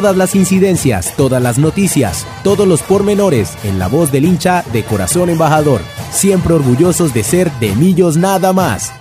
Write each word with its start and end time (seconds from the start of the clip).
Todas 0.00 0.16
las 0.16 0.34
incidencias, 0.34 1.14
todas 1.14 1.42
las 1.42 1.58
noticias, 1.58 2.26
todos 2.42 2.66
los 2.66 2.82
pormenores 2.82 3.54
en 3.64 3.78
la 3.78 3.86
voz 3.86 4.10
del 4.10 4.24
hincha 4.24 4.64
de 4.72 4.82
Corazón 4.82 5.28
Embajador. 5.28 5.82
Siempre 6.10 6.54
orgullosos 6.54 7.12
de 7.12 7.22
ser 7.22 7.50
de 7.60 7.74
Millos 7.74 8.16
nada 8.16 8.54
más. 8.54 8.94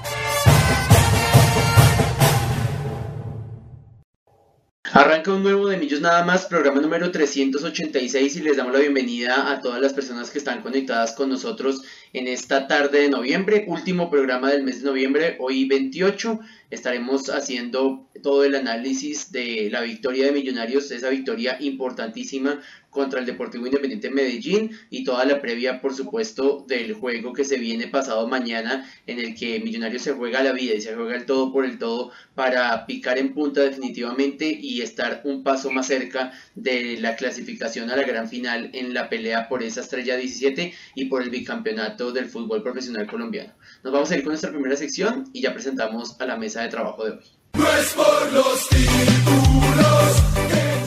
Arranca 4.91 5.31
un 5.31 5.43
nuevo 5.43 5.67
de 5.67 5.77
Millos 5.77 6.01
Nada 6.01 6.25
más, 6.25 6.47
programa 6.47 6.81
número 6.81 7.09
386 7.11 8.35
y 8.35 8.41
les 8.41 8.57
damos 8.57 8.73
la 8.73 8.79
bienvenida 8.79 9.51
a 9.51 9.61
todas 9.61 9.79
las 9.79 9.93
personas 9.93 10.29
que 10.31 10.39
están 10.39 10.61
conectadas 10.61 11.13
con 11.13 11.29
nosotros 11.29 11.81
en 12.11 12.27
esta 12.27 12.67
tarde 12.67 13.03
de 13.03 13.09
noviembre, 13.09 13.63
último 13.67 14.09
programa 14.09 14.49
del 14.49 14.63
mes 14.63 14.81
de 14.81 14.89
noviembre, 14.89 15.37
hoy 15.39 15.65
28 15.65 16.39
estaremos 16.69 17.29
haciendo 17.29 18.07
todo 18.21 18.43
el 18.43 18.55
análisis 18.55 19.31
de 19.31 19.69
la 19.71 19.81
victoria 19.81 20.25
de 20.25 20.31
Millonarios, 20.31 20.91
esa 20.91 21.09
victoria 21.09 21.57
importantísima 21.59 22.61
contra 22.89 23.19
el 23.19 23.25
Deportivo 23.25 23.65
Independiente 23.67 24.09
Medellín 24.09 24.71
y 24.89 25.03
toda 25.03 25.23
la 25.25 25.39
previa, 25.41 25.79
por 25.79 25.93
supuesto, 25.93 26.65
del 26.67 26.93
juego 26.93 27.33
que 27.33 27.45
se 27.45 27.57
viene 27.57 27.87
pasado 27.87 28.27
mañana 28.27 28.89
en 29.05 29.19
el 29.19 29.35
que 29.35 29.59
Millonarios 29.59 30.01
se 30.01 30.13
juega 30.13 30.43
la 30.43 30.51
vida 30.51 30.73
y 30.73 30.81
se 30.81 30.95
juega 30.95 31.15
el 31.15 31.25
todo 31.25 31.51
por 31.53 31.65
el 31.65 31.77
todo 31.77 32.11
para 32.35 32.85
picar 32.85 33.17
en 33.17 33.33
punta 33.33 33.61
definitivamente 33.61 34.47
y 34.49 34.81
estar 34.81 35.21
un 35.23 35.43
paso 35.43 35.71
más 35.71 35.87
cerca 35.87 36.31
de 36.55 36.97
la 36.99 37.15
clasificación 37.15 37.91
a 37.91 37.95
la 37.95 38.03
gran 38.03 38.27
final 38.27 38.71
en 38.73 38.93
la 38.93 39.09
pelea 39.09 39.47
por 39.47 39.63
esa 39.63 39.81
estrella 39.81 40.17
17 40.17 40.73
y 40.95 41.05
por 41.05 41.21
el 41.21 41.29
bicampeonato 41.29 42.11
del 42.11 42.25
fútbol 42.25 42.63
profesional 42.63 43.07
colombiano. 43.07 43.53
Nos 43.83 43.93
vamos 43.93 44.11
a 44.11 44.17
ir 44.17 44.23
con 44.23 44.31
nuestra 44.31 44.51
primera 44.51 44.75
sección 44.75 45.29
y 45.31 45.41
ya 45.41 45.53
presentamos 45.53 46.19
a 46.19 46.25
la 46.25 46.37
mesa 46.37 46.58
de 46.61 46.69
trabajo 46.69 47.03
de 47.05 47.11
hoy. 47.11 47.19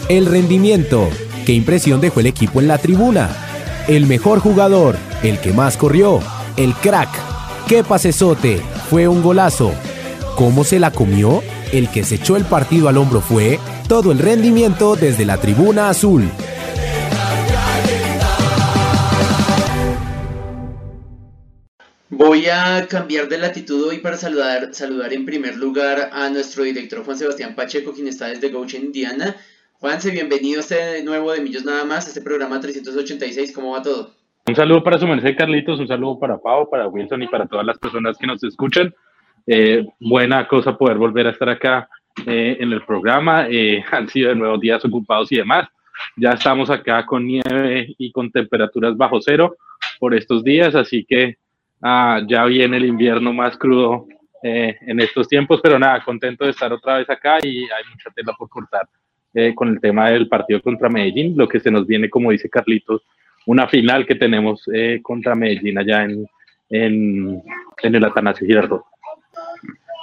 El 0.08 0.26
rendimiento. 0.26 1.08
¿Qué 1.46 1.52
impresión 1.52 2.00
dejó 2.00 2.20
el 2.20 2.26
equipo 2.26 2.60
en 2.60 2.68
la 2.68 2.78
tribuna? 2.78 3.30
El 3.88 4.06
mejor 4.06 4.38
jugador, 4.38 4.96
el 5.22 5.38
que 5.38 5.52
más 5.52 5.76
corrió, 5.76 6.20
el 6.56 6.74
crack. 6.74 7.08
¿Qué 7.66 7.82
pasesote? 7.82 8.60
Fue 8.90 9.08
un 9.08 9.22
golazo. 9.22 9.72
¿Cómo 10.36 10.64
se 10.64 10.78
la 10.78 10.90
comió? 10.90 11.42
El 11.72 11.88
que 11.88 12.04
se 12.04 12.16
echó 12.16 12.36
el 12.36 12.44
partido 12.44 12.88
al 12.88 12.98
hombro 12.98 13.20
fue 13.20 13.58
todo 13.88 14.12
el 14.12 14.18
rendimiento 14.18 14.94
desde 14.94 15.24
la 15.24 15.38
tribuna 15.38 15.88
azul. 15.88 16.30
Voy 22.14 22.44
a 22.44 22.86
cambiar 22.88 23.26
de 23.26 23.38
latitud 23.38 23.88
hoy 23.88 23.96
para 24.00 24.18
saludar, 24.18 24.74
saludar 24.74 25.14
en 25.14 25.24
primer 25.24 25.56
lugar 25.56 26.10
a 26.12 26.28
nuestro 26.28 26.62
director 26.62 27.02
Juan 27.06 27.16
Sebastián 27.16 27.54
Pacheco, 27.54 27.94
quien 27.94 28.06
está 28.06 28.26
desde 28.26 28.50
Goshen, 28.50 28.84
Indiana. 28.84 29.34
Juanse, 29.80 30.10
bienvenido 30.10 30.58
a 30.58 30.60
este 30.60 31.02
nuevo 31.04 31.32
de 31.32 31.40
Millos 31.40 31.64
Nada 31.64 31.86
Más, 31.86 32.06
este 32.06 32.20
programa 32.20 32.60
386. 32.60 33.54
¿Cómo 33.54 33.72
va 33.72 33.80
todo? 33.80 34.10
Un 34.46 34.54
saludo 34.54 34.84
para 34.84 34.98
su 34.98 35.06
merced 35.06 35.34
Carlitos, 35.38 35.80
un 35.80 35.88
saludo 35.88 36.18
para 36.18 36.36
Pau, 36.36 36.68
para 36.68 36.86
Wilson 36.86 37.22
y 37.22 37.28
para 37.28 37.46
todas 37.46 37.64
las 37.64 37.78
personas 37.78 38.18
que 38.18 38.26
nos 38.26 38.44
escuchan. 38.44 38.94
Eh, 39.46 39.86
buena 39.98 40.46
cosa 40.46 40.76
poder 40.76 40.98
volver 40.98 41.28
a 41.28 41.30
estar 41.30 41.48
acá 41.48 41.88
eh, 42.26 42.58
en 42.60 42.74
el 42.74 42.84
programa. 42.84 43.46
Eh, 43.48 43.82
han 43.90 44.06
sido 44.10 44.28
de 44.28 44.36
nuevo 44.36 44.58
días 44.58 44.84
ocupados 44.84 45.32
y 45.32 45.36
demás. 45.36 45.66
Ya 46.18 46.32
estamos 46.32 46.68
acá 46.68 47.06
con 47.06 47.26
nieve 47.26 47.94
y 47.96 48.12
con 48.12 48.30
temperaturas 48.30 48.98
bajo 48.98 49.18
cero 49.22 49.56
por 49.98 50.14
estos 50.14 50.44
días, 50.44 50.74
así 50.74 51.06
que 51.08 51.38
Ah, 51.84 52.20
ya 52.28 52.44
viene 52.44 52.76
el 52.76 52.84
invierno 52.84 53.32
más 53.32 53.56
crudo 53.56 54.06
eh, 54.40 54.76
en 54.82 55.00
estos 55.00 55.26
tiempos, 55.26 55.60
pero 55.60 55.80
nada, 55.80 56.02
contento 56.04 56.44
de 56.44 56.52
estar 56.52 56.72
otra 56.72 56.98
vez 56.98 57.10
acá 57.10 57.38
y 57.42 57.62
hay 57.64 57.84
mucha 57.90 58.08
tela 58.14 58.32
por 58.38 58.48
cortar 58.48 58.88
eh, 59.34 59.52
con 59.52 59.68
el 59.68 59.80
tema 59.80 60.10
del 60.10 60.28
partido 60.28 60.62
contra 60.62 60.88
Medellín, 60.88 61.36
lo 61.36 61.48
que 61.48 61.58
se 61.58 61.72
nos 61.72 61.84
viene, 61.84 62.08
como 62.08 62.30
dice 62.30 62.48
Carlitos, 62.48 63.02
una 63.46 63.66
final 63.66 64.06
que 64.06 64.14
tenemos 64.14 64.62
eh, 64.72 65.00
contra 65.02 65.34
Medellín 65.34 65.76
allá 65.76 66.04
en, 66.04 66.24
en, 66.70 67.42
en 67.82 67.94
el 67.94 68.04
Atanasio 68.04 68.46
Girardot. 68.46 68.84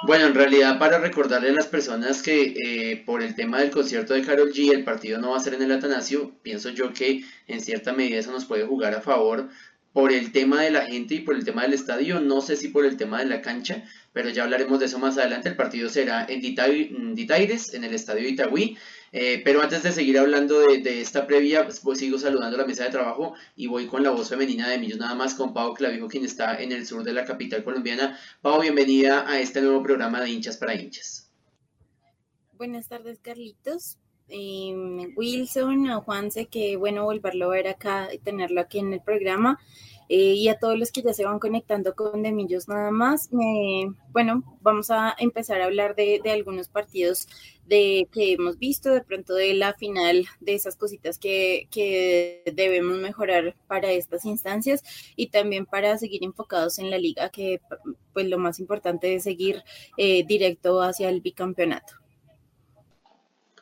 Bueno, 0.05 0.27
en 0.27 0.35
realidad 0.35 0.79
para 0.79 0.97
recordarle 0.97 1.49
a 1.49 1.53
las 1.53 1.67
personas 1.67 2.21
que 2.21 3.03
por 3.05 3.21
el 3.21 3.35
tema 3.35 3.59
del 3.59 3.69
concierto 3.69 4.13
de 4.13 4.21
Carol 4.21 4.51
G 4.51 4.73
el 4.73 4.85
partido 4.85 5.19
no 5.19 5.31
va 5.31 5.37
a 5.37 5.41
ser 5.41 5.55
en 5.55 5.61
el 5.61 5.71
Atanasio, 5.73 6.31
pienso 6.41 6.69
yo 6.69 6.93
que 6.93 7.21
en 7.47 7.59
cierta 7.59 7.91
medida 7.91 8.19
eso 8.19 8.31
nos 8.31 8.45
puede 8.45 8.65
jugar 8.65 8.95
a 8.95 9.01
favor 9.01 9.49
por 9.93 10.11
el 10.11 10.31
tema 10.31 10.61
de 10.61 10.71
la 10.71 10.85
gente 10.85 11.15
y 11.15 11.19
por 11.21 11.35
el 11.35 11.43
tema 11.43 11.63
del 11.63 11.73
estadio, 11.73 12.19
no 12.19 12.41
sé 12.41 12.55
si 12.55 12.67
por 12.67 12.85
el 12.85 12.97
tema 12.97 13.19
de 13.19 13.25
la 13.25 13.41
cancha, 13.41 13.83
pero 14.13 14.29
ya 14.29 14.43
hablaremos 14.43 14.79
de 14.79 14.85
eso 14.85 14.99
más 14.99 15.17
adelante. 15.17 15.49
El 15.49 15.55
partido 15.55 15.89
será 15.89 16.25
en 16.29 16.41
Ditaires, 16.41 17.73
en 17.73 17.83
el 17.83 17.93
estadio 17.93 18.27
Itagüí. 18.27 18.77
Eh, 19.11 19.41
pero 19.43 19.61
antes 19.61 19.81
de 19.81 19.91
seguir 19.91 20.19
hablando 20.19 20.59
de, 20.61 21.01
esta 21.01 21.25
previa, 21.25 21.63
pues, 21.63 21.79
pues, 21.79 21.99
sigo 21.99 22.19
saludando 22.19 22.57
a 22.57 22.61
la 22.61 22.67
mesa 22.67 22.83
de 22.83 22.91
trabajo 22.91 23.33
y 23.55 23.65
voy 23.65 23.87
con 23.87 24.03
la 24.03 24.11
voz 24.11 24.29
femenina 24.29 24.69
de 24.69 24.77
Millos 24.77 24.99
nada 24.99 25.15
más, 25.15 25.33
con 25.33 25.53
Pau 25.53 25.73
Clavijo, 25.73 26.07
quien 26.07 26.25
está 26.25 26.61
en 26.61 26.71
el 26.71 26.85
sur 26.85 27.03
de 27.03 27.13
la 27.13 27.25
capital 27.25 27.63
colombiana. 27.63 28.19
Pau, 28.41 28.61
bienvenida 28.61 29.27
a 29.27 29.39
este 29.39 29.61
nuevo 29.61 29.81
programa 29.81 30.21
de 30.21 30.29
hinchas 30.29 30.57
para 30.57 30.75
hinchas. 30.75 31.31
Buenas 32.53 32.87
tardes, 32.87 33.19
Carlitos. 33.19 33.97
Em, 34.29 35.13
Wilson, 35.15 35.89
a 35.89 36.01
Juanse, 36.01 36.47
que 36.47 36.77
bueno 36.77 37.03
volverlo 37.03 37.47
a 37.47 37.49
ver 37.49 37.67
acá 37.67 38.09
y 38.13 38.19
tenerlo 38.19 38.61
aquí 38.61 38.79
en 38.79 38.93
el 38.93 39.01
programa. 39.01 39.59
Eh, 40.11 40.33
y 40.33 40.47
a 40.47 40.57
todos 40.57 40.77
los 40.77 40.91
que 40.91 41.03
ya 41.03 41.13
se 41.13 41.23
van 41.23 41.37
conectando 41.37 41.93
con 41.95 42.23
Demillos 42.23 42.67
nada 42.67 42.89
más. 42.89 43.29
bueno, 44.11 44.43
vamos 44.61 44.89
a 44.89 45.15
empezar 45.19 45.61
a 45.61 45.65
hablar 45.65 45.95
de, 45.95 46.21
algunos 46.31 46.67
partidos 46.67 47.27
de, 47.67 48.07
que 48.11 48.33
hemos 48.33 48.57
visto, 48.57 48.91
de 48.91 49.01
pronto 49.01 49.35
de 49.35 49.53
la 49.53 49.73
final, 49.75 50.25
de 50.39 50.55
esas 50.55 50.75
cositas 50.75 51.19
que, 51.19 51.67
que, 51.69 52.41
debemos 52.55 52.97
mejorar 52.97 53.55
para 53.67 53.91
estas 53.91 54.25
instancias 54.25 54.83
y 55.15 55.27
también 55.27 55.67
para 55.67 55.97
seguir 55.99 56.23
enfocados 56.23 56.79
en 56.79 56.89
la 56.89 56.97
liga, 56.97 57.29
que 57.29 57.61
pues 58.13 58.27
lo 58.27 58.39
más 58.39 58.59
importante 58.59 59.13
es 59.13 59.23
seguir 59.23 59.63
eh, 59.97 60.25
directo 60.25 60.81
hacia 60.81 61.09
el 61.09 61.21
bicampeonato. 61.21 61.99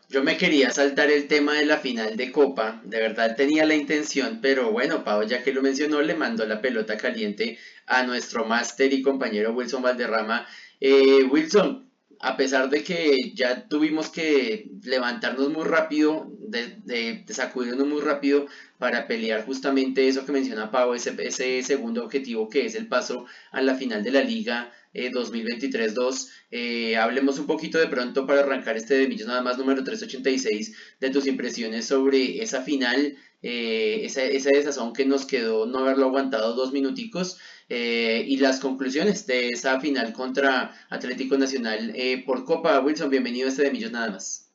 Yo 0.10 0.24
me 0.24 0.38
quería 0.38 0.70
saltar 0.72 1.12
el 1.12 1.28
tema 1.28 1.56
de 1.56 1.66
la 1.66 1.80
final 1.80 2.16
de 2.16 2.32
Copa, 2.32 2.82
de 2.86 2.98
verdad 2.98 3.36
tenía 3.36 3.66
la 3.66 3.76
intención, 3.76 4.40
pero 4.42 4.72
bueno, 4.72 5.04
Pau, 5.04 5.24
ya 5.28 5.44
que 5.44 5.52
lo 5.52 5.62
mencionó, 5.62 6.02
le 6.02 6.16
mandó 6.16 6.46
la 6.46 6.62
pelota 6.62 6.96
caliente 6.96 7.58
a 7.86 8.04
nuestro 8.04 8.46
máster 8.46 8.94
y 8.94 9.02
compañero 9.02 9.52
Wilson 9.52 9.82
Valderrama. 9.82 10.48
Eh, 10.80 11.24
Wilson, 11.30 11.90
a 12.22 12.38
pesar 12.38 12.70
de 12.70 12.84
que 12.84 13.34
ya 13.36 13.68
tuvimos 13.68 14.10
que 14.10 14.70
levantarnos 14.84 15.50
muy 15.50 15.66
rápido, 15.66 16.32
de, 16.40 17.26
sacudirnos 17.28 17.86
muy 17.86 18.00
rápido 18.00 18.48
para 18.78 19.08
pelear 19.08 19.46
justamente 19.46 20.08
eso 20.08 20.26
que 20.26 20.32
menciona 20.32 20.72
Pau, 20.72 20.94
ese 20.94 21.64
segundo 21.64 22.06
objetivo 22.06 22.48
que 22.48 22.66
es 22.66 22.76
el 22.76 22.88
paso 22.88 23.26
a 23.52 23.62
la 23.62 23.76
final 23.76 24.04
de 24.04 24.12
la 24.12 24.22
liga 24.22 24.72
2023-2. 24.98 26.28
Eh, 26.52 26.92
eh, 26.92 26.98
hablemos 26.98 27.40
un 27.40 27.46
poquito 27.46 27.78
de 27.78 27.88
pronto 27.88 28.26
para 28.26 28.42
arrancar 28.42 28.78
este 28.78 28.96
de 28.96 29.08
Millos 29.08 29.28
nada 29.28 29.42
más 29.42 29.58
número 29.58 29.84
386 29.84 30.76
de 31.00 31.10
tus 31.10 31.28
impresiones 31.28 31.86
sobre 31.86 32.42
esa 32.42 32.62
final 32.62 33.16
eh, 33.42 34.06
esa, 34.06 34.24
esa, 34.24 34.50
desazón 34.50 34.94
que 34.94 35.06
nos 35.06 35.26
quedó 35.26 35.68
no 35.68 35.80
haberlo 35.80 36.08
aguantado 36.08 36.56
dos 36.56 36.74
minuticos 36.74 37.38
eh, 37.70 38.26
y 38.28 38.38
las 38.38 38.60
conclusiones 38.60 39.28
de 39.28 39.50
esa 39.50 39.80
final 39.80 40.12
contra 40.14 40.72
Atlético 40.90 41.38
Nacional 41.38 41.94
por 42.26 42.46
Copa. 42.46 42.80
Wilson, 42.80 43.10
bienvenido 43.10 43.48
a 43.48 43.50
este 43.50 43.64
de 43.64 43.72
Millos 43.72 43.92
nada 43.92 44.12
más. 44.12 44.48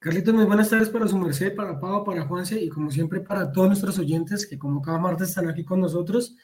Carlitos, 0.00 0.32
muy 0.32 0.46
buenas 0.46 0.70
tardes 0.70 0.88
para 0.88 1.06
su 1.06 1.18
merced, 1.18 1.54
para 1.54 1.78
Pau, 1.78 2.04
para 2.04 2.26
Juanse 2.26 2.58
y 2.58 2.70
como 2.70 2.90
siempre 2.90 3.20
para 3.20 3.52
todos 3.52 3.68
nuestros 3.68 3.98
oyentes 3.98 4.46
que 4.46 4.58
como 4.58 4.80
cada 4.80 4.98
martes 4.98 5.28
están 5.28 5.48
aquí 5.48 5.62
con 5.62 5.78
nosotros. 5.78 6.36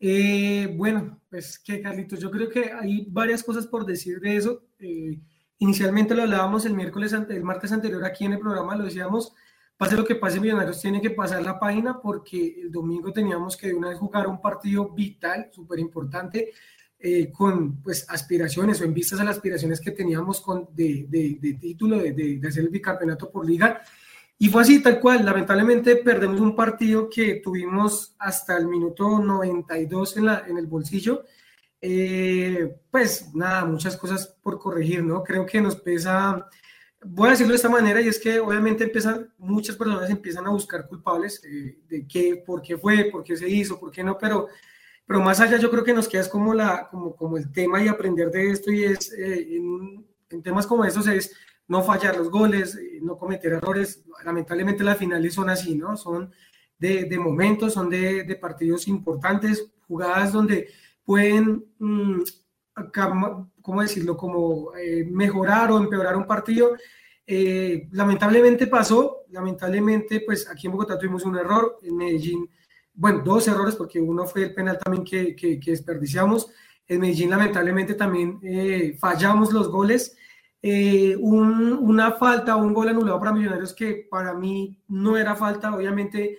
Eh, 0.00 0.72
bueno, 0.76 1.20
pues 1.28 1.58
que 1.58 1.80
Carlitos, 1.80 2.20
yo 2.20 2.30
creo 2.30 2.48
que 2.48 2.72
hay 2.72 3.06
varias 3.08 3.42
cosas 3.42 3.66
por 3.66 3.84
decir 3.84 4.20
de 4.20 4.36
eso. 4.36 4.62
Eh, 4.78 5.18
inicialmente 5.58 6.14
lo 6.14 6.22
hablábamos 6.22 6.64
el 6.66 6.74
miércoles, 6.74 7.12
el 7.12 7.42
martes 7.42 7.72
anterior 7.72 8.04
aquí 8.04 8.24
en 8.24 8.34
el 8.34 8.38
programa, 8.38 8.76
lo 8.76 8.84
decíamos, 8.84 9.34
pase 9.76 9.96
lo 9.96 10.04
que 10.04 10.14
pase, 10.14 10.40
Millonarios 10.40 10.80
tiene 10.80 11.00
que 11.00 11.10
pasar 11.10 11.42
la 11.42 11.58
página 11.58 12.00
porque 12.00 12.60
el 12.62 12.70
domingo 12.70 13.12
teníamos 13.12 13.56
que 13.56 13.68
de 13.68 13.74
una 13.74 13.90
vez 13.90 13.98
jugar 13.98 14.28
un 14.28 14.40
partido 14.40 14.90
vital, 14.90 15.48
súper 15.52 15.80
importante, 15.80 16.52
eh, 17.00 17.30
con 17.32 17.80
pues 17.82 18.06
aspiraciones 18.08 18.80
o 18.80 18.84
en 18.84 18.94
vistas 18.94 19.20
a 19.20 19.24
las 19.24 19.36
aspiraciones 19.36 19.80
que 19.80 19.92
teníamos 19.92 20.40
con, 20.40 20.68
de, 20.74 21.06
de, 21.08 21.38
de 21.40 21.54
título, 21.54 21.98
de, 21.98 22.12
de 22.12 22.48
hacer 22.48 22.64
el 22.64 22.70
bicampeonato 22.70 23.30
por 23.30 23.46
liga 23.46 23.82
y 24.38 24.48
fue 24.48 24.62
así, 24.62 24.80
tal 24.80 25.00
cual. 25.00 25.24
Lamentablemente 25.24 25.96
perdemos 25.96 26.40
un 26.40 26.54
partido 26.54 27.10
que 27.10 27.36
tuvimos 27.36 28.14
hasta 28.18 28.56
el 28.56 28.68
minuto 28.68 29.18
92 29.18 30.16
en, 30.16 30.26
la, 30.26 30.44
en 30.46 30.58
el 30.58 30.66
bolsillo. 30.66 31.24
Eh, 31.80 32.76
pues 32.90 33.34
nada, 33.34 33.64
muchas 33.64 33.96
cosas 33.96 34.28
por 34.40 34.58
corregir, 34.58 35.02
¿no? 35.02 35.24
Creo 35.24 35.44
que 35.44 35.60
nos 35.60 35.76
pesa, 35.76 36.48
voy 37.04 37.28
a 37.28 37.30
decirlo 37.32 37.52
de 37.52 37.56
esta 37.56 37.68
manera, 37.68 38.00
y 38.00 38.08
es 38.08 38.18
que 38.18 38.38
obviamente 38.40 38.84
empiezan, 38.84 39.32
muchas 39.38 39.76
personas 39.76 40.10
empiezan 40.10 40.46
a 40.46 40.50
buscar 40.50 40.88
culpables 40.88 41.42
eh, 41.44 41.78
de 41.88 42.06
qué, 42.06 42.42
por 42.44 42.62
qué 42.62 42.76
fue, 42.78 43.08
por 43.10 43.24
qué 43.24 43.36
se 43.36 43.48
hizo, 43.48 43.78
por 43.78 43.92
qué 43.92 44.02
no, 44.02 44.18
pero, 44.18 44.48
pero 45.06 45.20
más 45.20 45.40
allá 45.40 45.56
yo 45.58 45.70
creo 45.70 45.84
que 45.84 45.94
nos 45.94 46.08
queda 46.08 46.28
como, 46.28 46.52
la, 46.54 46.88
como, 46.88 47.14
como 47.14 47.36
el 47.36 47.50
tema 47.52 47.82
y 47.82 47.88
aprender 47.88 48.30
de 48.30 48.50
esto, 48.50 48.72
y 48.72 48.84
es 48.84 49.12
eh, 49.12 49.56
en, 49.56 50.06
en 50.30 50.42
temas 50.42 50.66
como 50.66 50.84
estos 50.84 51.06
es 51.06 51.32
no 51.68 51.82
fallar 51.82 52.16
los 52.16 52.30
goles, 52.30 52.74
eh, 52.76 52.98
no 53.02 53.16
cometer 53.16 53.52
errores. 53.52 54.02
Lamentablemente 54.24 54.82
las 54.82 54.96
finales 54.96 55.34
son 55.34 55.50
así, 55.50 55.76
¿no? 55.76 55.96
Son 55.96 56.32
de, 56.78 57.04
de 57.04 57.18
momentos, 57.18 57.74
son 57.74 57.90
de, 57.90 58.24
de, 58.24 58.36
partidos 58.36 58.88
importantes, 58.88 59.70
jugadas 59.86 60.32
donde 60.32 60.68
pueden, 61.04 61.64
mm, 61.78 62.20
¿cómo 63.62 63.82
decirlo?, 63.82 64.16
como 64.16 64.74
eh, 64.76 65.04
mejorar 65.10 65.70
o 65.70 65.78
empeorar 65.78 66.16
un 66.16 66.26
partido. 66.26 66.72
Eh, 67.26 67.88
lamentablemente 67.92 68.66
pasó, 68.66 69.24
lamentablemente 69.28 70.20
pues 70.20 70.48
aquí 70.48 70.66
en 70.66 70.72
Bogotá 70.72 70.98
tuvimos 70.98 71.24
un 71.24 71.36
error, 71.36 71.78
en 71.82 71.96
Medellín, 71.96 72.48
bueno, 72.94 73.20
dos 73.22 73.46
errores 73.46 73.76
porque 73.76 74.00
uno 74.00 74.24
fue 74.24 74.44
el 74.44 74.54
penal 74.54 74.78
también 74.78 75.04
que, 75.04 75.36
que, 75.36 75.60
que 75.60 75.72
desperdiciamos. 75.72 76.48
En 76.86 77.00
Medellín 77.00 77.28
lamentablemente 77.30 77.94
también 77.94 78.40
fallamos 78.98 79.52
los 79.52 79.68
goles 79.68 80.16
eh, 80.60 81.16
una 81.16 82.12
falta 82.12 82.56
un 82.56 82.74
gol 82.74 82.88
anulado 82.88 83.18
para 83.18 83.32
Millonarios 83.32 83.72
que 83.72 84.06
para 84.10 84.34
mí 84.34 84.76
no 84.88 85.16
era 85.16 85.34
falta, 85.34 85.74
obviamente 85.74 86.38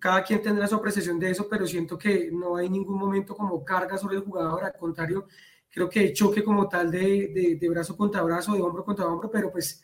cada 0.00 0.22
quien 0.22 0.42
tendrá 0.42 0.66
su 0.66 0.74
apreciación 0.74 1.18
de 1.18 1.30
eso, 1.30 1.48
pero 1.48 1.66
siento 1.66 1.96
que 1.98 2.30
no 2.32 2.56
hay 2.56 2.68
ningún 2.68 2.98
momento 2.98 3.34
como 3.36 3.64
carga 3.64 3.96
sobre 3.96 4.16
el 4.16 4.22
jugador, 4.22 4.64
al 4.64 4.74
contrario, 4.74 5.26
creo 5.70 5.88
que 5.88 6.12
choque 6.12 6.42
como 6.42 6.68
tal 6.68 6.90
de, 6.90 7.56
de, 7.60 7.68
brazo 7.68 7.96
contra 7.96 8.22
brazo, 8.22 8.54
de 8.54 8.62
hombro 8.62 8.84
contra 8.84 9.06
hombro, 9.06 9.30
pero 9.30 9.50
pues 9.50 9.82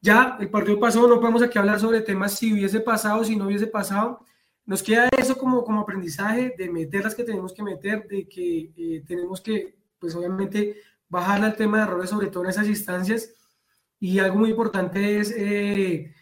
ya 0.00 0.36
el 0.40 0.50
partido 0.50 0.78
pasó, 0.78 1.06
no 1.06 1.20
podemos 1.20 1.42
aquí 1.42 1.58
hablar 1.58 1.80
sobre 1.80 2.00
temas. 2.00 2.34
Si 2.36 2.52
hubiese 2.52 2.80
pasado, 2.80 3.24
si 3.24 3.36
no 3.36 3.46
hubiese 3.46 3.66
pasado, 3.66 4.24
nos 4.66 4.82
queda 4.82 5.08
eso 5.18 5.36
como, 5.36 5.64
como 5.64 5.80
aprendizaje 5.80 6.54
de 6.56 6.70
meter 6.70 7.04
las 7.04 7.14
que 7.14 7.24
tenemos 7.24 7.52
que 7.52 7.62
meter, 7.62 8.06
de 8.08 8.28
que 8.28 8.72
eh, 8.76 9.04
tenemos 9.06 9.40
que, 9.40 9.76
pues 9.98 10.14
obviamente, 10.14 10.76
bajar 11.12 11.44
al 11.44 11.56
tema 11.56 11.76
de 11.76 11.84
errores, 11.84 12.08
sobre 12.08 12.28
todo 12.28 12.44
en 12.44 12.50
esas 12.50 12.66
instancias. 12.66 13.34
Y 14.00 14.18
algo 14.18 14.38
muy 14.38 14.50
importante 14.50 15.20
es 15.20 15.32
eh, 15.36 16.14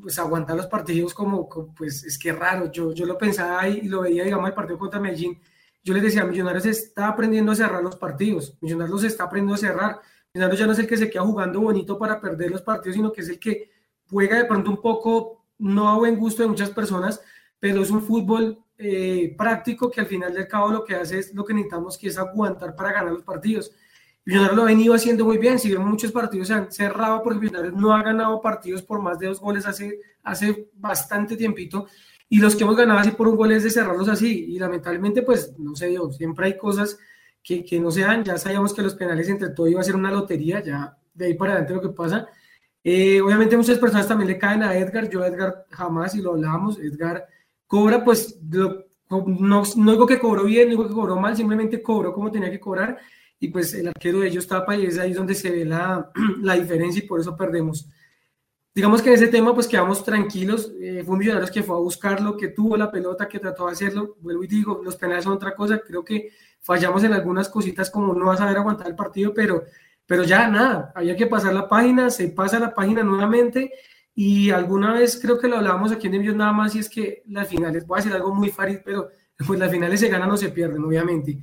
pues 0.00 0.18
aguantar 0.18 0.56
los 0.56 0.66
partidos 0.66 1.12
como, 1.12 1.46
pues 1.76 2.02
es 2.02 2.18
que 2.18 2.32
raro. 2.32 2.72
Yo, 2.72 2.94
yo 2.94 3.04
lo 3.04 3.18
pensaba 3.18 3.68
y 3.68 3.82
lo 3.82 4.00
veía, 4.00 4.24
digamos, 4.24 4.48
el 4.48 4.54
partido 4.54 4.78
contra 4.78 4.98
Medellín. 4.98 5.38
Yo 5.84 5.92
les 5.92 6.02
decía, 6.02 6.24
Millonarios 6.24 6.64
está 6.64 7.08
aprendiendo 7.08 7.52
a 7.52 7.56
cerrar 7.56 7.82
los 7.82 7.96
partidos. 7.96 8.56
Millonarios 8.62 9.02
los 9.02 9.12
está 9.12 9.24
aprendiendo 9.24 9.54
a 9.54 9.58
cerrar. 9.58 10.00
Millonarios 10.32 10.60
ya 10.60 10.66
no 10.66 10.72
es 10.72 10.78
el 10.78 10.86
que 10.86 10.96
se 10.96 11.10
queda 11.10 11.22
jugando 11.22 11.60
bonito 11.60 11.98
para 11.98 12.18
perder 12.18 12.50
los 12.50 12.62
partidos, 12.62 12.96
sino 12.96 13.12
que 13.12 13.20
es 13.20 13.28
el 13.28 13.38
que 13.38 13.70
juega 14.08 14.38
de 14.38 14.46
pronto 14.46 14.70
un 14.70 14.80
poco, 14.80 15.44
no 15.58 15.90
a 15.90 15.98
buen 15.98 16.16
gusto 16.16 16.42
de 16.42 16.48
muchas 16.48 16.70
personas, 16.70 17.20
pero 17.60 17.82
es 17.82 17.90
un 17.90 18.00
fútbol 18.00 18.64
eh, 18.78 19.34
práctico 19.36 19.90
que 19.90 20.00
al 20.00 20.06
final 20.06 20.32
del 20.32 20.48
cabo 20.48 20.72
lo 20.72 20.84
que 20.84 20.94
hace 20.94 21.18
es 21.18 21.34
lo 21.34 21.44
que 21.44 21.52
necesitamos, 21.52 21.98
que 21.98 22.08
es 22.08 22.16
aguantar 22.16 22.74
para 22.74 22.92
ganar 22.92 23.12
los 23.12 23.22
partidos. 23.22 23.72
Millonarios 24.24 24.56
lo 24.56 24.62
ha 24.62 24.66
venido 24.66 24.94
haciendo 24.94 25.24
muy 25.24 25.38
bien, 25.38 25.58
si 25.58 25.68
bien 25.68 25.84
muchos 25.84 26.12
partidos 26.12 26.48
se 26.48 26.54
han 26.54 26.70
cerrado 26.70 27.22
porque 27.22 27.40
Millonarios 27.40 27.74
no 27.74 27.92
ha 27.94 28.02
ganado 28.02 28.40
partidos 28.40 28.82
por 28.82 29.02
más 29.02 29.18
de 29.18 29.26
dos 29.26 29.40
goles 29.40 29.66
hace, 29.66 29.98
hace 30.22 30.68
bastante 30.74 31.36
tiempito. 31.36 31.86
Y 32.28 32.38
los 32.38 32.56
que 32.56 32.64
hemos 32.64 32.76
ganado 32.76 33.00
así 33.00 33.10
por 33.10 33.28
un 33.28 33.36
gol 33.36 33.52
es 33.52 33.64
de 33.64 33.70
cerrarlos 33.70 34.08
así. 34.08 34.46
Y 34.48 34.58
lamentablemente 34.58 35.22
pues 35.22 35.54
no 35.58 35.74
sé 35.74 35.92
yo, 35.92 36.10
siempre 36.12 36.46
hay 36.46 36.56
cosas 36.56 36.98
que, 37.42 37.64
que 37.64 37.80
no 37.80 37.90
se 37.90 38.02
dan, 38.02 38.24
ya 38.24 38.38
sabíamos 38.38 38.72
que 38.72 38.82
los 38.82 38.94
penales 38.94 39.28
entre 39.28 39.50
todo 39.50 39.66
iba 39.66 39.80
a 39.80 39.84
ser 39.84 39.96
una 39.96 40.10
lotería, 40.10 40.62
ya 40.62 40.96
de 41.12 41.26
ahí 41.26 41.34
para 41.34 41.52
adelante 41.52 41.74
lo 41.74 41.82
que 41.82 41.88
pasa. 41.88 42.28
Eh, 42.84 43.20
obviamente 43.20 43.56
muchas 43.56 43.78
personas 43.78 44.08
también 44.08 44.28
le 44.28 44.38
caen 44.38 44.62
a 44.62 44.76
Edgar, 44.76 45.08
yo 45.08 45.22
a 45.22 45.28
Edgar 45.28 45.66
jamás 45.70 46.14
y 46.14 46.22
lo 46.22 46.32
hablábamos, 46.32 46.78
Edgar 46.78 47.26
cobra 47.66 48.02
pues 48.04 48.38
no, 48.42 49.62
no 49.76 49.92
digo 49.92 50.06
que 50.06 50.18
cobró 50.18 50.44
bien, 50.44 50.64
no 50.64 50.70
digo 50.70 50.88
que 50.88 50.94
cobró 50.94 51.16
mal, 51.16 51.36
simplemente 51.36 51.80
cobró 51.80 52.12
como 52.12 52.30
tenía 52.30 52.50
que 52.50 52.58
cobrar 52.58 52.98
y 53.42 53.48
pues 53.48 53.74
el 53.74 53.88
arquero 53.88 54.20
de 54.20 54.28
ellos 54.28 54.46
tapa 54.46 54.76
y 54.76 54.86
es 54.86 55.00
ahí 55.00 55.12
donde 55.12 55.34
se 55.34 55.50
ve 55.50 55.64
la, 55.64 56.12
la 56.42 56.54
diferencia 56.54 57.02
y 57.02 57.08
por 57.08 57.18
eso 57.18 57.36
perdemos. 57.36 57.88
Digamos 58.72 59.02
que 59.02 59.08
en 59.08 59.16
ese 59.16 59.26
tema 59.26 59.52
pues 59.52 59.66
quedamos 59.66 60.04
tranquilos, 60.04 60.72
eh, 60.80 61.02
fue 61.04 61.14
un 61.14 61.18
Millonarios 61.18 61.50
que 61.50 61.64
fue 61.64 61.74
a 61.74 61.80
buscarlo, 61.80 62.36
que 62.36 62.48
tuvo 62.48 62.76
la 62.76 62.88
pelota, 62.88 63.26
que 63.26 63.40
trató 63.40 63.66
de 63.66 63.72
hacerlo, 63.72 64.16
vuelvo 64.20 64.44
y 64.44 64.46
digo, 64.46 64.80
los 64.84 64.94
penales 64.94 65.24
son 65.24 65.32
otra 65.32 65.56
cosa, 65.56 65.80
creo 65.80 66.04
que 66.04 66.30
fallamos 66.60 67.02
en 67.02 67.14
algunas 67.14 67.48
cositas 67.48 67.90
como 67.90 68.14
no 68.14 68.26
vas 68.26 68.40
a 68.40 68.44
saber 68.44 68.58
aguantar 68.58 68.86
el 68.86 68.94
partido, 68.94 69.34
pero, 69.34 69.64
pero 70.06 70.22
ya 70.22 70.46
nada, 70.46 70.92
había 70.94 71.16
que 71.16 71.26
pasar 71.26 71.52
la 71.52 71.68
página, 71.68 72.10
se 72.10 72.28
pasa 72.28 72.60
la 72.60 72.72
página 72.72 73.02
nuevamente 73.02 73.72
y 74.14 74.50
alguna 74.50 74.92
vez 74.92 75.18
creo 75.20 75.40
que 75.40 75.48
lo 75.48 75.56
hablábamos 75.56 75.90
aquí 75.90 76.06
en 76.06 76.14
Envíos 76.14 76.36
nada 76.36 76.52
más 76.52 76.76
y 76.76 76.78
es 76.78 76.88
que 76.88 77.24
las 77.26 77.48
finales, 77.48 77.88
voy 77.88 77.98
a 77.98 78.02
decir 78.02 78.14
algo 78.14 78.32
muy 78.32 78.50
farid, 78.50 78.78
pero 78.84 79.08
pues 79.44 79.58
las 79.58 79.72
finales 79.72 79.98
se 79.98 80.08
ganan 80.08 80.30
o 80.30 80.36
se 80.36 80.50
pierden, 80.50 80.84
obviamente, 80.84 81.40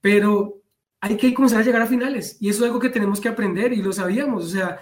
pero 0.00 0.61
hay 1.02 1.16
que 1.16 1.34
comenzar 1.34 1.60
a 1.60 1.64
llegar 1.64 1.82
a 1.82 1.86
finales 1.86 2.36
y 2.40 2.48
eso 2.48 2.60
es 2.60 2.68
algo 2.68 2.78
que 2.78 2.88
tenemos 2.88 3.20
que 3.20 3.28
aprender 3.28 3.72
y 3.72 3.82
lo 3.82 3.92
sabíamos, 3.92 4.44
o 4.44 4.48
sea, 4.48 4.78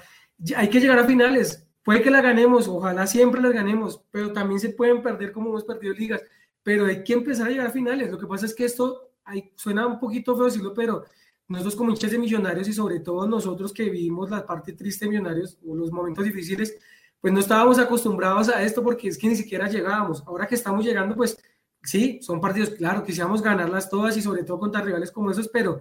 hay 0.54 0.68
que 0.68 0.78
llegar 0.78 0.98
a 0.98 1.06
finales, 1.06 1.66
puede 1.82 2.02
que 2.02 2.10
la 2.10 2.20
ganemos, 2.20 2.68
ojalá 2.68 3.06
siempre 3.06 3.40
las 3.40 3.52
ganemos, 3.52 4.02
pero 4.10 4.30
también 4.30 4.60
se 4.60 4.68
pueden 4.68 5.02
perder 5.02 5.32
como 5.32 5.48
hemos 5.48 5.64
perdido 5.64 5.94
ligas, 5.94 6.22
pero 6.62 6.84
hay 6.84 7.02
que 7.02 7.14
empezar 7.14 7.46
a 7.46 7.50
llegar 7.50 7.68
a 7.68 7.70
finales, 7.70 8.10
lo 8.10 8.18
que 8.18 8.26
pasa 8.26 8.44
es 8.44 8.54
que 8.54 8.66
esto 8.66 9.12
hay, 9.24 9.50
suena 9.56 9.86
un 9.86 9.98
poquito 9.98 10.36
feo 10.36 10.44
decirlo, 10.44 10.74
pero 10.74 11.04
nosotros 11.48 11.74
como 11.74 11.90
hinchas 11.90 12.10
de 12.10 12.18
millonarios 12.18 12.68
y 12.68 12.74
sobre 12.74 13.00
todo 13.00 13.26
nosotros 13.26 13.72
que 13.72 13.84
vivimos 13.84 14.28
la 14.28 14.46
parte 14.46 14.74
triste 14.74 15.06
de 15.06 15.12
millonarios 15.12 15.56
o 15.66 15.74
los 15.74 15.90
momentos 15.90 16.26
difíciles, 16.26 16.76
pues 17.18 17.32
no 17.32 17.40
estábamos 17.40 17.78
acostumbrados 17.78 18.50
a 18.50 18.62
esto 18.62 18.82
porque 18.82 19.08
es 19.08 19.16
que 19.16 19.26
ni 19.26 19.36
siquiera 19.36 19.70
llegábamos, 19.70 20.22
ahora 20.26 20.46
que 20.46 20.54
estamos 20.54 20.84
llegando, 20.84 21.16
pues 21.16 21.38
sí, 21.82 22.18
son 22.20 22.42
partidos, 22.42 22.70
claro, 22.70 23.02
quisiéramos 23.04 23.40
ganarlas 23.40 23.88
todas 23.88 24.18
y 24.18 24.22
sobre 24.22 24.44
todo 24.44 24.58
contra 24.58 24.82
rivales 24.82 25.10
como 25.10 25.30
esos, 25.30 25.48
pero 25.48 25.80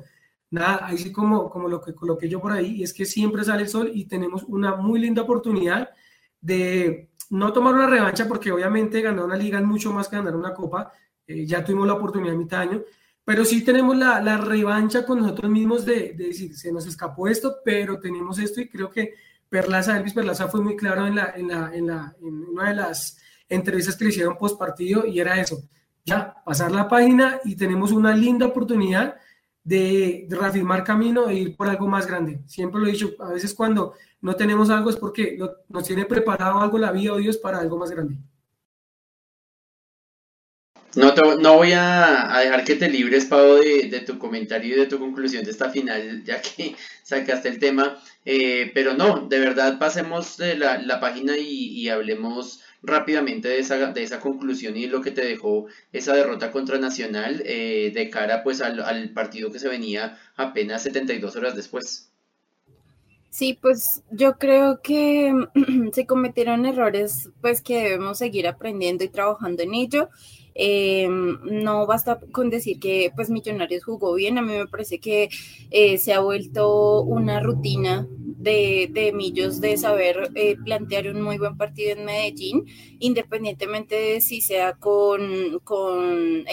nada, 0.52 0.88
ahí 0.88 0.98
sí 0.98 1.12
como, 1.12 1.50
como 1.50 1.68
lo 1.68 1.82
que 1.82 1.94
coloqué 1.94 2.28
yo 2.28 2.42
por 2.42 2.52
ahí, 2.52 2.84
es 2.84 2.94
que 2.94 3.06
siempre 3.06 3.44
sale 3.44 3.64
el 3.64 3.70
sol 3.70 3.92
y 3.94 4.06
tenemos 4.06 4.44
una 4.44 4.76
muy 4.76 5.00
linda 5.00 5.22
oportunidad 5.22 5.90
de 6.42 7.10
no 7.30 7.54
tomar 7.54 7.74
una 7.74 7.88
revancha, 7.88 8.28
porque 8.28 8.52
obviamente 8.52 9.02
ganar 9.02 9.26
una 9.26 9.38
liga 9.38 9.60
es 9.60 9.66
mucho 9.66 9.92
más 9.92 10.08
que 10.08 10.16
ganar 10.16 10.36
una 10.36 10.54
copa, 10.54 10.92
eh, 11.28 11.46
ya 11.46 11.64
tuvimos 11.64 11.88
la 11.88 11.94
oportunidad 11.94 12.34
en 12.34 12.40
mitad 12.40 12.58
de 12.58 12.64
año, 12.64 12.82
pero 13.24 13.46
sí 13.46 13.64
tenemos 13.64 13.96
la, 13.96 14.20
la 14.22 14.38
revancha 14.38 15.06
con 15.06 15.20
nosotros 15.20 15.52
mismos 15.52 15.86
de, 15.86 16.14
de, 16.14 16.28
decir, 16.28 16.58
se 16.58 16.72
nos 16.72 16.88
escapó 16.88 17.28
esto, 17.28 17.58
pero 17.64 18.00
tenemos 18.00 18.40
esto 18.40 18.60
y 18.60 18.68
creo 18.68 18.90
que 18.90 19.14
Perlaza, 19.48 19.98
Elvis 19.98 20.14
Perlaza 20.14 20.48
fue 20.48 20.62
muy 20.62 20.76
claro 20.76 21.06
en, 21.06 21.16
la, 21.16 21.34
en, 21.36 21.48
la, 21.48 21.72
en, 21.74 21.88
la, 21.88 22.16
en 22.22 22.46
una 22.46 22.70
de 22.70 22.76
las 22.76 23.20
entrevistas 23.48 23.96
que 23.96 24.08
hicieron 24.08 24.38
post 24.38 24.58
partido 24.58 25.06
y 25.06 25.20
era 25.20 25.40
eso, 25.40 25.62
ya 26.06 26.36
pasar 26.44 26.72
la 26.72 26.88
página 26.88 27.40
y 27.44 27.56
tenemos 27.56 27.92
una 27.92 28.16
linda 28.16 28.48
oportunidad 28.48 29.16
de, 29.70 30.28
reafirmar 30.30 30.84
camino 30.84 31.30
e 31.30 31.36
ir 31.36 31.56
por 31.56 31.68
algo 31.70 31.88
más 31.88 32.08
grande. 32.08 32.42
Siempre 32.48 32.82
lo 32.82 32.88
he 32.88 32.92
dicho, 32.92 33.16
a 33.20 33.32
veces 33.34 33.54
cuando 33.54 33.94
no 34.22 34.36
tenemos 34.36 34.70
algo 34.70 34.90
es 34.90 34.98
porque 34.98 35.38
nos 35.70 35.84
tiene 35.84 36.06
preparado 36.06 36.60
algo 36.60 36.78
la 36.80 36.92
vida 36.92 37.14
o 37.14 37.18
Dios 37.18 37.38
para 37.38 37.60
algo 37.60 37.78
más 37.78 37.92
grande. 37.92 38.18
No, 40.96 41.14
no 41.14 41.58
voy 41.58 41.74
a, 41.74 42.40
dejar 42.44 42.64
que 42.64 42.76
te 42.76 42.90
libres, 42.90 43.26
Pau, 43.26 43.58
de, 43.58 44.04
tu 44.08 44.18
comentario 44.18 44.76
y 44.76 44.80
de 44.80 44.88
tu 44.88 44.98
conclusión 44.98 45.44
de 45.44 45.52
esta 45.52 45.70
final, 45.70 46.24
ya 46.26 46.42
que 46.42 46.76
sacaste 47.04 47.48
el 47.50 47.60
tema. 47.60 48.02
Eh, 48.26 48.72
pero 48.74 48.96
no, 48.96 49.28
de 49.28 49.40
verdad, 49.40 49.78
pasemos 49.78 50.38
de 50.38 50.56
la, 50.58 51.00
página 51.00 51.38
y, 51.38 51.88
hablemos 51.90 52.62
rápidamente 52.82 53.48
de 53.50 53.60
esa, 53.60 53.92
de 53.92 54.04
esa 54.04 54.20
conclusión 54.20 54.78
y 54.78 54.88
lo 54.88 55.02
que 55.02 55.12
te 55.12 55.26
dejó 55.26 55.68
esa 55.92 56.14
derrota 56.14 56.52
contra 56.52 56.78
Nacional 56.80 57.42
eh, 57.46 57.92
de 57.94 58.10
cara 58.10 58.44
pues 58.44 58.62
al, 58.62 58.80
al 58.82 59.12
partido 59.12 59.52
que 59.52 59.60
se 59.60 59.68
venía 59.68 60.18
apenas 60.36 60.84
72 60.84 61.36
horas 61.36 61.56
después. 61.56 62.10
Sí, 63.30 63.58
pues 63.62 64.04
yo 64.12 64.38
creo 64.38 64.82
que 64.82 65.32
se 65.94 66.06
cometieron 66.06 66.66
errores, 66.66 67.30
pues 67.42 67.62
que 67.62 67.84
debemos 67.84 68.18
seguir 68.18 68.48
aprendiendo 68.48 69.04
y 69.04 69.10
trabajando 69.10 69.62
en 69.64 69.76
ello. 69.76 70.10
Eh, 70.56 71.08
no 71.08 71.86
basta 71.86 72.20
con 72.32 72.50
decir 72.50 72.80
que 72.80 73.12
pues 73.16 73.30
Millonarios 73.30 73.86
jugó 73.86 74.16
bien, 74.16 74.38
a 74.38 74.42
mí 74.42 74.52
me 74.58 74.68
parece 74.68 75.00
que 75.00 75.30
eh, 75.70 75.98
se 76.00 76.12
ha 76.12 76.20
vuelto 76.20 77.02
una 77.04 77.40
rutina 77.40 78.08
de, 78.40 78.90
de 78.92 79.12
Millos 79.12 79.60
de 79.60 79.78
saber 79.78 80.32
eh, 80.36 80.56
plantear 80.64 81.08
un 81.10 81.22
muy 81.22 81.38
buen 81.38 81.58
partido 81.58 81.92
en 81.92 82.06
Medellín, 82.06 82.66
independientemente 83.00 83.96
de 83.96 84.22
si 84.22 84.42
sea 84.42 84.74
con, 84.74 85.60
con 85.64 86.46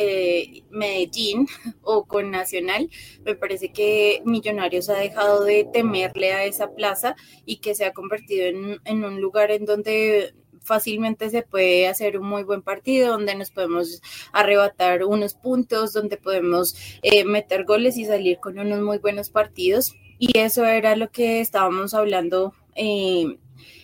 Medellín 0.70 1.46
o 1.82 2.04
con 2.04 2.30
Nacional, 2.30 2.90
me 3.24 3.36
parece 3.36 3.72
que 3.72 4.20
Millonarios 4.24 4.88
ha 4.88 4.98
dejado 4.98 5.44
de 5.44 5.64
temerle 5.72 6.32
a 6.32 6.44
esa 6.44 6.72
plaza 6.72 7.14
y 7.44 7.58
que 7.58 7.74
se 7.74 7.84
ha 7.84 7.92
convertido 7.92 8.46
en, 8.46 8.80
en 8.84 9.04
un 9.04 9.20
lugar 9.20 9.52
en 9.52 9.64
donde 9.64 10.34
fácilmente 10.66 11.30
se 11.30 11.42
puede 11.42 11.86
hacer 11.88 12.18
un 12.18 12.26
muy 12.26 12.42
buen 12.42 12.60
partido 12.60 13.12
donde 13.12 13.34
nos 13.36 13.50
podemos 13.50 14.02
arrebatar 14.32 15.04
unos 15.04 15.34
puntos, 15.34 15.92
donde 15.92 16.16
podemos 16.16 16.74
eh, 17.02 17.24
meter 17.24 17.64
goles 17.64 17.96
y 17.96 18.04
salir 18.04 18.38
con 18.38 18.58
unos 18.58 18.80
muy 18.80 18.98
buenos 18.98 19.30
partidos. 19.30 19.94
Y 20.18 20.38
eso 20.38 20.64
era 20.64 20.96
lo 20.96 21.10
que 21.10 21.40
estábamos 21.40 21.94
hablando. 21.94 22.54
Eh, 22.74 23.38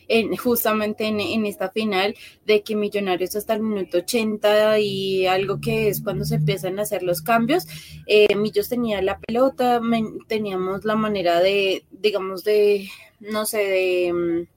en, 0.08 0.36
justamente 0.36 1.06
en, 1.06 1.46
esta 1.46 1.70
final 1.70 2.14
de 2.44 2.62
que 2.62 2.76
Millonarios 2.76 3.34
hasta 3.36 3.54
el 3.54 3.62
minuto 3.62 3.98
80 3.98 4.78
y 4.78 5.26
algo 5.26 5.60
que 5.60 5.88
es 5.88 6.02
cuando 6.02 6.24
se 6.24 6.36
empiezan 6.36 6.78
a 6.78 6.82
hacer 6.82 7.02
los 7.02 7.22
cambios, 7.22 7.66
eh, 8.06 8.34
Millos 8.36 8.68
tenía 8.68 9.00
la 9.00 9.18
pelota, 9.18 9.80
teníamos 10.28 10.84
la 10.84 10.96
manera 10.96 11.40
de, 11.40 11.84
digamos, 11.90 12.44
de, 12.44 12.88
no 13.20 13.46
sé, 13.46 13.58
de 13.58 14.12
mm, 14.12 14.51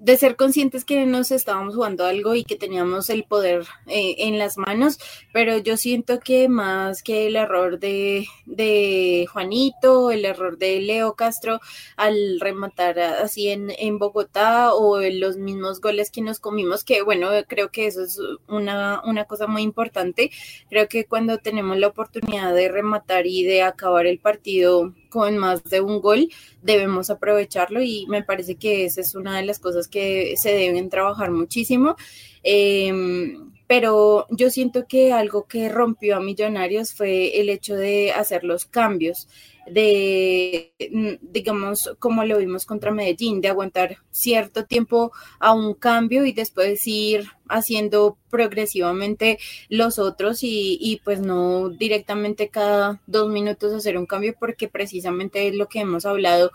de 0.00 0.16
ser 0.16 0.36
conscientes 0.36 0.86
que 0.86 1.04
nos 1.04 1.30
estábamos 1.30 1.74
jugando 1.74 2.06
algo 2.06 2.34
y 2.34 2.42
que 2.42 2.56
teníamos 2.56 3.10
el 3.10 3.24
poder 3.24 3.66
eh, 3.86 4.16
en 4.18 4.38
las 4.38 4.56
manos, 4.56 4.98
pero 5.30 5.58
yo 5.58 5.76
siento 5.76 6.20
que 6.20 6.48
más 6.48 7.02
que 7.02 7.26
el 7.26 7.36
error 7.36 7.78
de, 7.78 8.26
de, 8.46 9.26
Juanito, 9.30 10.10
el 10.10 10.24
error 10.24 10.56
de 10.56 10.80
Leo 10.80 11.14
Castro 11.16 11.60
al 11.96 12.40
rematar 12.40 12.98
así 12.98 13.50
en, 13.50 13.70
en 13.78 13.98
Bogotá 13.98 14.72
o 14.72 14.98
los 15.00 15.36
mismos 15.36 15.82
goles 15.82 16.10
que 16.10 16.22
nos 16.22 16.40
comimos, 16.40 16.82
que 16.82 17.02
bueno, 17.02 17.28
creo 17.46 17.70
que 17.70 17.86
eso 17.86 18.02
es 18.02 18.18
una, 18.48 19.02
una 19.04 19.26
cosa 19.26 19.46
muy 19.46 19.60
importante. 19.60 20.30
Creo 20.70 20.88
que 20.88 21.04
cuando 21.04 21.38
tenemos 21.38 21.76
la 21.76 21.88
oportunidad 21.88 22.54
de 22.54 22.68
rematar 22.68 23.26
y 23.26 23.44
de 23.44 23.62
acabar 23.62 24.06
el 24.06 24.18
partido 24.18 24.94
con 25.10 25.36
más 25.36 25.62
de 25.64 25.82
un 25.82 26.00
gol, 26.00 26.28
debemos 26.62 27.10
aprovecharlo 27.10 27.82
y 27.82 28.06
me 28.08 28.22
parece 28.22 28.54
que 28.54 28.86
esa 28.86 29.02
es 29.02 29.14
una 29.14 29.36
de 29.36 29.44
las 29.44 29.58
cosas 29.58 29.88
que 29.88 30.34
se 30.38 30.54
deben 30.54 30.88
trabajar 30.88 31.30
muchísimo. 31.30 31.96
Em, 32.42 33.52
pero 33.70 34.26
yo 34.30 34.50
siento 34.50 34.88
que 34.88 35.12
algo 35.12 35.46
que 35.46 35.68
rompió 35.68 36.16
a 36.16 36.20
Millonarios 36.20 36.92
fue 36.92 37.40
el 37.40 37.48
hecho 37.48 37.76
de 37.76 38.10
hacer 38.10 38.42
los 38.42 38.64
cambios 38.64 39.28
de, 39.64 40.72
mm, 40.90 41.30
digamos, 41.30 41.94
como 42.00 42.24
lo 42.24 42.38
vimos 42.38 42.66
contra 42.66 42.90
Medellín, 42.90 43.40
de 43.40 43.46
aguantar 43.46 43.98
cierto 44.10 44.64
tiempo 44.64 45.12
a 45.38 45.52
un 45.52 45.74
cambio 45.74 46.26
y 46.26 46.32
después 46.32 46.84
ir 46.88 47.28
haciendo 47.48 48.18
progresivamente 48.28 49.38
los 49.68 50.00
otros 50.00 50.42
y, 50.42 50.76
y, 50.80 51.00
pues 51.04 51.20
no 51.20 51.68
directamente 51.68 52.48
cada 52.48 53.00
dos 53.06 53.28
minutos 53.28 53.72
hacer 53.72 53.96
un 53.96 54.06
cambio 54.06 54.34
porque 54.36 54.66
precisamente 54.66 55.46
es 55.46 55.54
lo 55.54 55.68
que 55.68 55.78
hemos 55.78 56.06
hablado 56.06 56.50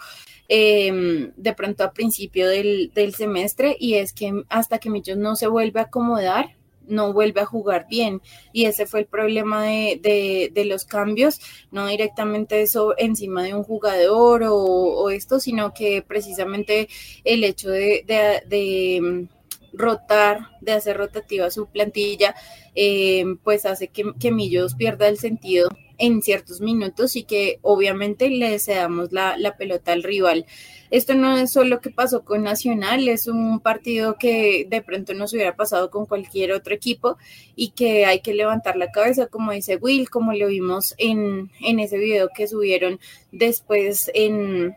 eh, 0.50 1.32
de 1.38 1.54
pronto 1.54 1.86
a 1.86 1.94
principio 1.94 2.50
del, 2.50 2.92
del 2.94 3.16
semestre 3.16 3.78
y 3.80 3.96
es 3.96 4.12
que 4.12 4.44
hasta 4.50 4.80
que 4.80 4.90
Millos 4.90 5.18
no 5.18 5.38
se 5.38 5.48
vuelve 5.48 5.80
a 5.80 5.84
acomodar, 5.84 6.55
no 6.88 7.14
vuelve 7.14 7.42
a 7.42 7.46
jugar 7.46 7.88
bien. 7.90 8.22
Y 8.54 8.66
ese 8.66 8.86
fue 8.86 9.02
el 9.02 9.06
problema 9.06 9.64
de, 9.64 10.52
de, 10.54 10.66
los 10.66 10.86
cambios, 10.86 11.40
no 11.72 11.88
directamente 11.88 12.62
eso 12.62 12.94
encima 12.98 13.44
de 13.44 13.54
un 13.54 13.64
jugador 13.64 14.44
o, 14.48 15.10
esto, 15.10 15.40
sino 15.40 15.74
que 15.74 16.02
precisamente 16.02 16.88
el 17.24 17.44
hecho 17.44 17.70
de, 17.70 18.04
de 18.48 19.00
mm, 19.02 19.28
rotar, 19.78 20.50
de 20.62 20.72
hacer 20.74 20.98
rotativa 20.98 21.52
su 21.52 21.68
plantilla, 21.68 22.36
eh, 22.74 23.26
pues 23.44 23.66
hace 23.66 23.90
que, 23.90 24.14
que 24.20 24.32
Millos 24.32 24.76
pierda 24.76 25.08
el 25.08 25.18
sentido 25.18 25.70
en 25.98 26.22
ciertos 26.22 26.62
minutos 26.62 27.16
y 27.16 27.24
que 27.24 27.60
obviamente 27.62 28.30
le 28.30 28.60
cedamos 28.60 29.12
la, 29.12 29.38
la 29.38 29.58
pelota 29.58 29.94
al 29.94 30.04
rival. 30.04 30.46
Esto 30.92 31.16
no 31.16 31.36
es 31.38 31.52
solo 31.52 31.82
que 31.82 31.90
pasó 31.90 32.24
con 32.24 32.44
Nacional, 32.44 33.08
es 33.08 33.28
un 33.28 33.60
partido 33.60 34.18
que 34.18 34.68
de 34.70 34.82
pronto 34.82 35.14
nos 35.14 35.34
hubiera 35.34 35.56
pasado 35.56 35.90
con 35.90 36.06
cualquier 36.06 36.52
otro 36.52 36.76
equipo 36.76 37.18
y 37.56 37.72
que 37.72 38.06
hay 38.06 38.22
que 38.22 38.34
levantar 38.34 38.78
la 38.78 38.92
cabeza, 38.92 39.28
como 39.28 39.52
dice 39.52 39.78
Will, 39.78 40.10
como 40.10 40.34
lo 40.34 40.48
vimos 40.48 40.94
en, 40.98 41.52
en 41.60 41.80
ese 41.80 41.98
video 41.98 42.30
que 42.36 42.48
subieron 42.48 43.00
después 43.32 44.12
en, 44.14 44.76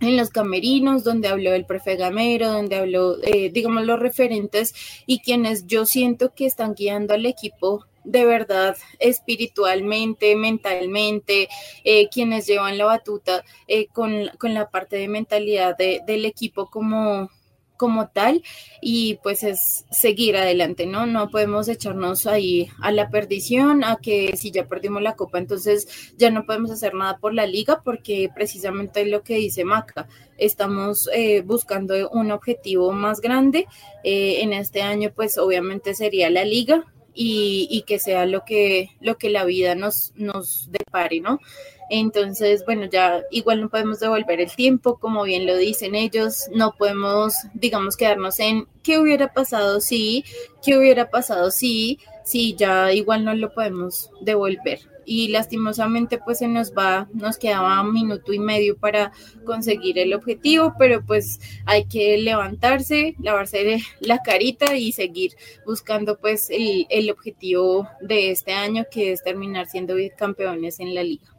en 0.00 0.16
los 0.16 0.28
camerinos, 0.28 1.04
donde 1.04 1.28
habló 1.28 1.54
el 1.54 1.64
profe 1.64 1.96
Gamero, 1.96 2.52
donde 2.52 2.76
habló, 2.76 3.16
eh, 3.22 3.50
digamos, 3.50 3.86
los 3.86 3.98
referentes 3.98 4.74
y 5.06 5.20
quienes 5.20 5.66
yo 5.66 5.86
siento 5.86 6.34
que 6.34 6.46
están 6.46 6.74
guiando 6.74 7.14
al 7.14 7.24
equipo 7.24 7.86
de 8.06 8.24
verdad 8.24 8.76
espiritualmente, 8.98 10.36
mentalmente, 10.36 11.48
eh, 11.84 12.08
quienes 12.08 12.46
llevan 12.46 12.78
la 12.78 12.86
batuta 12.86 13.44
eh, 13.66 13.88
con, 13.88 14.30
la 14.40 14.70
parte 14.70 14.96
de 14.96 15.08
mentalidad 15.08 15.76
del 15.76 16.24
equipo 16.24 16.70
como, 16.70 17.28
como 17.76 18.08
tal 18.08 18.42
y 18.80 19.18
pues 19.24 19.42
es 19.42 19.84
seguir 19.90 20.36
adelante, 20.36 20.86
¿no? 20.86 21.04
No 21.06 21.30
podemos 21.30 21.68
echarnos 21.68 22.28
ahí 22.28 22.68
a 22.80 22.92
la 22.92 23.10
perdición, 23.10 23.82
a 23.82 23.96
que 23.96 24.36
si 24.36 24.52
ya 24.52 24.68
perdimos 24.68 25.02
la 25.02 25.16
copa, 25.16 25.38
entonces 25.38 26.14
ya 26.16 26.30
no 26.30 26.46
podemos 26.46 26.70
hacer 26.70 26.94
nada 26.94 27.18
por 27.18 27.34
la 27.34 27.46
liga 27.46 27.82
porque 27.84 28.30
precisamente 28.32 29.02
es 29.02 29.08
lo 29.08 29.24
que 29.24 29.34
dice 29.34 29.64
Maca, 29.64 30.06
estamos 30.38 31.10
eh, 31.12 31.42
buscando 31.42 32.08
un 32.10 32.30
objetivo 32.30 32.92
más 32.92 33.20
grande, 33.20 33.66
en 34.04 34.52
este 34.52 34.82
año 34.82 35.10
pues 35.12 35.36
obviamente 35.38 35.92
sería 35.94 36.30
la 36.30 36.44
liga, 36.44 36.84
y, 37.16 37.82
que 37.86 37.98
sea 37.98 38.26
lo 38.26 38.44
que, 38.44 38.90
lo 39.00 39.16
que 39.16 39.30
la 39.30 39.44
vida 39.44 39.74
nos, 39.74 40.12
nos 40.16 40.70
depare, 40.70 41.20
¿no? 41.20 41.40
Entonces, 41.88 42.64
bueno, 42.64 42.86
ya 42.86 43.22
igual 43.30 43.60
no 43.60 43.68
podemos 43.68 44.00
devolver 44.00 44.40
el 44.40 44.54
tiempo, 44.54 44.98
como 44.98 45.22
bien 45.22 45.46
lo 45.46 45.56
dicen 45.56 45.94
ellos, 45.94 46.48
no 46.52 46.74
podemos, 46.76 47.34
digamos, 47.54 47.96
quedarnos 47.96 48.40
en 48.40 48.66
qué 48.82 48.98
hubiera 48.98 49.32
pasado 49.32 49.80
si, 49.80 50.24
qué 50.62 50.76
hubiera 50.76 51.10
pasado 51.10 51.50
si, 51.50 52.00
si 52.26 52.54
ya 52.56 52.92
igual 52.92 53.24
no 53.24 53.34
lo 53.34 53.54
podemos 53.54 54.10
devolver 54.20 54.80
y 55.06 55.28
lastimosamente 55.28 56.18
pues 56.18 56.38
se 56.38 56.48
nos 56.48 56.72
va, 56.72 57.08
nos 57.14 57.38
quedaba 57.38 57.80
un 57.80 57.92
minuto 57.92 58.32
y 58.32 58.40
medio 58.40 58.76
para 58.76 59.12
conseguir 59.44 59.98
el 59.98 60.12
objetivo, 60.12 60.74
pero 60.78 61.04
pues 61.06 61.40
hay 61.64 61.86
que 61.86 62.18
levantarse, 62.18 63.14
lavarse 63.22 63.78
la 64.00 64.18
carita 64.18 64.74
y 64.76 64.92
seguir 64.92 65.32
buscando 65.64 66.18
pues 66.18 66.50
el, 66.50 66.86
el 66.90 67.10
objetivo 67.10 67.88
de 68.00 68.32
este 68.32 68.52
año 68.52 68.84
que 68.90 69.12
es 69.12 69.22
terminar 69.22 69.68
siendo 69.68 69.94
campeones 70.18 70.80
en 70.80 70.94
la 70.94 71.04
liga. 71.04 71.36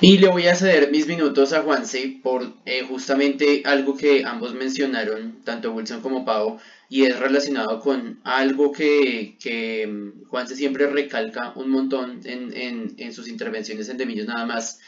Y 0.00 0.18
le 0.18 0.28
voy 0.28 0.48
a 0.48 0.56
ceder 0.56 0.90
mis 0.90 1.06
minutos 1.06 1.52
a 1.52 1.62
Juanse 1.62 2.18
por 2.22 2.52
eh, 2.66 2.84
justamente 2.88 3.62
algo 3.64 3.96
que 3.96 4.24
ambos 4.24 4.54
mencionaron, 4.54 5.42
tanto 5.44 5.72
Wilson 5.72 6.00
como 6.00 6.24
Pau, 6.24 6.58
y 6.92 7.06
es 7.06 7.18
relacionado 7.18 7.80
con 7.80 8.20
algo 8.22 8.70
que, 8.70 9.38
que 9.42 9.86
mm, 9.86 10.24
Juanse 10.28 10.54
siempre 10.54 10.86
recalca 10.88 11.54
un 11.56 11.70
montón 11.70 12.20
en, 12.26 12.54
en, 12.54 12.94
en 12.98 13.14
sus 13.14 13.28
intervenciones 13.28 13.88
en 13.88 13.96
Demillos 13.96 14.26
nada 14.26 14.44
más, 14.44 14.78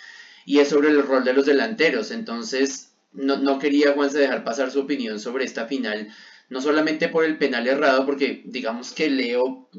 y 0.45 0.59
es 0.59 0.69
sobre 0.69 0.91
el 0.91 1.03
rol 1.03 1.25
de 1.25 1.33
los 1.33 1.47
delanteros. 1.47 2.11
Entonces, 2.11 2.93
no, 3.13 3.39
no 3.39 3.59
quería 3.59 3.93
Juanse 3.93 4.19
dejar 4.19 4.45
pasar 4.45 4.71
su 4.71 4.81
opinión 4.81 5.19
sobre 5.19 5.47
esta 5.47 5.67
final, 5.67 6.09
no 6.51 6.61
solamente 6.61 7.09
por 7.09 7.25
el 7.25 7.39
penal 7.39 7.67
errado, 7.67 8.05
porque 8.05 8.43
digamos 8.45 8.93
que 8.93 9.09
Leo 9.09 9.71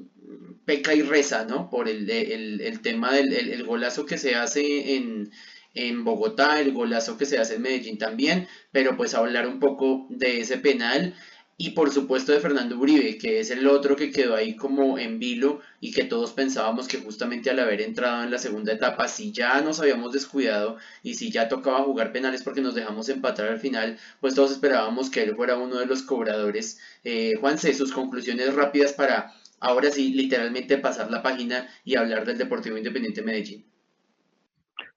peca 0.65 0.96
y 0.96 1.03
reza, 1.03 1.46
¿no? 1.46 1.70
Por 1.70 1.88
el, 1.88 2.10
el, 2.10 2.82
tema 2.82 3.13
del 3.13 3.34
el, 3.34 3.63
golazo 3.65 4.08
que 4.08 4.17
se 4.17 4.34
hace 4.34 4.96
en, 4.96 5.29
en 5.75 6.03
Bogotá, 6.03 6.60
el 6.60 6.74
golazo 6.74 7.20
que 7.20 7.27
se 7.27 7.38
hace 7.38 7.58
en 7.58 7.62
Medellín 7.62 8.00
también, 8.00 8.48
pero 8.72 8.98
pues 8.98 9.13
hablar 9.13 9.48
un 9.48 9.60
poco 9.60 10.08
de 10.10 10.39
ese 10.39 10.58
penal. 10.58 11.13
Y 11.58 11.70
por 11.70 11.90
supuesto 11.90 12.34
de 12.34 12.42
Fernando 12.42 12.78
Uribe, 12.78 13.18
que 13.18 13.40
es 13.40 13.50
el 13.50 13.66
otro 13.68 13.96
que 13.96 14.12
quedó 14.12 14.36
ahí 14.36 14.58
como 14.58 15.00
en 15.00 15.20
vilo 15.20 15.62
y 15.80 15.94
que 15.94 16.04
todos 16.04 16.34
pensábamos 16.34 16.88
que 16.88 16.98
justamente 16.98 17.50
al 17.50 17.60
haber 17.60 17.80
entrado 17.80 18.24
en 18.24 18.32
la 18.32 18.40
segunda 18.40 18.74
etapa, 18.74 19.08
si 19.08 19.32
ya 19.32 19.62
nos 19.62 19.80
habíamos 19.80 20.12
descuidado 20.12 20.78
y 21.02 21.14
si 21.14 21.32
ya 21.32 21.48
tocaba 21.48 21.84
jugar 21.84 22.12
penales 22.12 22.44
porque 22.44 22.62
nos 22.62 22.76
dejamos 22.76 23.08
empatar 23.08 23.48
al 23.48 23.60
final, 23.60 23.98
pues 24.20 24.36
todos 24.36 24.52
esperábamos 24.52 25.10
que 25.10 25.24
él 25.24 25.36
fuera 25.36 25.58
uno 25.58 25.78
de 25.78 25.86
los 25.86 26.04
cobradores. 26.04 26.82
Eh, 27.06 27.36
Juanse, 27.40 27.74
sus 27.74 27.94
conclusiones 27.94 28.54
rápidas 28.54 28.92
para 28.92 29.32
ahora 29.62 29.92
sí 29.92 30.14
literalmente 30.14 30.78
pasar 30.78 31.10
la 31.10 31.24
página 31.24 31.68
y 31.86 31.96
hablar 31.96 32.26
del 32.26 32.38
Deportivo 32.38 32.78
Independiente 32.78 33.22
Medellín. 33.22 33.66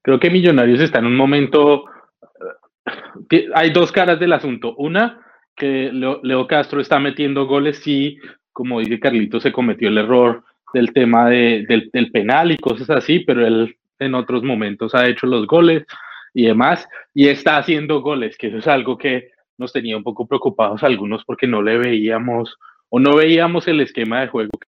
Creo 0.03 0.19
que 0.19 0.31
Millonarios 0.31 0.81
está 0.81 0.99
en 0.99 1.07
un 1.07 1.17
momento... 1.17 1.85
Eh, 3.31 3.47
hay 3.55 3.71
dos 3.71 3.93
caras 3.93 4.19
del 4.19 4.33
asunto. 4.33 4.75
Una, 4.77 5.25
que 5.59 5.91
Leo, 5.93 6.47
Castro 6.47 6.81
está 6.81 6.99
metiendo 6.99 7.47
goles, 7.47 7.79
sí, 7.79 8.19
como 8.53 8.81
dice 8.81 9.00
Carlito, 9.00 9.41
se 9.41 9.53
cometió 9.53 9.88
el 9.88 9.99
error 9.99 10.45
del 10.73 10.93
tema 10.93 11.29
de, 11.29 11.67
del, 11.93 12.11
penal 12.11 12.53
y 12.53 12.59
cosas 12.59 12.91
así, 12.91 13.21
pero 13.21 13.47
él 13.47 13.77
en 13.99 14.15
otros 14.15 14.43
momentos 14.43 14.95
ha 14.95 15.07
hecho 15.07 15.27
los 15.27 15.47
goles 15.47 15.85
y 16.35 16.47
demás, 16.47 16.88
y 17.15 17.29
está 17.29 17.57
haciendo 17.57 18.00
goles, 18.00 18.37
que 18.37 18.49
eso 18.49 18.59
es 18.59 18.67
algo 18.67 18.97
que 18.97 19.31
nos 19.57 19.73
tenía 19.73 19.97
un 19.97 20.05
poco 20.05 20.27
preocupados 20.27 20.83
algunos 20.83 21.25
porque 21.25 21.47
no 21.47 21.62
le 21.62 21.79
veíamos 21.79 22.57
o 22.91 23.00
no 23.00 23.17
veíamos 23.17 23.67
el 23.67 23.81
esquema 23.81 24.21
de 24.21 24.29
juego 24.29 24.50
que 24.59 24.69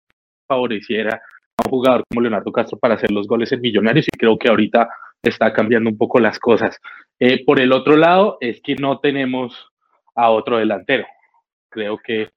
favoreciera 0.48 1.22
a 1.58 1.64
un 1.66 1.70
jugador 1.70 2.04
como 2.08 2.22
Leonardo 2.22 2.52
Castro 2.52 2.78
para 2.78 2.96
hacer 2.96 3.12
los 3.12 3.28
goles 3.28 3.52
en 3.52 3.62
Millonarios 3.62 4.08
y 4.08 4.18
creo 4.18 4.38
que 4.38 4.50
ahorita 4.50 4.88
está 5.24 5.52
cambiando 5.54 5.90
un 5.90 5.98
poco 5.98 6.20
las 6.20 6.38
cosas. 6.40 6.80
Eh, 7.20 7.44
por 7.46 7.60
el 7.60 7.72
otro 7.72 7.98
lado, 7.98 8.38
es 8.42 8.62
que 8.62 8.76
no 8.76 9.00
tenemos 9.00 9.72
a 10.16 10.30
otro 10.30 10.58
delantero. 10.58 11.06
Creo 11.70 11.98
que 11.98 12.30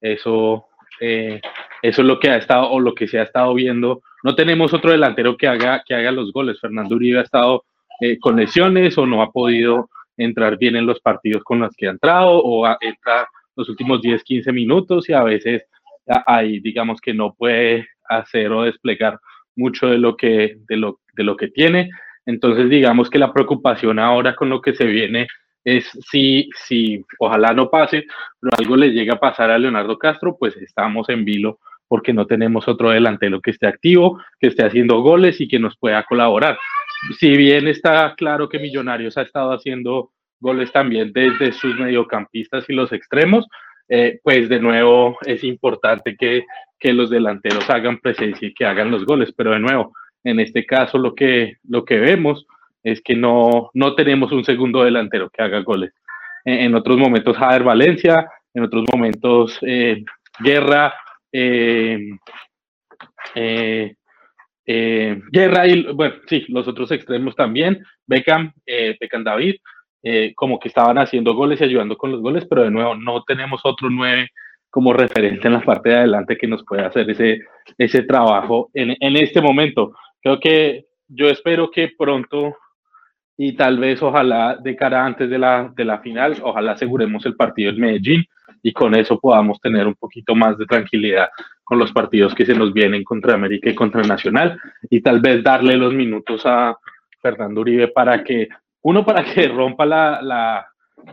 eso, 0.00 0.66
eh, 1.00 1.40
eso 1.82 2.02
es 2.02 2.08
lo 2.08 2.18
que 2.18 2.30
ha 2.30 2.36
estado 2.36 2.70
o 2.70 2.80
lo 2.80 2.94
que 2.94 3.06
se 3.06 3.18
ha 3.18 3.22
estado 3.22 3.54
viendo. 3.54 4.02
No 4.22 4.34
tenemos 4.34 4.72
otro 4.74 4.90
delantero 4.90 5.36
que 5.36 5.46
haga, 5.46 5.82
que 5.86 5.94
haga 5.94 6.10
los 6.10 6.32
goles. 6.32 6.60
Fernando 6.60 6.96
Uribe 6.96 7.20
ha 7.20 7.22
estado 7.22 7.64
eh, 8.00 8.18
con 8.18 8.36
lesiones 8.36 8.96
o 8.98 9.06
no 9.06 9.22
ha 9.22 9.30
podido 9.30 9.88
entrar 10.16 10.56
bien 10.58 10.76
en 10.76 10.86
los 10.86 11.00
partidos 11.00 11.44
con 11.44 11.60
los 11.60 11.74
que 11.76 11.86
ha 11.86 11.90
entrado 11.90 12.40
o 12.42 12.66
entra 12.80 13.28
los 13.54 13.68
últimos 13.68 14.00
10, 14.00 14.22
15 14.22 14.52
minutos 14.52 15.08
y 15.08 15.12
a 15.12 15.22
veces 15.22 15.64
ahí 16.26 16.60
digamos 16.60 17.00
que 17.00 17.12
no 17.12 17.34
puede 17.34 17.86
hacer 18.08 18.52
o 18.52 18.62
desplegar 18.62 19.18
mucho 19.56 19.88
de 19.88 19.98
lo 19.98 20.16
que, 20.16 20.58
de 20.68 20.76
lo, 20.76 21.00
de 21.14 21.24
lo 21.24 21.36
que 21.36 21.48
tiene. 21.48 21.90
Entonces 22.26 22.68
digamos 22.68 23.10
que 23.10 23.18
la 23.18 23.32
preocupación 23.32 23.98
ahora 23.98 24.34
con 24.36 24.48
lo 24.48 24.60
que 24.60 24.74
se 24.74 24.84
viene 24.84 25.26
es 25.66 25.84
si, 26.08 26.48
si 26.64 27.04
ojalá 27.18 27.52
no 27.52 27.68
pase, 27.68 28.06
pero 28.40 28.52
algo 28.56 28.76
le 28.76 28.92
llega 28.92 29.14
a 29.14 29.20
pasar 29.20 29.50
a 29.50 29.58
Leonardo 29.58 29.98
Castro, 29.98 30.36
pues 30.38 30.56
estamos 30.58 31.08
en 31.08 31.24
vilo 31.24 31.58
porque 31.88 32.12
no 32.12 32.24
tenemos 32.24 32.68
otro 32.68 32.90
delantero 32.90 33.40
que 33.40 33.50
esté 33.50 33.66
activo, 33.66 34.20
que 34.38 34.46
esté 34.46 34.64
haciendo 34.64 35.00
goles 35.00 35.40
y 35.40 35.48
que 35.48 35.58
nos 35.58 35.76
pueda 35.76 36.04
colaborar. 36.04 36.56
Si 37.18 37.36
bien 37.36 37.66
está 37.66 38.14
claro 38.16 38.48
que 38.48 38.60
Millonarios 38.60 39.18
ha 39.18 39.22
estado 39.22 39.52
haciendo 39.52 40.12
goles 40.38 40.70
también 40.70 41.12
desde 41.12 41.52
sus 41.52 41.76
mediocampistas 41.76 42.64
y 42.68 42.72
los 42.72 42.92
extremos, 42.92 43.44
eh, 43.88 44.20
pues 44.22 44.48
de 44.48 44.60
nuevo 44.60 45.18
es 45.26 45.42
importante 45.42 46.16
que, 46.16 46.44
que, 46.78 46.92
los 46.92 47.10
delanteros 47.10 47.68
hagan 47.70 47.98
presencia 47.98 48.46
y 48.46 48.54
que 48.54 48.66
hagan 48.66 48.90
los 48.90 49.04
goles, 49.04 49.32
pero 49.36 49.50
de 49.50 49.60
nuevo, 49.60 49.92
en 50.22 50.38
este 50.38 50.64
caso 50.64 50.98
lo 50.98 51.14
que, 51.14 51.56
lo 51.68 51.84
que 51.84 51.98
vemos 51.98 52.46
es 52.86 53.02
que 53.02 53.16
no, 53.16 53.70
no 53.74 53.96
tenemos 53.96 54.30
un 54.30 54.44
segundo 54.44 54.84
delantero 54.84 55.28
que 55.28 55.42
haga 55.42 55.60
goles. 55.62 55.92
En, 56.44 56.72
otros 56.76 56.96
momentos 56.96 57.36
Javier 57.36 57.64
Valencia, 57.64 58.30
en 58.54 58.62
otros 58.62 58.84
momentos 58.92 59.58
eh, 59.62 60.04
Guerra, 60.38 60.94
eh, 61.32 61.98
eh, 63.34 65.20
Guerra 65.32 65.66
y, 65.66 65.92
bueno, 65.92 66.14
sí, 66.28 66.44
los 66.46 66.68
otros 66.68 66.92
extremos 66.92 67.34
también, 67.34 67.84
Beckham, 68.06 68.52
Beckham 68.64 69.24
David, 69.24 69.56
como 70.36 70.60
que 70.60 70.68
estaban 70.68 70.98
haciendo 70.98 71.34
goles 71.34 71.60
y 71.60 71.64
ayudando 71.64 71.96
con 71.96 72.12
los 72.12 72.20
goles, 72.20 72.46
pero 72.48 72.62
de 72.62 72.70
nuevo 72.70 72.94
no 72.94 73.24
tenemos 73.24 73.62
otro 73.64 73.90
nueve 73.90 74.28
como 74.70 74.92
referente 74.92 75.48
en 75.48 75.54
la 75.54 75.62
parte 75.62 75.88
de 75.88 75.96
adelante 75.96 76.36
que 76.36 76.46
nos 76.46 76.64
pueda 76.64 76.86
hacer 76.86 77.10
ese, 77.10 77.40
ese 77.78 78.04
trabajo 78.04 78.70
en, 78.74 78.96
en 79.00 79.16
este 79.16 79.40
momento. 79.40 79.92
Creo 80.22 80.38
que 80.38 80.84
yo 81.08 81.28
espero 81.28 81.68
que 81.72 81.90
pronto 81.98 82.54
y 83.36 83.54
tal 83.54 83.78
vez 83.78 84.02
ojalá 84.02 84.56
de 84.56 84.76
cara 84.76 85.04
antes 85.04 85.28
de 85.28 85.38
la, 85.38 85.70
de 85.74 85.84
la 85.84 85.98
final, 85.98 86.36
ojalá 86.42 86.72
aseguremos 86.72 87.24
el 87.26 87.36
partido 87.36 87.70
en 87.70 87.80
Medellín 87.80 88.24
y 88.62 88.72
con 88.72 88.94
eso 88.94 89.18
podamos 89.18 89.60
tener 89.60 89.86
un 89.86 89.94
poquito 89.94 90.34
más 90.34 90.56
de 90.56 90.66
tranquilidad 90.66 91.28
con 91.62 91.78
los 91.78 91.92
partidos 91.92 92.34
que 92.34 92.46
se 92.46 92.54
nos 92.54 92.72
vienen 92.72 93.04
contra 93.04 93.34
América 93.34 93.68
y 93.68 93.74
contra 93.74 94.02
Nacional 94.02 94.58
y 94.88 95.00
tal 95.00 95.20
vez 95.20 95.42
darle 95.42 95.76
los 95.76 95.92
minutos 95.92 96.42
a 96.46 96.76
Fernando 97.20 97.60
Uribe 97.60 97.88
para 97.88 98.24
que, 98.24 98.48
uno 98.82 99.04
para 99.04 99.24
que 99.24 99.48
rompa 99.48 99.84
la, 99.84 100.22
la 100.22 100.66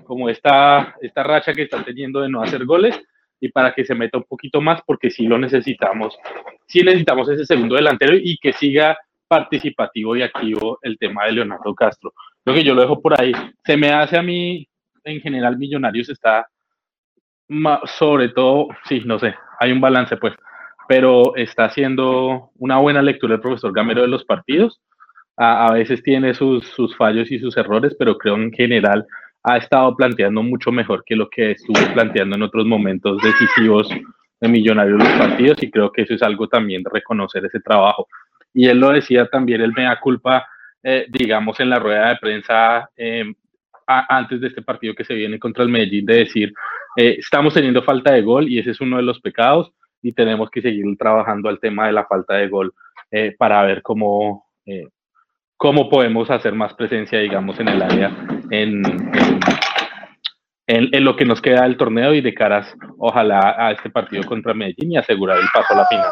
como 0.06 0.30
esta, 0.30 0.96
esta 1.02 1.24
racha 1.24 1.54
que 1.54 1.64
está 1.64 1.84
teniendo 1.84 2.22
de 2.22 2.30
no 2.30 2.42
hacer 2.42 2.66
goles 2.66 3.00
y 3.40 3.50
para 3.50 3.74
que 3.74 3.84
se 3.84 3.96
meta 3.96 4.18
un 4.18 4.24
poquito 4.24 4.62
más 4.62 4.82
porque 4.86 5.10
sí 5.10 5.28
lo 5.28 5.38
necesitamos, 5.38 6.18
sí 6.66 6.82
necesitamos 6.82 7.28
ese 7.30 7.46
segundo 7.46 7.76
delantero 7.76 8.16
y 8.16 8.38
que 8.38 8.54
siga 8.54 8.98
participativo 9.34 10.16
y 10.16 10.22
activo 10.22 10.78
el 10.84 10.96
tema 11.00 11.26
de 11.26 11.32
Leonardo 11.32 11.74
Castro. 11.74 12.14
Lo 12.46 12.54
que 12.54 12.64
yo 12.64 12.76
lo 12.76 12.82
dejo 12.82 13.02
por 13.02 13.20
ahí. 13.20 13.32
Se 13.66 13.76
me 13.76 13.92
hace 13.92 14.16
a 14.16 14.22
mí, 14.22 14.68
en 15.04 15.20
general, 15.22 15.58
Millonarios 15.58 16.10
está 16.10 16.48
sobre 17.86 18.30
todo, 18.30 18.68
sí, 18.88 19.02
no 19.06 19.18
sé, 19.18 19.34
hay 19.60 19.72
un 19.72 19.82
balance 19.82 20.18
pues, 20.18 20.34
pero 20.88 21.36
está 21.36 21.66
haciendo 21.66 22.52
una 22.58 22.78
buena 22.78 23.02
lectura 23.02 23.36
el 23.36 23.42
profesor 23.42 23.74
Gamero 23.74 24.02
de 24.02 24.08
los 24.08 24.24
partidos. 24.24 24.80
A, 25.36 25.74
veces 25.74 26.04
tiene 26.04 26.36
sus, 26.36 26.64
sus, 26.68 26.96
fallos 26.96 27.32
y 27.32 27.40
sus 27.40 27.58
errores, 27.58 27.96
pero 27.98 28.20
creo 28.20 28.36
en 28.36 28.52
general 28.52 29.06
ha 29.44 29.58
estado 29.58 29.96
planteando 29.96 30.44
mucho 30.44 30.72
mejor 30.72 31.04
que 31.06 31.16
lo 31.16 31.28
que 31.28 31.52
estuvo 31.52 31.80
planteando 31.94 32.36
en 32.36 32.44
otros 32.44 32.66
momentos 32.68 33.18
decisivos 33.24 33.90
de 34.42 34.48
Millonarios 34.48 35.00
los 35.00 35.12
partidos 35.14 35.64
y 35.64 35.72
creo 35.72 35.92
que 35.92 36.04
eso 36.04 36.14
es 36.14 36.22
algo 36.22 36.48
también 36.48 36.84
de 36.84 36.92
reconocer 36.94 37.44
ese 37.46 37.60
trabajo 37.62 38.08
y 38.54 38.68
él 38.68 38.80
lo 38.80 38.90
decía 38.90 39.26
también, 39.28 39.62
él 39.62 39.74
me 39.76 39.84
da 39.84 40.00
culpa, 40.00 40.46
eh, 40.84 41.08
digamos, 41.10 41.60
en 41.60 41.70
la 41.70 41.80
rueda 41.80 42.10
de 42.10 42.18
prensa 42.18 42.90
em, 42.96 43.34
antes 43.86 44.40
de 44.40 44.48
este 44.48 44.62
partido 44.62 44.94
que 44.94 45.04
se 45.04 45.14
viene 45.14 45.40
contra 45.40 45.64
el 45.64 45.70
Medellín, 45.70 46.06
de 46.06 46.18
decir, 46.18 46.54
eh, 46.96 47.16
estamos 47.18 47.54
teniendo 47.54 47.84
falta 47.84 48.14
de 48.14 48.22
gol 48.22 48.48
y 48.48 48.60
ese 48.60 48.72
es 48.72 48.80
uno 48.80 48.98
de 48.98 49.04
los 49.04 49.20
pecados 49.20 49.72
y 50.02 50.14
tenemos 50.14 50.50
que 50.50 50.62
seguir 50.62 50.86
trabajando 50.98 51.50
al 51.50 51.60
tema 51.60 51.88
de 51.88 51.94
la 51.94 52.06
falta 52.06 52.36
de 52.36 52.48
gol 52.48 52.74
eh, 53.12 53.36
para 53.38 53.64
ver 53.64 53.82
cómo, 53.82 54.46
cómo 55.58 55.90
podemos 55.90 56.30
hacer 56.30 56.54
más 56.54 56.74
presencia, 56.76 57.20
digamos, 57.20 57.60
en 57.60 57.68
el 57.68 57.82
área, 57.82 58.12
en, 58.52 58.84
en, 60.68 60.90
en, 60.94 61.04
lo 61.04 61.16
que 61.16 61.26
nos 61.26 61.42
queda 61.42 61.64
del 61.64 61.78
torneo 61.78 62.14
y 62.14 62.22
de 62.22 62.34
caras, 62.34 62.74
ojalá, 62.98 63.56
a 63.58 63.72
este 63.72 63.90
partido 63.90 64.24
contra 64.24 64.54
Medellín 64.54 64.94
y 64.94 64.98
asegurar 64.98 65.38
el 65.38 65.48
paso 65.54 65.74
a 65.74 65.78
la 65.78 65.86
final. 65.88 66.12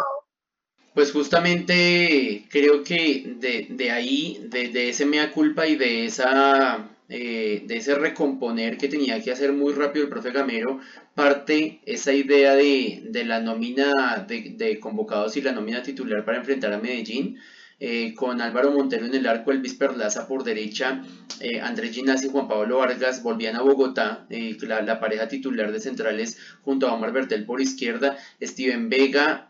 Pues 0.93 1.11
justamente 1.13 2.45
creo 2.49 2.83
que 2.83 3.35
de, 3.39 3.67
de 3.69 3.91
ahí, 3.91 4.39
de, 4.49 4.89
ese 4.89 5.05
mea 5.05 5.31
culpa 5.31 5.65
y 5.65 5.77
de 5.77 6.05
esa 6.05 6.89
eh, 7.07 7.63
de 7.65 7.77
ese 7.77 7.95
recomponer 7.95 8.77
que 8.77 8.89
tenía 8.89 9.21
que 9.21 9.31
hacer 9.31 9.53
muy 9.53 9.73
rápido 9.73 10.05
el 10.05 10.09
profe 10.09 10.31
Gamero, 10.31 10.79
parte 11.15 11.81
esa 11.85 12.13
idea 12.13 12.55
de, 12.55 13.03
de 13.05 13.25
la 13.25 13.39
nómina 13.39 14.25
de, 14.27 14.53
de, 14.57 14.79
convocados 14.79 15.35
y 15.37 15.41
la 15.41 15.51
nómina 15.53 15.81
titular 15.81 16.25
para 16.25 16.37
enfrentar 16.39 16.73
a 16.73 16.77
Medellín. 16.79 17.37
Eh, 17.83 18.13
con 18.13 18.41
Álvaro 18.41 18.69
Montero 18.69 19.07
en 19.07 19.15
el 19.15 19.25
arco, 19.25 19.51
Elvis 19.51 19.73
Perlaza 19.73 20.27
por 20.27 20.43
derecha, 20.43 21.03
eh, 21.39 21.59
Andrés 21.61 21.95
Ginás 21.95 22.23
y 22.23 22.29
Juan 22.29 22.47
Pablo 22.47 22.77
Vargas 22.77 23.23
volvían 23.23 23.55
a 23.55 23.63
Bogotá, 23.63 24.27
eh, 24.29 24.55
la, 24.61 24.99
pareja 24.99 25.27
titular 25.27 25.71
de 25.71 25.79
centrales 25.79 26.37
junto 26.63 26.87
a 26.87 26.93
Omar 26.93 27.11
Bertel 27.11 27.43
por 27.43 27.59
izquierda, 27.59 28.17
Steven 28.39 28.87
Vega 28.87 29.49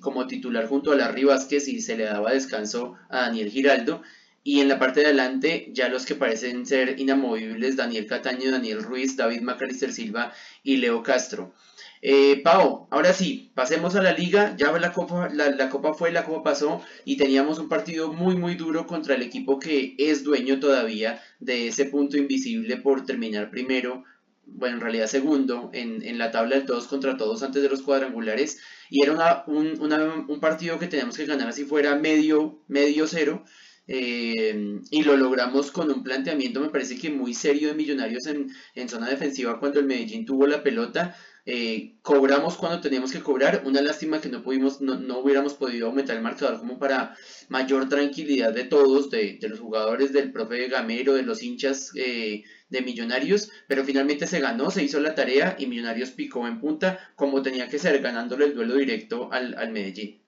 como 0.00 0.26
titular 0.26 0.66
junto 0.66 0.90
a 0.90 0.96
Larry 0.96 1.22
Vázquez 1.22 1.68
y 1.68 1.80
se 1.80 1.96
le 1.96 2.02
daba 2.02 2.32
descanso 2.32 2.96
a 3.08 3.20
Daniel 3.20 3.48
Giraldo. 3.48 4.02
Y 4.42 4.58
en 4.58 4.68
la 4.68 4.80
parte 4.80 4.98
de 4.98 5.06
adelante, 5.06 5.70
ya 5.72 5.88
los 5.88 6.04
que 6.04 6.16
parecen 6.16 6.66
ser 6.66 6.98
inamovibles, 6.98 7.76
Daniel 7.76 8.06
Cataño, 8.06 8.50
Daniel 8.50 8.82
Ruiz, 8.82 9.16
David 9.16 9.42
Macalister 9.42 9.92
Silva 9.92 10.32
y 10.64 10.78
Leo 10.78 11.04
Castro. 11.04 11.54
Eh, 12.04 12.40
Pau, 12.42 12.88
ahora 12.90 13.12
sí, 13.12 13.52
pasemos 13.54 13.94
a 13.94 14.02
la 14.02 14.12
liga. 14.12 14.56
Ya 14.58 14.72
la 14.72 14.92
copa, 14.92 15.28
la, 15.32 15.68
copa 15.70 15.94
fue, 15.94 16.10
la 16.10 16.24
copa 16.24 16.42
pasó 16.42 16.82
y 17.04 17.16
teníamos 17.16 17.60
un 17.60 17.68
partido 17.68 18.12
muy, 18.12 18.36
muy 18.36 18.56
duro 18.56 18.86
contra 18.88 19.14
el 19.14 19.22
equipo 19.22 19.60
que 19.60 19.94
es 19.98 20.24
dueño 20.24 20.58
todavía 20.58 21.22
de 21.38 21.68
ese 21.68 21.84
punto 21.84 22.16
invisible 22.16 22.76
por 22.76 23.06
terminar 23.06 23.50
primero, 23.50 24.02
bueno, 24.46 24.76
en 24.76 24.80
realidad 24.82 25.06
segundo, 25.06 25.70
en, 25.72 26.18
la 26.18 26.32
tabla 26.32 26.56
de 26.56 26.62
todos 26.62 26.88
contra 26.88 27.16
todos 27.16 27.44
antes 27.44 27.62
de 27.62 27.68
los 27.68 27.82
cuadrangulares. 27.82 28.58
Y 28.90 29.02
era 29.04 29.44
un, 29.46 30.38
partido 30.40 30.80
que 30.80 30.88
teníamos 30.88 31.16
que 31.16 31.26
ganar 31.26 31.52
si 31.52 31.64
fuera 31.64 31.94
medio, 31.94 32.58
medio 32.66 33.06
cero. 33.06 33.44
Eh, 33.88 34.80
y 34.90 35.02
lo 35.02 35.16
logramos 35.16 35.72
con 35.72 35.90
un 35.90 36.04
planteamiento, 36.04 36.60
me 36.60 36.68
parece 36.68 36.96
que 36.96 37.10
muy 37.10 37.34
serio 37.34 37.68
de 37.68 37.74
Millonarios 37.74 38.26
en, 38.26 38.48
en 38.76 38.88
zona 38.88 39.08
defensiva 39.08 39.58
cuando 39.58 39.80
el 39.80 39.86
Medellín 39.86 40.24
tuvo 40.24 40.46
la 40.46 40.62
pelota 40.62 41.16
eh, 41.44 41.96
cobramos 42.02 42.56
cuando 42.56 42.80
teníamos 42.80 43.12
que 43.12 43.20
cobrar. 43.20 43.62
Una 43.64 43.80
lástima 43.80 44.20
que 44.20 44.28
no 44.28 44.42
pudimos, 44.42 44.80
no, 44.80 44.96
no 44.96 45.18
hubiéramos 45.18 45.54
podido 45.54 45.88
aumentar 45.88 46.16
el 46.16 46.22
marcador 46.22 46.58
como 46.58 46.78
para 46.78 47.16
mayor 47.48 47.88
tranquilidad 47.88 48.52
de 48.52 48.64
todos, 48.64 49.10
de, 49.10 49.38
de 49.40 49.48
los 49.48 49.60
jugadores, 49.60 50.12
del 50.12 50.32
profe 50.32 50.68
Gamero, 50.68 51.14
de 51.14 51.22
los 51.22 51.42
hinchas 51.42 51.92
eh, 51.96 52.44
de 52.68 52.82
Millonarios, 52.82 53.50
pero 53.68 53.84
finalmente 53.84 54.26
se 54.26 54.40
ganó, 54.40 54.70
se 54.70 54.84
hizo 54.84 55.00
la 55.00 55.14
tarea 55.14 55.56
y 55.58 55.66
Millonarios 55.66 56.10
picó 56.10 56.46
en 56.46 56.60
punta 56.60 56.98
como 57.16 57.42
tenía 57.42 57.68
que 57.68 57.78
ser, 57.78 58.00
ganándole 58.00 58.46
el 58.46 58.54
duelo 58.54 58.74
directo 58.74 59.32
al, 59.32 59.54
al 59.58 59.72
Medellín. 59.72 60.20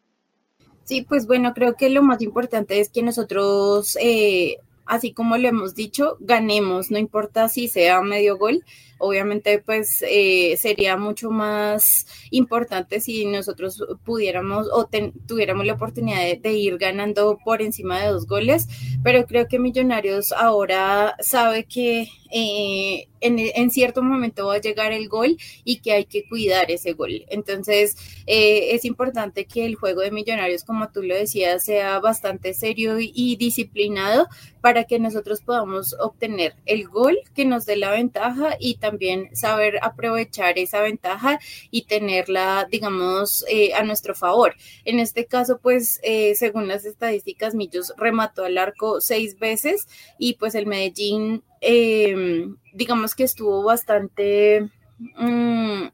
Sí, 0.84 1.02
pues 1.02 1.26
bueno, 1.26 1.54
creo 1.54 1.76
que 1.76 1.88
lo 1.88 2.02
más 2.02 2.20
importante 2.20 2.78
es 2.80 2.90
que 2.90 3.02
nosotros 3.02 3.96
eh, 4.00 4.58
así 4.86 5.12
como 5.12 5.36
lo 5.36 5.48
hemos 5.48 5.74
dicho, 5.74 6.16
ganemos, 6.20 6.90
no 6.90 6.98
importa 6.98 7.48
si 7.48 7.68
sea 7.68 8.00
medio 8.02 8.36
gol, 8.36 8.64
obviamente 9.04 9.58
pues 9.58 10.02
eh, 10.08 10.56
sería 10.56 10.96
mucho 10.96 11.30
más 11.30 12.06
importante 12.30 13.00
si 13.00 13.26
nosotros 13.26 13.84
pudiéramos 14.04 14.68
o 14.72 14.88
tuviéramos 15.26 15.66
la 15.66 15.74
oportunidad 15.74 16.20
de, 16.38 16.52
ir 16.54 16.78
ganando 16.78 17.38
por 17.44 17.60
encima 17.60 18.00
de 18.00 18.08
dos 18.08 18.26
goles, 18.26 18.66
pero 19.02 19.26
creo 19.26 19.46
que 19.46 19.58
Millonarios 19.58 20.32
ahora 20.32 21.16
sabe 21.20 21.64
que 21.64 22.08
eh, 22.30 23.08
en, 23.20 23.70
cierto 23.70 24.02
momento 24.02 24.46
va 24.46 24.54
a 24.54 24.60
llegar 24.60 24.92
el 24.92 25.08
gol 25.08 25.36
y 25.64 25.80
que 25.80 25.92
hay 25.92 26.04
que 26.04 26.28
cuidar 26.28 26.70
ese 26.70 26.92
gol. 26.92 27.24
Entonces 27.28 27.96
eh, 28.26 28.74
es 28.74 28.84
importante 28.84 29.46
que 29.46 29.64
el 29.64 29.76
juego 29.76 30.00
de 30.00 30.10
Millonarios, 30.10 30.64
como 30.64 30.90
tú 30.90 31.02
lo 31.02 31.14
decías, 31.14 31.64
sea 31.64 32.00
bastante 32.00 32.54
serio 32.54 32.96
y 32.98 33.36
disciplinado 33.36 34.26
para 34.60 34.84
que 34.84 34.98
nosotros 34.98 35.42
podamos 35.42 35.94
obtener 36.00 36.54
el 36.64 36.88
gol 36.88 37.18
que 37.34 37.44
nos 37.44 37.66
dé 37.66 37.76
la 37.76 37.90
ventaja 37.90 38.56
y 38.58 38.76
también 38.76 38.93
saber 39.32 39.78
aprovechar 39.82 40.58
esa 40.58 40.80
ventaja 40.80 41.38
y 41.70 41.82
tenerla, 41.82 42.66
digamos, 42.70 43.44
eh, 43.48 43.74
a 43.74 43.82
nuestro 43.82 44.14
favor. 44.14 44.54
En 44.84 44.98
este 44.98 45.26
caso, 45.26 45.58
pues, 45.62 46.00
eh, 46.02 46.34
según 46.34 46.68
las 46.68 46.84
estadísticas, 46.84 47.54
Millos 47.54 47.92
remató 47.96 48.44
al 48.44 48.58
arco 48.58 49.00
seis 49.00 49.38
veces 49.38 49.86
y 50.18 50.34
pues 50.34 50.54
el 50.54 50.66
Medellín, 50.66 51.42
em, 51.60 52.56
digamos 52.72 53.14
que 53.14 53.24
estuvo 53.24 53.62
bastante... 53.62 54.70
Mm, 55.16 55.88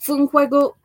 fue 0.00 0.16
un 0.16 0.28
juego 0.28 0.76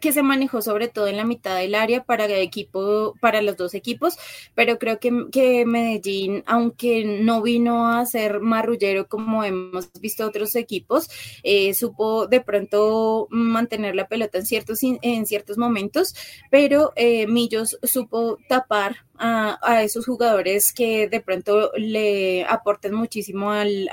que 0.00 0.12
se 0.12 0.22
manejó 0.22 0.62
sobre 0.62 0.88
todo 0.88 1.06
en 1.08 1.16
la 1.16 1.24
mitad 1.24 1.56
del 1.56 1.74
área 1.74 2.04
para 2.04 2.26
el 2.26 2.32
equipo, 2.32 3.14
para 3.20 3.42
los 3.42 3.56
dos 3.56 3.74
equipos, 3.74 4.16
pero 4.54 4.78
creo 4.78 4.98
que, 4.98 5.26
que 5.32 5.64
Medellín, 5.66 6.42
aunque 6.46 7.04
no 7.04 7.42
vino 7.42 7.88
a 7.88 8.04
ser 8.06 8.40
marrullero 8.40 9.08
como 9.08 9.44
hemos 9.44 9.90
visto 10.00 10.26
otros 10.26 10.54
equipos, 10.56 11.08
eh, 11.42 11.74
supo 11.74 12.26
de 12.26 12.40
pronto 12.40 13.28
mantener 13.30 13.94
la 13.94 14.08
pelota 14.08 14.38
en 14.38 14.46
ciertos, 14.46 14.80
en 14.82 15.26
ciertos 15.26 15.58
momentos, 15.58 16.14
pero 16.50 16.92
eh, 16.96 17.26
Millos 17.26 17.78
supo 17.82 18.38
tapar 18.48 19.07
a, 19.18 19.82
esos 19.82 20.06
jugadores 20.06 20.72
que 20.72 21.08
de 21.08 21.20
pronto 21.20 21.72
le 21.76 22.44
aportan 22.44 22.94
muchísimo 22.94 23.50
al, 23.50 23.88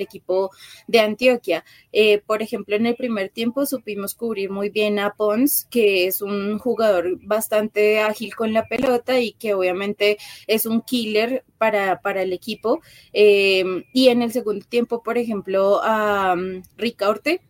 equipo 0.00 0.50
de 0.86 1.00
Antioquia. 1.00 1.64
Eh, 1.92 2.18
por 2.26 2.42
ejemplo, 2.42 2.76
en 2.76 2.86
el 2.86 2.96
primer 2.96 3.28
tiempo 3.28 3.66
supimos 3.66 4.14
cubrir 4.14 4.50
muy 4.50 4.70
bien 4.70 4.98
a 4.98 5.14
Pons, 5.14 5.66
que 5.70 6.06
es 6.06 6.22
un 6.22 6.58
jugador 6.58 7.18
bastante 7.22 8.00
ágil 8.00 8.34
con 8.34 8.52
la 8.52 8.66
pelota 8.66 9.20
y 9.20 9.32
que 9.32 9.54
obviamente 9.54 10.18
es 10.46 10.66
un 10.66 10.82
killer 10.82 11.44
para, 11.58 12.00
para 12.00 12.22
el 12.22 12.32
equipo. 12.32 12.80
Eh, 13.12 13.64
y 13.92 14.08
en 14.08 14.22
el 14.22 14.32
segundo 14.32 14.64
tiempo, 14.68 15.02
por 15.02 15.18
ejemplo, 15.18 15.80
a 15.82 16.34
um, 16.34 16.62
Ricaurte, 16.76 17.40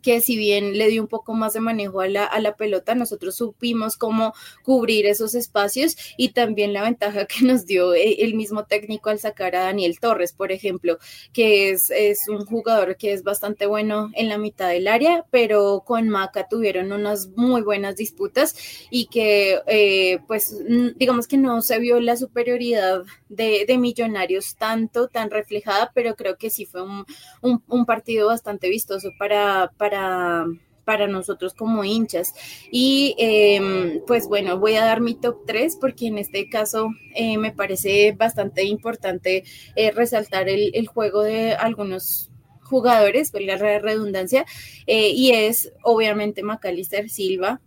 que 0.00 0.20
si 0.20 0.36
bien 0.36 0.78
le 0.78 0.88
dio 0.88 1.02
un 1.02 1.08
poco 1.08 1.34
más 1.34 1.52
de 1.52 1.60
manejo 1.60 2.00
a 2.00 2.08
la, 2.08 2.24
a 2.24 2.40
la, 2.40 2.56
pelota, 2.56 2.94
nosotros 2.94 3.34
supimos 3.34 3.96
cómo 3.96 4.34
cubrir 4.62 5.06
esos 5.06 5.34
espacios 5.34 5.96
y 6.16 6.30
también 6.30 6.72
la 6.72 6.82
ventaja 6.82 7.26
que 7.26 7.44
nos 7.44 7.66
dio 7.66 7.94
eh, 7.94 8.22
el 8.22 8.34
mismo 8.34 8.64
técnico 8.64 9.10
al 9.10 9.18
sacar 9.18 9.56
a 9.56 9.64
Daniel 9.64 9.98
Torres, 10.00 10.32
por 10.32 10.52
ejemplo, 10.52 10.98
que 11.32 11.70
es, 11.70 11.90
es 11.90 12.28
un 12.28 12.44
jugador 12.46 12.96
que 12.96 13.12
es 13.12 13.22
bastante 13.22 13.66
bueno 13.66 14.10
en 14.14 14.28
la 14.28 14.38
mitad 14.38 14.68
del 14.68 14.88
área, 14.88 15.24
pero 15.30 15.82
con 15.84 16.08
Maca 16.08 16.48
tuvieron 16.48 16.92
unas 16.92 17.28
muy 17.36 17.62
buenas 17.62 17.96
disputas 17.96 18.54
y 18.90 19.06
que 19.06 19.60
eh, 19.66 20.20
pues 20.26 20.56
digamos 20.96 21.26
que 21.26 21.36
no 21.36 21.62
se 21.62 21.78
vio 21.78 22.00
la 22.00 22.16
superioridad 22.16 23.02
de, 23.28 23.64
de, 23.66 23.78
Millonarios 23.82 24.54
tanto, 24.56 25.08
tan 25.08 25.30
reflejada, 25.30 25.90
pero 25.94 26.14
creo 26.14 26.36
que 26.36 26.50
sí 26.50 26.66
fue 26.66 26.82
un, 26.82 27.04
un, 27.40 27.62
un 27.66 27.84
partido 27.84 28.28
bastante 28.28 28.68
vistoso 28.68 29.10
para 29.18 29.72
para, 29.82 30.46
para 30.84 31.08
nosotros 31.08 31.54
como 31.54 31.82
hinchas. 31.82 32.34
Y 32.70 33.16
em, 33.18 34.00
pues 34.06 34.28
bueno, 34.28 34.60
voy 34.60 34.76
a 34.76 34.84
dar 34.84 35.00
mi 35.00 35.16
top 35.16 35.38
3 35.44 35.76
porque 35.80 36.06
en 36.06 36.18
este 36.18 36.48
caso 36.48 36.90
eh, 37.16 37.36
me 37.36 37.50
parece 37.50 38.12
bastante 38.12 38.62
importante 38.62 39.42
eh, 39.74 39.90
resaltar 39.90 40.48
el, 40.48 40.86
juego 40.86 41.24
de 41.24 41.54
algunos 41.54 42.30
jugadores, 42.60 43.32
por 43.32 43.42
la 43.42 43.56
redundancia, 43.56 44.46
eh, 44.86 45.08
y 45.08 45.32
es 45.32 45.72
obviamente 45.82 46.44
Macalister 46.44 47.10
Silva. 47.10 47.60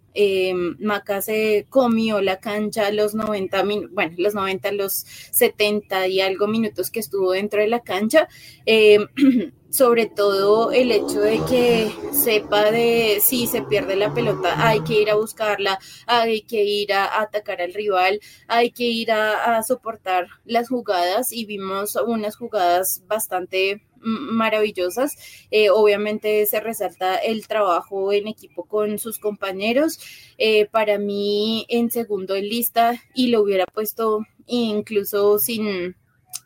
Maca 0.80 1.22
se 1.22 1.66
comió 1.70 2.22
la 2.22 2.40
cancha 2.40 2.90
los 2.92 3.14
90 3.16 3.64
bueno, 3.92 4.16
los 4.18 4.34
90, 4.34 4.72
los 4.72 4.94
70 5.32 6.08
y 6.08 6.22
algo 6.22 6.48
minutos 6.48 6.90
que 6.90 7.02
estuvo 7.02 7.34
dentro 7.34 7.60
de 7.60 7.68
la 7.68 7.82
cancha. 7.82 8.30
sobre 9.76 10.06
todo 10.06 10.72
el 10.72 10.90
hecho 10.90 11.20
de 11.20 11.42
que 11.50 11.92
sepa 12.14 12.72
de 12.72 13.20
si 13.22 13.46
se 13.46 13.62
pierde 13.62 13.98
la 13.98 14.14
pelota, 14.14 14.66
hay 14.66 14.80
que 14.86 15.02
ir 15.02 15.10
a 15.10 15.16
buscarla, 15.16 15.80
hay 16.08 16.44
que 16.44 16.64
ir 16.64 16.94
a, 16.94 17.20
atacar 17.22 17.62
al 17.62 17.74
rival, 17.74 18.22
hay 18.48 18.72
que 18.72 18.86
ir 18.86 19.12
a, 19.12 19.62
soportar 19.64 20.28
las 20.46 20.70
jugadas 20.70 21.34
y 21.34 21.46
vimos 21.46 21.98
unas 22.08 22.38
jugadas 22.38 23.04
bastante 23.08 23.84
maravillosas. 24.00 25.18
Eh, 25.52 25.70
obviamente 25.70 26.46
se 26.46 26.62
resalta 26.62 27.18
el 27.18 27.46
trabajo 27.46 28.14
en 28.14 28.28
equipo 28.28 28.64
con 28.66 28.98
sus 28.98 29.20
compañeros. 29.20 30.00
Eh, 30.38 30.68
para 30.68 31.00
mí 31.00 31.66
en 31.68 31.92
segundo 31.92 32.36
en 32.36 32.48
lista 32.48 33.02
y 33.14 33.28
lo 33.28 33.42
hubiera 33.42 33.66
puesto 33.66 34.22
incluso 34.46 35.38
sin, 35.38 35.98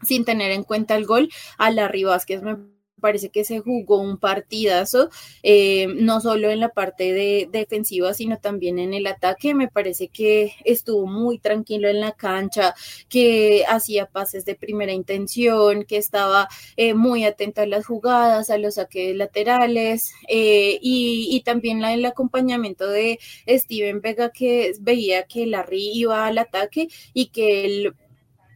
sin 0.03 0.25
tener 0.25 0.51
en 0.51 0.63
cuenta 0.63 0.95
el 0.95 1.05
gol 1.05 1.29
a 1.57 1.69
Larry 1.69 2.05
Vázquez. 2.05 2.41
Me 2.41 2.78
parece 2.99 3.29
que 3.29 3.43
se 3.43 3.59
jugó 3.59 4.01
un 4.01 4.17
partidazo, 4.17 5.09
eh, 5.43 5.87
no 5.95 6.21
solo 6.21 6.49
en 6.49 6.59
la 6.59 6.69
parte 6.69 7.13
de, 7.13 7.49
defensiva, 7.51 8.13
sino 8.13 8.37
también 8.37 8.79
en 8.79 8.93
el 8.93 9.07
ataque. 9.07 9.53
Me 9.53 9.67
parece 9.67 10.09
que 10.09 10.53
estuvo 10.65 11.07
muy 11.07 11.39
tranquilo 11.39 11.89
en 11.89 12.01
la 12.01 12.11
cancha, 12.13 12.75
que 13.09 13.65
hacía 13.67 14.05
pases 14.05 14.45
de 14.45 14.55
primera 14.55 14.93
intención, 14.93 15.83
que 15.85 15.97
estaba 15.97 16.47
eh, 16.77 16.93
muy 16.93 17.23
atento 17.25 17.61
a 17.61 17.65
las 17.65 17.85
jugadas, 17.85 18.49
a 18.49 18.57
los 18.57 18.75
saques 18.75 19.15
laterales 19.15 20.13
eh, 20.27 20.79
y, 20.81 21.41
también 21.45 21.83
el 21.83 22.05
acompañamiento 22.05 22.87
de 22.87 23.19
Steven 23.47 24.01
Vega, 24.01 24.29
que 24.29 24.73
veía 24.81 25.23
que 25.23 25.45
Larry 25.45 25.91
iba 25.93 26.27
al 26.27 26.37
ataque 26.37 26.89
y 27.13 27.27
que 27.27 27.65
él 27.65 27.95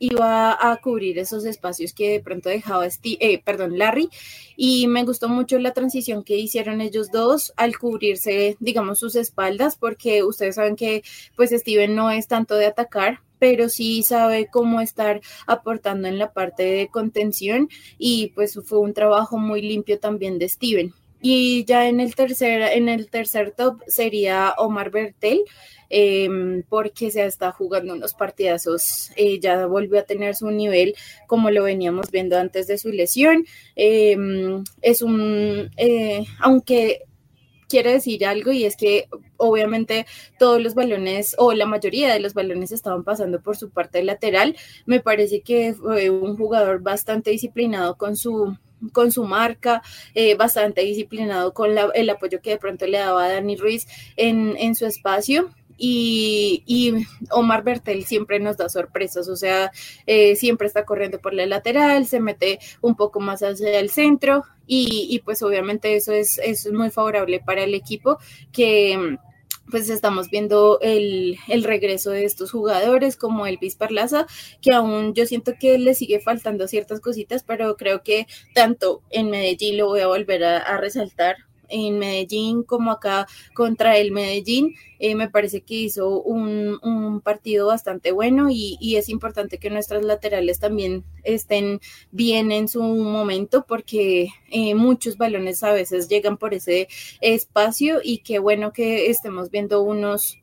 iba 0.04 0.58
a 0.60 0.76
cubrir 0.78 1.18
esos 1.18 1.46
espacios 1.46 1.94
que 1.94 2.12
de 2.12 2.20
pronto 2.20 2.50
dejaba 2.50 2.86
eh, 2.86 3.42
perdón, 3.44 3.78
Larry 3.78 4.10
y 4.58 4.88
me 4.88 5.06
gustó 5.06 5.30
mucho 5.30 5.58
la 5.60 5.72
transición 5.72 6.24
que 6.24 6.38
hicieron 6.38 6.82
ellos 6.82 7.10
dos 7.10 7.54
al 7.56 7.78
cubrirse, 7.78 8.58
digamos, 8.60 9.00
sus 9.00 9.16
espaldas, 9.16 9.78
porque 9.78 10.24
ustedes 10.24 10.56
saben 10.56 10.76
que 10.76 11.04
pues 11.38 11.52
Steven 11.52 11.96
no 11.96 12.12
es 12.12 12.28
tanto 12.28 12.56
de 12.56 12.66
atacar, 12.66 13.22
pero 13.40 13.70
sí 13.70 14.04
sabe 14.04 14.48
cómo 14.52 14.82
estar 14.82 15.22
aportando 15.48 16.10
en 16.10 16.18
la 16.18 16.34
parte 16.34 16.64
de 16.64 16.88
contención 16.90 17.70
y 17.98 18.34
pues 18.36 18.60
fue 18.66 18.80
un 18.80 18.94
trabajo 18.94 19.38
muy 19.38 19.62
limpio 19.62 20.00
también 20.00 20.38
de 20.38 20.50
Steven. 20.50 20.94
Y 21.22 21.64
ya 21.64 21.88
en 21.88 22.02
el 22.02 22.16
tercer, 22.16 22.62
en 22.62 22.90
el 22.90 23.10
tercer 23.10 23.52
top 23.52 23.82
sería 23.88 24.54
Omar 24.58 24.92
Bertel, 24.92 25.44
Em, 25.96 26.64
porque 26.64 27.12
se 27.12 27.24
está 27.24 27.52
jugando 27.52 27.94
unos 27.94 28.16
partidazos, 28.16 29.12
eh, 29.16 29.40
ya 29.40 29.68
volvió 29.68 30.00
a 30.00 30.04
tener 30.04 30.34
su 30.34 30.50
nivel 30.50 30.96
como 31.28 31.52
lo 31.52 31.62
veníamos 31.62 32.10
viendo 32.10 32.36
antes 32.36 32.66
de 32.66 32.80
su 32.80 32.90
lesión. 32.90 33.46
Em, 33.76 34.64
es 34.82 35.04
un, 35.04 35.70
eh, 35.78 36.26
aunque 36.40 37.04
quiere 37.70 37.92
decir 37.92 38.26
algo 38.26 38.52
y 38.52 38.64
es 38.66 38.76
que 38.76 39.08
obviamente 39.38 40.08
todos 40.40 40.60
los 40.60 40.74
balones 40.74 41.36
o 41.38 41.54
la 41.54 41.68
mayoría 41.68 42.12
de 42.12 42.20
los 42.20 42.34
balones 42.34 42.72
estaban 42.72 43.04
pasando 43.04 43.40
por 43.44 43.56
su 43.56 43.70
parte 43.70 44.04
lateral. 44.04 44.56
Me 44.88 45.00
parece 45.00 45.42
que 45.42 45.76
fue 45.76 46.10
un 46.10 46.36
jugador 46.38 46.82
bastante 46.82 47.30
disciplinado 47.30 47.98
con 47.98 48.16
su 48.16 48.58
con 48.92 49.12
su 49.12 49.24
marca, 49.26 49.82
eh, 50.14 50.36
bastante 50.36 50.82
disciplinado 50.82 51.54
con 51.54 51.72
el 51.94 52.10
apoyo 52.10 52.42
que 52.42 52.50
de 52.50 52.58
pronto 52.58 52.86
le 52.88 52.98
daba 52.98 53.26
a 53.26 53.30
Dani 53.30 53.56
Ruiz 53.56 53.88
en, 54.18 54.58
en 54.58 54.76
su 54.76 54.86
espacio 54.86 55.52
y, 55.78 57.06
Omar 57.32 57.64
Bertel 57.64 58.06
siempre 58.06 58.40
nos 58.40 58.58
da 58.58 58.70
sorpresas, 58.70 59.28
o 59.30 59.36
sea, 59.36 59.72
eh, 60.06 60.36
siempre 60.36 60.68
está 60.68 60.86
corriendo 60.86 61.20
por 61.20 61.34
la 61.34 61.46
lateral, 61.46 62.06
se 62.06 62.20
mete 62.20 62.60
un 62.82 62.96
poco 62.96 63.20
más 63.20 63.42
hacia 63.42 63.80
el 63.80 63.90
centro 63.90 64.44
y, 64.68 65.22
pues 65.26 65.42
obviamente 65.44 65.96
eso 65.96 66.14
es, 66.14 66.40
es 66.44 66.72
muy 66.72 66.90
favorable 66.90 67.40
para 67.40 67.64
el 67.64 67.74
equipo 67.74 68.18
que 68.52 69.18
pues 69.72 69.90
estamos 69.90 70.30
viendo 70.30 70.80
el, 70.82 71.38
el, 71.48 71.64
regreso 71.64 72.12
de 72.12 72.26
estos 72.26 72.52
jugadores 72.52 73.16
como 73.16 73.48
Elvis 73.48 73.78
Parlaza, 73.78 74.28
que 74.62 74.74
aún 74.74 75.14
yo 75.14 75.26
siento 75.26 75.54
que 75.58 75.78
le 75.80 75.96
sigue 75.96 76.20
faltando 76.20 76.68
ciertas 76.68 77.00
cositas, 77.00 77.44
pero 77.44 77.78
creo 77.78 78.04
que 78.04 78.28
tanto 78.54 79.02
en 79.10 79.30
Medellín 79.30 79.78
lo 79.78 79.88
voy 79.88 80.02
a 80.02 80.08
volver 80.08 80.44
a 80.44 80.78
resaltar, 80.78 81.38
en 81.70 82.00
Medellín 82.00 82.64
como 82.64 82.92
acá 82.92 83.28
contra 83.54 83.98
el 83.98 84.12
Medellín. 84.12 84.76
Eh, 85.00 85.16
me 85.16 85.30
parece 85.30 85.62
que 85.62 85.74
hizo 85.74 86.22
un, 86.22 87.22
partido 87.24 87.68
bastante 87.68 88.12
bueno 88.12 88.48
y, 88.50 88.96
es 88.96 89.10
importante 89.10 89.58
que 89.58 89.70
nuestras 89.70 90.04
laterales 90.04 90.60
también 90.60 91.04
estén 91.24 91.80
bien 92.12 92.52
en 92.52 92.68
su 92.68 92.82
momento 92.82 93.66
porque 93.68 94.30
eh, 94.50 94.76
muchos 94.76 95.18
balones 95.18 95.64
a 95.64 95.74
veces 95.74 96.08
llegan 96.08 96.38
por 96.38 96.54
ese 96.54 96.88
espacio 97.22 98.00
y 98.04 98.20
qué 98.20 98.40
bueno 98.40 98.72
que 98.72 99.10
estemos 99.10 99.52
viendo 99.52 99.82
unos 99.82 100.43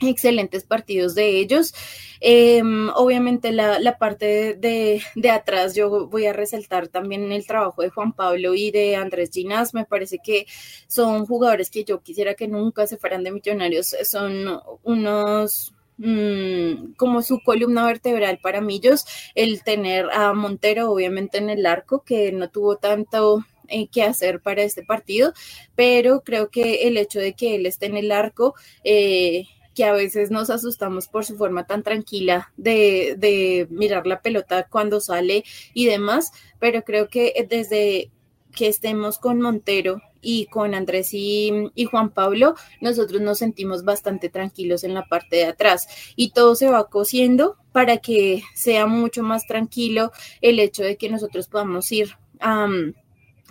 excelentes 0.00 0.64
partidos 0.64 1.14
de 1.14 1.38
ellos. 1.38 1.74
Em, 2.20 2.90
obviamente 2.90 3.50
la, 3.52 3.96
parte 3.98 4.54
de, 4.54 5.02
de, 5.14 5.30
atrás 5.30 5.74
yo 5.74 6.06
voy 6.06 6.26
a 6.26 6.32
resaltar 6.32 6.88
también 6.88 7.32
el 7.32 7.46
trabajo 7.46 7.82
de 7.82 7.90
Juan 7.90 8.12
Pablo 8.12 8.54
y 8.54 8.70
de 8.70 8.96
Andrés 8.96 9.30
Ginás. 9.32 9.74
Me 9.74 9.84
parece 9.84 10.18
que 10.22 10.46
son 10.86 11.26
jugadores 11.26 11.70
que 11.70 11.84
yo 11.84 12.02
quisiera 12.02 12.34
que 12.34 12.48
nunca 12.48 12.86
se 12.86 12.96
fueran 12.98 13.24
de 13.24 13.32
millonarios. 13.32 13.94
Son 14.04 14.60
unos 14.82 15.74
mm, 15.98 16.92
como 16.96 17.22
su 17.22 17.40
columna 17.42 17.86
vertebral 17.86 18.38
para 18.42 18.60
Millos, 18.60 19.04
el 19.34 19.62
tener 19.62 20.06
a 20.12 20.32
Montero 20.34 20.90
obviamente 20.90 21.38
en 21.38 21.50
el 21.50 21.66
arco, 21.66 22.02
que 22.04 22.32
no 22.32 22.50
tuvo 22.50 22.76
tanto 22.76 23.44
eh, 23.72 23.88
que 23.88 24.02
hacer 24.02 24.40
para 24.40 24.62
este 24.62 24.82
partido, 24.82 25.32
pero 25.76 26.22
creo 26.22 26.50
que 26.50 26.88
el 26.88 26.96
hecho 26.96 27.20
de 27.20 27.34
que 27.34 27.54
él 27.54 27.66
esté 27.66 27.86
en 27.86 27.96
el 27.96 28.10
arco 28.10 28.54
eh, 28.82 29.44
que 29.80 29.86
a 29.86 29.94
veces 29.94 30.30
nos 30.30 30.50
asustamos 30.50 31.08
por 31.08 31.24
su 31.24 31.38
forma 31.38 31.64
tan 31.64 31.82
tranquila 31.82 32.52
de, 32.58 33.66
mirar 33.70 34.06
la 34.06 34.20
pelota 34.20 34.66
cuando 34.68 35.00
sale 35.00 35.42
y 35.72 35.86
demás, 35.86 36.32
pero 36.58 36.82
creo 36.84 37.08
que 37.08 37.46
desde 37.48 38.10
que 38.54 38.68
estemos 38.68 39.18
con 39.18 39.40
Montero 39.40 40.02
y 40.20 40.44
con 40.48 40.74
Andrés 40.74 41.14
y, 41.14 41.70
y, 41.74 41.86
Juan 41.86 42.10
Pablo, 42.10 42.56
nosotros 42.82 43.22
nos 43.22 43.38
sentimos 43.38 43.82
bastante 43.82 44.28
tranquilos 44.28 44.84
en 44.84 44.92
la 44.92 45.06
parte 45.06 45.36
de 45.36 45.44
atrás. 45.46 45.88
Y 46.14 46.32
todo 46.32 46.54
se 46.56 46.68
va 46.68 46.90
cosiendo 46.90 47.56
para 47.72 47.96
que 47.96 48.42
sea 48.54 48.84
mucho 48.84 49.22
más 49.22 49.46
tranquilo 49.46 50.12
el 50.42 50.58
hecho 50.58 50.82
de 50.82 50.98
que 50.98 51.08
nosotros 51.08 51.48
podamos 51.48 51.90
ir 51.90 52.16
a 52.38 52.68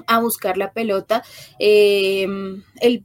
a 0.08 0.20
buscar 0.20 0.58
la 0.58 0.72
pelota. 0.72 1.24
Em, 1.60 2.64
el, 2.82 3.04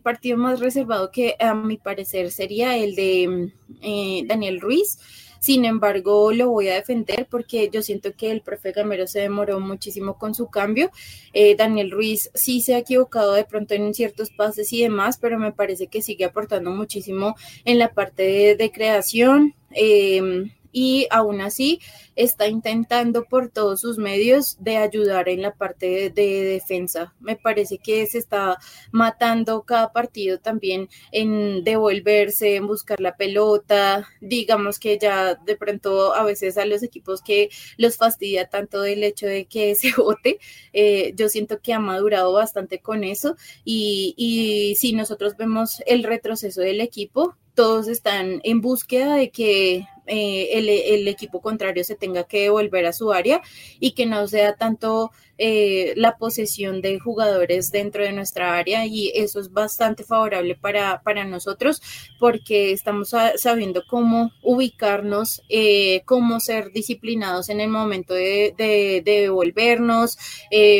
partido 0.00 0.36
más 0.36 0.60
reservado 0.60 1.10
que 1.10 1.36
a 1.40 1.54
mi 1.54 1.76
parecer 1.76 2.30
sería 2.30 2.76
el 2.76 2.94
de 2.94 3.52
eh, 3.82 4.22
Daniel 4.26 4.60
Ruiz. 4.60 4.98
Sin 5.38 5.64
embargo, 5.64 6.32
lo 6.32 6.50
voy 6.50 6.68
a 6.68 6.74
defender 6.74 7.28
porque 7.30 7.70
yo 7.72 7.82
siento 7.82 8.14
que 8.16 8.30
el 8.30 8.40
profe 8.40 8.72
Gamero 8.72 9.06
se 9.06 9.20
demoró 9.20 9.60
muchísimo 9.60 10.18
con 10.18 10.34
su 10.34 10.48
cambio. 10.48 10.90
Eh, 11.32 11.54
Daniel 11.56 11.90
Ruiz 11.90 12.30
sí 12.34 12.60
se 12.60 12.74
ha 12.74 12.78
equivocado 12.78 13.32
de 13.32 13.44
pronto 13.44 13.74
en 13.74 13.94
ciertos 13.94 14.30
pases 14.30 14.72
y 14.72 14.82
demás, 14.82 15.18
pero 15.20 15.38
me 15.38 15.52
parece 15.52 15.86
que 15.86 16.02
sigue 16.02 16.24
aportando 16.24 16.70
muchísimo 16.70 17.36
en 17.64 17.78
la 17.78 17.92
parte 17.92 18.56
de, 18.56 18.72
creación. 18.72 19.54
Eh, 19.70 20.50
y 20.76 21.06
aún 21.08 21.40
así 21.40 21.80
está 22.16 22.48
intentando 22.48 23.24
por 23.24 23.48
todos 23.48 23.80
sus 23.80 23.96
medios 23.96 24.58
de 24.60 24.76
ayudar 24.76 25.26
en 25.30 25.40
la 25.40 25.54
parte 25.54 26.10
de, 26.10 26.44
defensa. 26.44 27.14
Me 27.18 27.34
parece 27.34 27.78
que 27.78 28.06
se 28.06 28.18
está 28.18 28.58
matando 28.92 29.62
cada 29.62 29.90
partido 29.94 30.38
también 30.38 30.90
en 31.12 31.64
devolverse, 31.64 32.56
en 32.56 32.66
buscar 32.66 33.00
la 33.00 33.16
pelota. 33.16 34.06
Digamos 34.20 34.78
que 34.78 34.98
ya 34.98 35.36
de 35.36 35.56
pronto 35.56 36.14
a 36.14 36.24
veces 36.24 36.58
a 36.58 36.66
los 36.66 36.82
equipos 36.82 37.22
que 37.22 37.48
los 37.78 37.96
fastidia 37.96 38.46
tanto 38.46 38.84
el 38.84 39.02
hecho 39.02 39.26
de 39.26 39.46
que 39.46 39.74
se 39.76 39.94
vote, 39.94 40.38
eh, 40.74 41.14
yo 41.16 41.30
siento 41.30 41.58
que 41.62 41.72
ha 41.72 41.78
madurado 41.78 42.34
bastante 42.34 42.80
con 42.80 43.02
eso 43.02 43.34
y, 43.64 44.12
y 44.18 44.74
si 44.76 44.92
nosotros 44.92 45.38
vemos 45.38 45.82
el 45.86 46.04
retroceso 46.04 46.60
del 46.60 46.82
equipo, 46.82 47.34
todos 47.54 47.88
están 47.88 48.42
en 48.44 48.60
búsqueda 48.60 49.14
de 49.14 49.30
que 49.30 49.86
eh, 50.06 50.50
el, 50.52 51.08
equipo 51.08 51.40
contrario 51.40 51.84
se 51.84 51.96
tenga 51.96 52.24
que 52.24 52.48
volver 52.50 52.86
a 52.86 52.92
su 52.92 53.12
área 53.12 53.42
y 53.80 53.92
que 53.92 54.06
no 54.06 54.26
sea 54.28 54.54
tanto 54.54 55.10
eh, 55.38 55.92
la 55.96 56.16
posesión 56.16 56.80
de 56.80 56.98
jugadores 56.98 57.70
dentro 57.70 58.02
de 58.02 58.12
nuestra 58.12 58.56
área 58.56 58.86
y 58.86 59.12
eso 59.14 59.40
es 59.40 59.52
bastante 59.52 60.04
favorable 60.04 60.54
para, 60.54 61.02
para 61.02 61.24
nosotros 61.24 61.82
porque 62.18 62.72
estamos 62.72 63.14
sabiendo 63.36 63.82
cómo 63.88 64.32
ubicarnos, 64.42 65.42
eh, 65.48 66.02
cómo 66.04 66.40
ser 66.40 66.72
disciplinados 66.72 67.48
en 67.48 67.60
el 67.60 67.68
momento 67.68 68.14
de, 68.14 68.54
de, 68.56 69.02
devolvernos, 69.04 70.18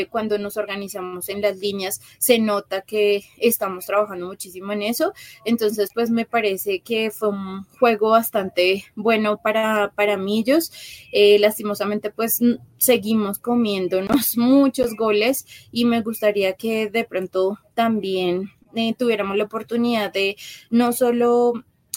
cuando 0.09 0.37
nos 0.37 0.57
organizamos 0.57 1.29
en 1.29 1.41
las 1.41 1.57
líneas 1.57 2.01
se 2.17 2.39
nota 2.39 2.81
que 2.81 3.23
estamos 3.37 3.85
trabajando 3.85 4.27
muchísimo 4.27 4.71
en 4.73 4.81
eso, 4.81 5.13
entonces 5.45 5.91
pues 5.93 6.09
me 6.09 6.25
parece 6.25 6.79
que 6.79 7.11
fue 7.11 7.29
un 7.29 7.65
juego 7.79 8.11
bastante 8.11 8.85
bueno 8.95 9.37
para, 9.37 9.91
para 9.95 10.17
Millos. 10.17 10.71
Eh, 11.11 11.39
lastimosamente, 11.39 12.11
pues 12.11 12.39
seguimos 12.77 13.39
comiéndonos 13.39 14.37
muchos 14.47 14.95
goles 14.95 15.45
y 15.71 15.85
me 15.85 16.01
gustaría 16.01 16.53
que 16.53 16.89
de 16.89 17.03
pronto 17.03 17.59
también 17.73 18.51
eh, 18.75 18.93
tuviéramos 18.97 19.37
la 19.37 19.45
oportunidad 19.45 20.11
de 20.11 20.37
no 20.69 20.93
solo 20.93 21.53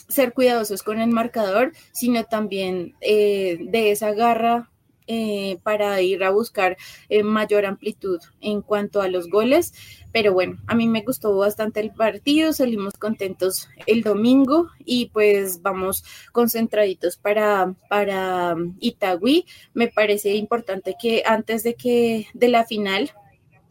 ser 0.08 0.32
cuidadosos 0.32 0.82
con 0.82 1.00
el 1.00 1.10
marcador, 1.10 1.72
sino 1.92 2.24
también 2.24 2.94
eh, 3.00 3.58
de 3.60 3.90
esa 3.92 4.12
garra 4.12 4.70
eh, 5.12 5.58
para 5.64 6.00
ir 6.02 6.22
a 6.22 6.30
buscar 6.30 6.76
eh, 7.08 7.24
mayor 7.24 7.66
amplitud 7.66 8.20
en 8.40 8.62
cuanto 8.62 9.02
a 9.02 9.08
los 9.08 9.28
goles. 9.28 9.74
Pero 10.12 10.32
bueno, 10.32 10.58
a 10.68 10.76
mí 10.76 10.86
me 10.86 11.02
gustó 11.02 11.36
bastante 11.36 11.80
el 11.80 11.90
partido, 11.90 12.52
salimos 12.52 12.94
contentos 12.94 13.68
el 13.86 14.04
domingo 14.04 14.68
y 14.84 15.06
pues 15.06 15.62
vamos 15.62 16.04
concentraditos 16.30 17.16
para, 17.16 17.74
para 17.88 18.54
Itagüí. 18.78 19.46
Me 19.74 19.88
parece 19.88 20.36
importante 20.36 20.94
que 21.00 21.24
antes 21.26 21.64
de 21.64 21.74
que 21.74 22.28
de 22.32 22.46
la 22.46 22.64
final 22.64 23.10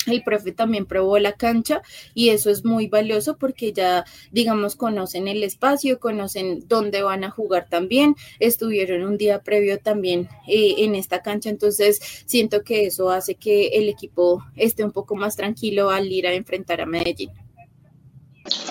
el 0.08 0.24
profe 0.24 0.52
también 0.52 0.86
probó 0.86 1.20
la 1.20 1.34
cancha 1.34 1.82
y 2.14 2.30
eso 2.30 2.50
es 2.50 2.66
muy 2.66 2.88
valioso 2.88 3.38
porque 3.38 3.74
ya, 3.74 4.06
digamos, 4.32 4.76
conocen 4.76 5.28
el 5.28 5.44
espacio, 5.44 6.00
conocen 6.00 6.68
dónde 6.68 7.02
van 7.02 7.24
a 7.24 7.30
jugar 7.30 7.68
también, 7.70 8.16
estuvieron 8.40 9.04
un 9.04 9.18
día 9.18 9.42
previo 9.42 9.80
también 9.80 10.30
eh, 10.48 10.76
en 10.80 10.96
esta 10.96 11.22
cancha, 11.22 11.50
entonces 11.50 12.00
siento 12.26 12.64
que 12.64 12.86
eso 12.86 13.10
hace 13.10 13.36
que 13.36 13.68
el 13.68 13.90
equipo 13.90 14.44
esté 14.56 14.84
un 14.84 14.92
poco 14.92 15.16
más 15.16 15.36
tranquilo 15.36 15.90
al 15.90 16.12
ir 16.12 16.28
a 16.28 16.34
enfrentar 16.34 16.82
a 16.82 16.86
Medellín. 16.86 17.32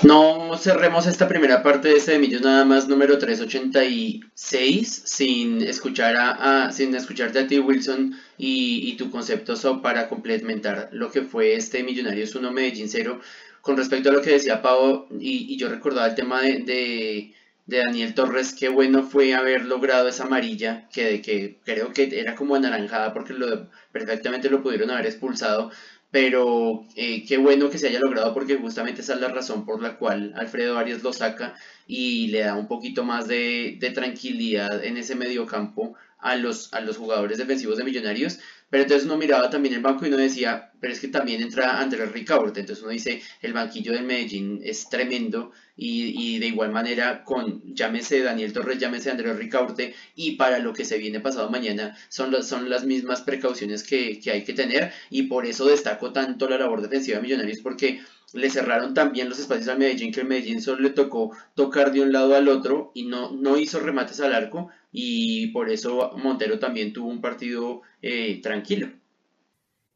No 0.02 0.56
cerremos 0.56 1.06
esta 1.06 1.28
primera 1.28 1.62
parte 1.62 1.88
de 1.88 1.96
este 1.96 2.12
de 2.12 2.18
Millos 2.18 2.42
nada 2.42 2.64
más 2.64 2.88
número 2.88 3.18
386 3.18 5.02
sin 5.04 5.62
escuchar 5.62 6.16
a, 6.16 6.72
sin 6.72 6.94
escucharte 6.94 7.40
a 7.40 7.46
ti 7.46 7.58
Wilson 7.58 8.16
y, 8.36 8.96
tu 8.96 9.10
concepto 9.10 9.54
para 9.82 10.08
complementar 10.08 10.88
lo 10.92 11.10
que 11.10 11.22
fue 11.22 11.54
este 11.54 11.82
Millonarios 11.82 12.34
1 12.34 12.50
Medellín 12.52 12.88
0 12.88 13.20
con 13.60 13.76
respecto 13.76 14.10
a 14.10 14.12
lo 14.12 14.22
que 14.22 14.30
decía 14.30 14.62
Pau 14.62 15.06
y, 15.20 15.56
yo 15.56 15.68
recordaba 15.68 16.06
el 16.06 16.14
tema 16.14 16.42
de, 16.42 16.60
de, 16.60 17.34
Daniel 17.66 18.14
Torres, 18.14 18.54
qué 18.58 18.68
bueno 18.70 19.02
fue 19.02 19.34
haber 19.34 19.66
logrado 19.66 20.08
esa 20.08 20.24
amarilla 20.24 20.88
que, 20.90 21.20
que 21.20 21.58
creo 21.64 21.92
que 21.92 22.08
era 22.18 22.34
como 22.34 22.54
anaranjada 22.54 23.12
porque 23.12 23.34
lo, 23.34 23.68
perfectamente 23.92 24.48
lo 24.48 24.62
pudieron 24.62 24.90
haber 24.90 25.06
expulsado 25.06 25.70
pero 26.10 26.86
eh, 26.96 27.24
qué 27.26 27.36
bueno 27.36 27.68
que 27.70 27.78
se 27.78 27.88
haya 27.88 28.00
logrado 28.00 28.32
porque 28.32 28.56
justamente 28.56 29.02
esa 29.02 29.14
es 29.14 29.20
la 29.20 29.28
razón 29.28 29.66
por 29.66 29.82
la 29.82 29.96
cual 29.98 30.32
Alfredo 30.36 30.78
Arias 30.78 31.02
lo 31.02 31.12
saca 31.12 31.54
y 31.86 32.28
le 32.28 32.40
da 32.40 32.54
un 32.54 32.66
poquito 32.66 33.04
más 33.04 33.28
de, 33.28 33.76
de 33.78 33.90
tranquilidad 33.90 34.84
en 34.84 34.96
ese 34.96 35.14
mediocampo 35.14 35.96
a 36.18 36.36
los, 36.36 36.72
a 36.74 36.80
los 36.80 36.96
jugadores 36.96 37.38
defensivos 37.38 37.78
de 37.78 37.84
Millonarios, 37.84 38.40
pero 38.70 38.82
entonces 38.82 39.06
uno 39.06 39.16
miraba 39.16 39.50
también 39.50 39.74
el 39.74 39.80
banco 39.80 40.04
y 40.04 40.08
uno 40.08 40.16
decía, 40.16 40.72
pero 40.80 40.92
es 40.92 41.00
que 41.00 41.08
también 41.08 41.42
entra 41.42 41.80
Andrés 41.80 42.12
Ricaurte, 42.12 42.60
entonces 42.60 42.82
uno 42.82 42.92
dice, 42.92 43.22
el 43.40 43.52
banquillo 43.52 43.92
del 43.92 44.04
Medellín 44.04 44.60
es 44.62 44.88
tremendo 44.88 45.52
y, 45.76 46.38
de 46.38 46.48
igual 46.48 46.70
manera 46.70 47.24
con, 47.24 47.62
llámese 47.74 48.22
Daniel 48.22 48.52
Torres, 48.52 48.78
llámese 48.78 49.10
Andrés 49.10 49.36
Ricaurte 49.36 49.94
y 50.14 50.32
para 50.32 50.58
lo 50.58 50.72
que 50.72 50.84
se 50.84 50.98
viene 50.98 51.20
pasado 51.20 51.50
mañana 51.50 51.96
son, 52.08 52.42
son 52.42 52.68
las 52.68 52.84
mismas 52.84 53.22
precauciones 53.22 53.82
que, 53.82 54.20
que 54.20 54.30
hay 54.30 54.44
que 54.44 54.52
tener 54.52 54.92
y 55.10 55.24
por 55.24 55.46
eso 55.46 55.66
destaco 55.66 56.12
tanto 56.12 56.48
la 56.48 56.58
labor 56.58 56.82
defensiva 56.82 57.16
de 57.16 57.22
Millonarios 57.22 57.60
porque 57.62 58.00
le 58.34 58.50
cerraron 58.50 58.94
también 58.94 59.28
los 59.28 59.38
espacios 59.38 59.68
al 59.68 59.78
Medellín, 59.78 60.12
que 60.12 60.20
el 60.20 60.28
Medellín 60.28 60.60
solo 60.60 60.82
le 60.82 60.90
tocó 60.90 61.36
tocar 61.54 61.92
de 61.92 62.02
un 62.02 62.12
lado 62.12 62.34
al 62.34 62.48
otro 62.48 62.90
y 62.94 63.06
no, 63.06 63.30
no 63.32 63.56
hizo 63.56 63.80
remates 63.80 64.20
al 64.20 64.34
arco 64.34 64.68
y 64.92 65.48
por 65.48 65.70
eso 65.70 66.12
Montero 66.16 66.58
también 66.58 66.92
tuvo 66.92 67.08
un 67.08 67.20
partido 67.20 67.82
eh, 68.02 68.40
tranquilo. 68.42 68.88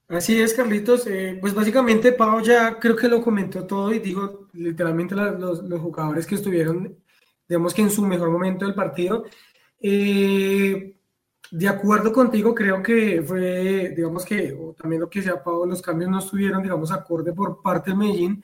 Así 0.08 0.40
es, 0.40 0.52
Carlitos. 0.52 1.06
Eh, 1.06 1.38
pues 1.40 1.54
básicamente 1.54 2.12
Pau 2.12 2.42
ya 2.42 2.78
creo 2.78 2.96
que 2.96 3.08
lo 3.08 3.22
comentó 3.22 3.64
todo 3.64 3.92
y 3.92 3.98
digo 3.98 4.48
literalmente 4.52 5.14
los, 5.14 5.62
los, 5.62 5.80
jugadores 5.80 6.26
que 6.26 6.34
estuvieron, 6.34 6.96
digamos 7.48 7.72
que 7.72 7.82
en 7.82 7.90
su 7.90 8.02
mejor 8.02 8.30
momento 8.30 8.66
del 8.66 8.74
partido. 8.74 9.24
Eh, 9.80 10.96
de 11.52 11.68
acuerdo 11.68 12.14
contigo, 12.14 12.54
creo 12.54 12.82
que 12.82 13.22
fue, 13.22 13.92
digamos 13.94 14.24
que, 14.24 14.54
o 14.54 14.72
también 14.72 15.02
lo 15.02 15.10
que 15.10 15.18
decía 15.18 15.42
Pau, 15.44 15.66
los 15.66 15.82
cambios 15.82 16.10
no 16.10 16.18
estuvieron, 16.18 16.62
digamos, 16.62 16.90
acorde 16.90 17.34
por 17.34 17.60
parte 17.60 17.90
del 17.90 17.98
Medellín. 17.98 18.42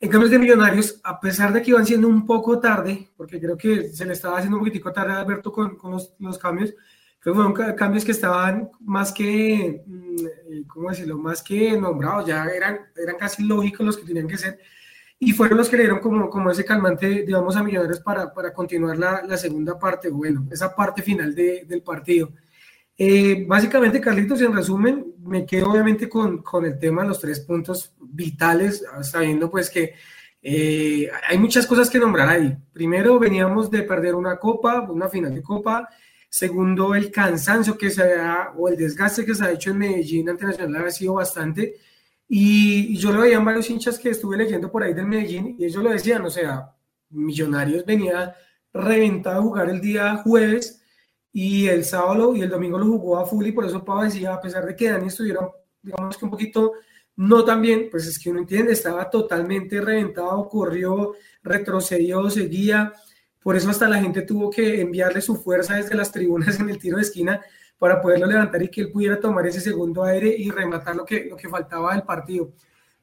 En 0.00 0.08
cambios 0.08 0.30
de 0.30 0.38
Millonarios, 0.38 0.98
a 1.04 1.20
pesar 1.20 1.52
de 1.52 1.60
que 1.60 1.70
iban 1.70 1.84
siendo 1.84 2.08
un 2.08 2.24
poco 2.24 2.58
tarde, 2.58 3.10
porque 3.14 3.38
creo 3.38 3.58
que 3.58 3.90
se 3.90 4.06
le 4.06 4.14
estaba 4.14 4.38
haciendo 4.38 4.56
un 4.56 4.62
poquitico 4.62 4.90
tarde 4.90 5.12
a 5.12 5.20
Alberto 5.20 5.52
con, 5.52 5.76
con 5.76 5.92
los, 5.92 6.14
los 6.18 6.38
cambios, 6.38 6.74
fueron 7.20 7.52
cambios 7.74 8.06
que 8.06 8.12
estaban 8.12 8.70
más 8.80 9.12
que, 9.12 9.82
mm, 9.86 10.62
¿cómo 10.66 10.88
decirlo?, 10.88 11.18
más 11.18 11.42
que 11.42 11.78
nombrados, 11.78 12.26
ya 12.26 12.46
eran, 12.46 12.86
eran 12.96 13.16
casi 13.18 13.42
lógicos 13.42 13.84
los 13.84 13.98
que 13.98 14.06
tenían 14.06 14.28
que 14.28 14.38
ser, 14.38 14.58
y 15.18 15.32
fueron 15.32 15.58
los 15.58 15.68
que 15.68 15.76
le 15.76 15.82
dieron 15.82 16.00
como, 16.00 16.30
como 16.30 16.50
ese 16.50 16.64
calmante, 16.64 17.24
digamos, 17.24 17.54
a 17.56 17.62
Millonarios 17.62 18.00
para, 18.00 18.32
para 18.32 18.54
continuar 18.54 18.96
la, 18.98 19.22
la 19.26 19.36
segunda 19.36 19.78
parte, 19.78 20.08
bueno, 20.08 20.46
esa 20.50 20.74
parte 20.74 21.02
final 21.02 21.34
de, 21.34 21.66
del 21.66 21.82
partido. 21.82 22.30
Eh, 22.98 23.44
básicamente, 23.46 24.00
Carlitos, 24.00 24.40
en 24.40 24.54
resumen, 24.54 25.14
me 25.24 25.44
quedo 25.44 25.70
obviamente 25.70 26.08
con, 26.08 26.42
con, 26.42 26.64
el 26.64 26.78
tema 26.78 27.02
de 27.02 27.08
los 27.08 27.20
tres 27.20 27.40
puntos 27.40 27.94
vitales, 28.00 28.84
sabiendo 29.02 29.50
pues 29.50 29.68
que 29.68 29.94
eh, 30.40 31.10
hay 31.28 31.38
muchas 31.38 31.66
cosas 31.66 31.90
que 31.90 31.98
nombrar 31.98 32.28
ahí. 32.28 32.56
Primero, 32.72 33.18
veníamos 33.18 33.70
de 33.70 33.82
perder 33.82 34.14
una 34.14 34.38
copa, 34.38 34.80
una 34.82 35.08
final 35.08 35.34
de 35.34 35.42
copa, 35.42 35.88
Segundo, 36.28 36.94
el 36.94 37.10
cansancio 37.10 37.78
que 37.78 37.88
se 37.90 38.12
ha, 38.14 38.52
o 38.58 38.68
el 38.68 38.76
desgaste 38.76 39.24
que 39.24 39.34
se 39.34 39.42
ha 39.42 39.52
hecho 39.52 39.70
en 39.70 39.78
Medellín 39.78 40.28
ante 40.28 40.44
Nacional 40.44 40.86
ha 40.86 40.90
sido 40.90 41.14
bastante. 41.14 41.76
Y, 42.28 42.94
yo 42.98 43.10
lo 43.10 43.22
veía 43.22 43.38
en 43.38 43.44
varios 43.46 43.70
hinchas 43.70 43.98
que 43.98 44.10
estuve 44.10 44.36
leyendo 44.36 44.70
por 44.70 44.82
ahí 44.82 44.92
del 44.92 45.06
Medellín 45.06 45.56
y 45.58 45.64
ellos 45.64 45.82
lo 45.82 45.90
decían, 45.90 46.22
o 46.26 46.30
sea, 46.30 46.74
Millonarios 47.08 47.86
venía 47.86 48.34
reventado 48.72 49.40
a 49.40 49.42
jugar 49.44 49.70
el 49.70 49.80
día 49.80 50.16
jueves 50.18 50.82
y 51.38 51.68
el 51.68 51.84
sábado 51.84 52.34
y 52.34 52.40
el 52.40 52.48
domingo 52.48 52.78
lo 52.78 52.86
jugó 52.86 53.18
a 53.18 53.26
full 53.26 53.46
y 53.46 53.52
por 53.52 53.66
eso 53.66 53.84
Pau 53.84 54.00
decía, 54.00 54.32
a 54.32 54.40
pesar 54.40 54.64
de 54.64 54.74
que 54.74 54.88
Dani 54.88 55.08
estuviera, 55.08 55.46
digamos 55.82 56.16
que 56.16 56.24
un 56.24 56.30
poquito 56.30 56.72
no 57.16 57.44
tan 57.44 57.60
bien, 57.60 57.88
pues 57.90 58.06
es 58.06 58.18
que 58.18 58.30
uno 58.30 58.38
entiende, 58.38 58.72
estaba 58.72 59.10
totalmente 59.10 59.78
reventado, 59.82 60.48
corrió, 60.48 61.12
retrocedió, 61.42 62.30
seguía, 62.30 62.90
por 63.42 63.54
eso 63.54 63.68
hasta 63.68 63.86
la 63.86 64.00
gente 64.00 64.22
tuvo 64.22 64.48
que 64.48 64.80
enviarle 64.80 65.20
su 65.20 65.36
fuerza 65.36 65.74
desde 65.74 65.94
las 65.94 66.10
tribunas 66.10 66.58
en 66.58 66.70
el 66.70 66.78
tiro 66.78 66.96
de 66.96 67.02
esquina 67.02 67.42
para 67.76 68.00
poderlo 68.00 68.28
levantar 68.28 68.62
y 68.62 68.70
que 68.70 68.80
él 68.80 68.90
pudiera 68.90 69.20
tomar 69.20 69.46
ese 69.46 69.60
segundo 69.60 70.04
aire 70.04 70.34
y 70.38 70.48
rematar 70.48 70.96
lo 70.96 71.04
que, 71.04 71.26
lo 71.26 71.36
que 71.36 71.50
faltaba 71.50 71.92
del 71.92 72.04
partido. 72.04 72.50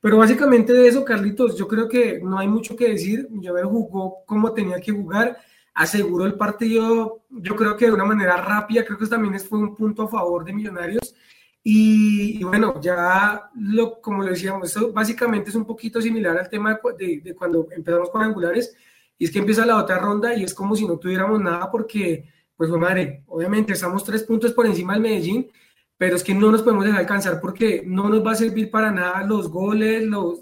Pero 0.02 0.18
básicamente 0.18 0.74
de 0.74 0.88
eso, 0.88 1.06
Carlitos, 1.06 1.56
yo 1.56 1.68
creo 1.68 1.88
que 1.88 2.20
no 2.20 2.40
hay 2.40 2.48
mucho 2.48 2.76
que 2.76 2.90
decir. 2.90 3.28
Llover 3.30 3.66
jugó 3.66 4.26
como 4.26 4.54
tenía 4.54 4.82
que 4.82 4.92
jugar, 4.92 5.38
aseguró 5.74 6.26
el 6.26 6.36
partido, 6.36 7.24
yo 7.30 7.56
creo 7.56 7.76
que 7.76 7.86
de 7.86 7.92
una 7.92 8.06
manera 8.06 8.38
rápida, 8.38 8.86
creo 8.86 8.98
que 8.98 9.08
también 9.08 9.40
fue 9.40 9.60
un 9.60 9.76
punto 9.76 10.04
a 10.04 10.08
favor 10.08 10.46
de 10.46 10.54
Millonarios. 10.54 11.16
Y, 11.64 12.44
bueno, 12.44 12.80
ya 12.82 13.50
lo, 13.56 14.02
como 14.02 14.22
lo 14.22 14.30
decíamos, 14.30 14.70
eso 14.70 14.92
básicamente 14.92 15.50
es 15.50 15.56
un 15.56 15.66
poquito 15.66 16.02
similar 16.02 16.38
al 16.38 16.50
tema 16.50 16.80
de, 16.98 17.22
de 17.22 17.36
cuando 17.36 17.68
empezamos 17.72 18.10
con 18.10 18.22
angulares 18.22 18.76
y 19.18 19.26
es 19.26 19.32
que 19.32 19.40
empieza 19.40 19.66
la 19.66 19.78
otra 19.78 20.00
ronda 20.00 20.36
y 20.36 20.44
es 20.44 20.54
como 20.54 20.76
si 20.76 20.86
no 20.86 20.98
tuviéramos 20.98 21.40
nada 21.42 21.72
porque, 21.72 22.30
pues, 22.58 22.70
madre, 22.72 23.24
obviamente 23.28 23.74
estamos 23.74 24.04
tres 24.04 24.24
puntos 24.24 24.52
por 24.52 24.66
encima 24.66 24.94
del 24.94 25.02
Medellín, 25.02 25.50
pero 25.98 26.18
es 26.18 26.24
que 26.24 26.34
no 26.34 26.52
nos 26.52 26.64
podemos 26.64 26.84
dejar 26.84 27.00
alcanzar 27.00 27.40
porque 27.40 27.84
no 27.86 28.10
nos 28.10 28.26
va 28.26 28.32
a 28.32 28.36
servir 28.36 28.70
para 28.70 28.92
nada 28.92 29.26
los 29.26 29.50
goles, 29.50 30.04
los, 30.04 30.40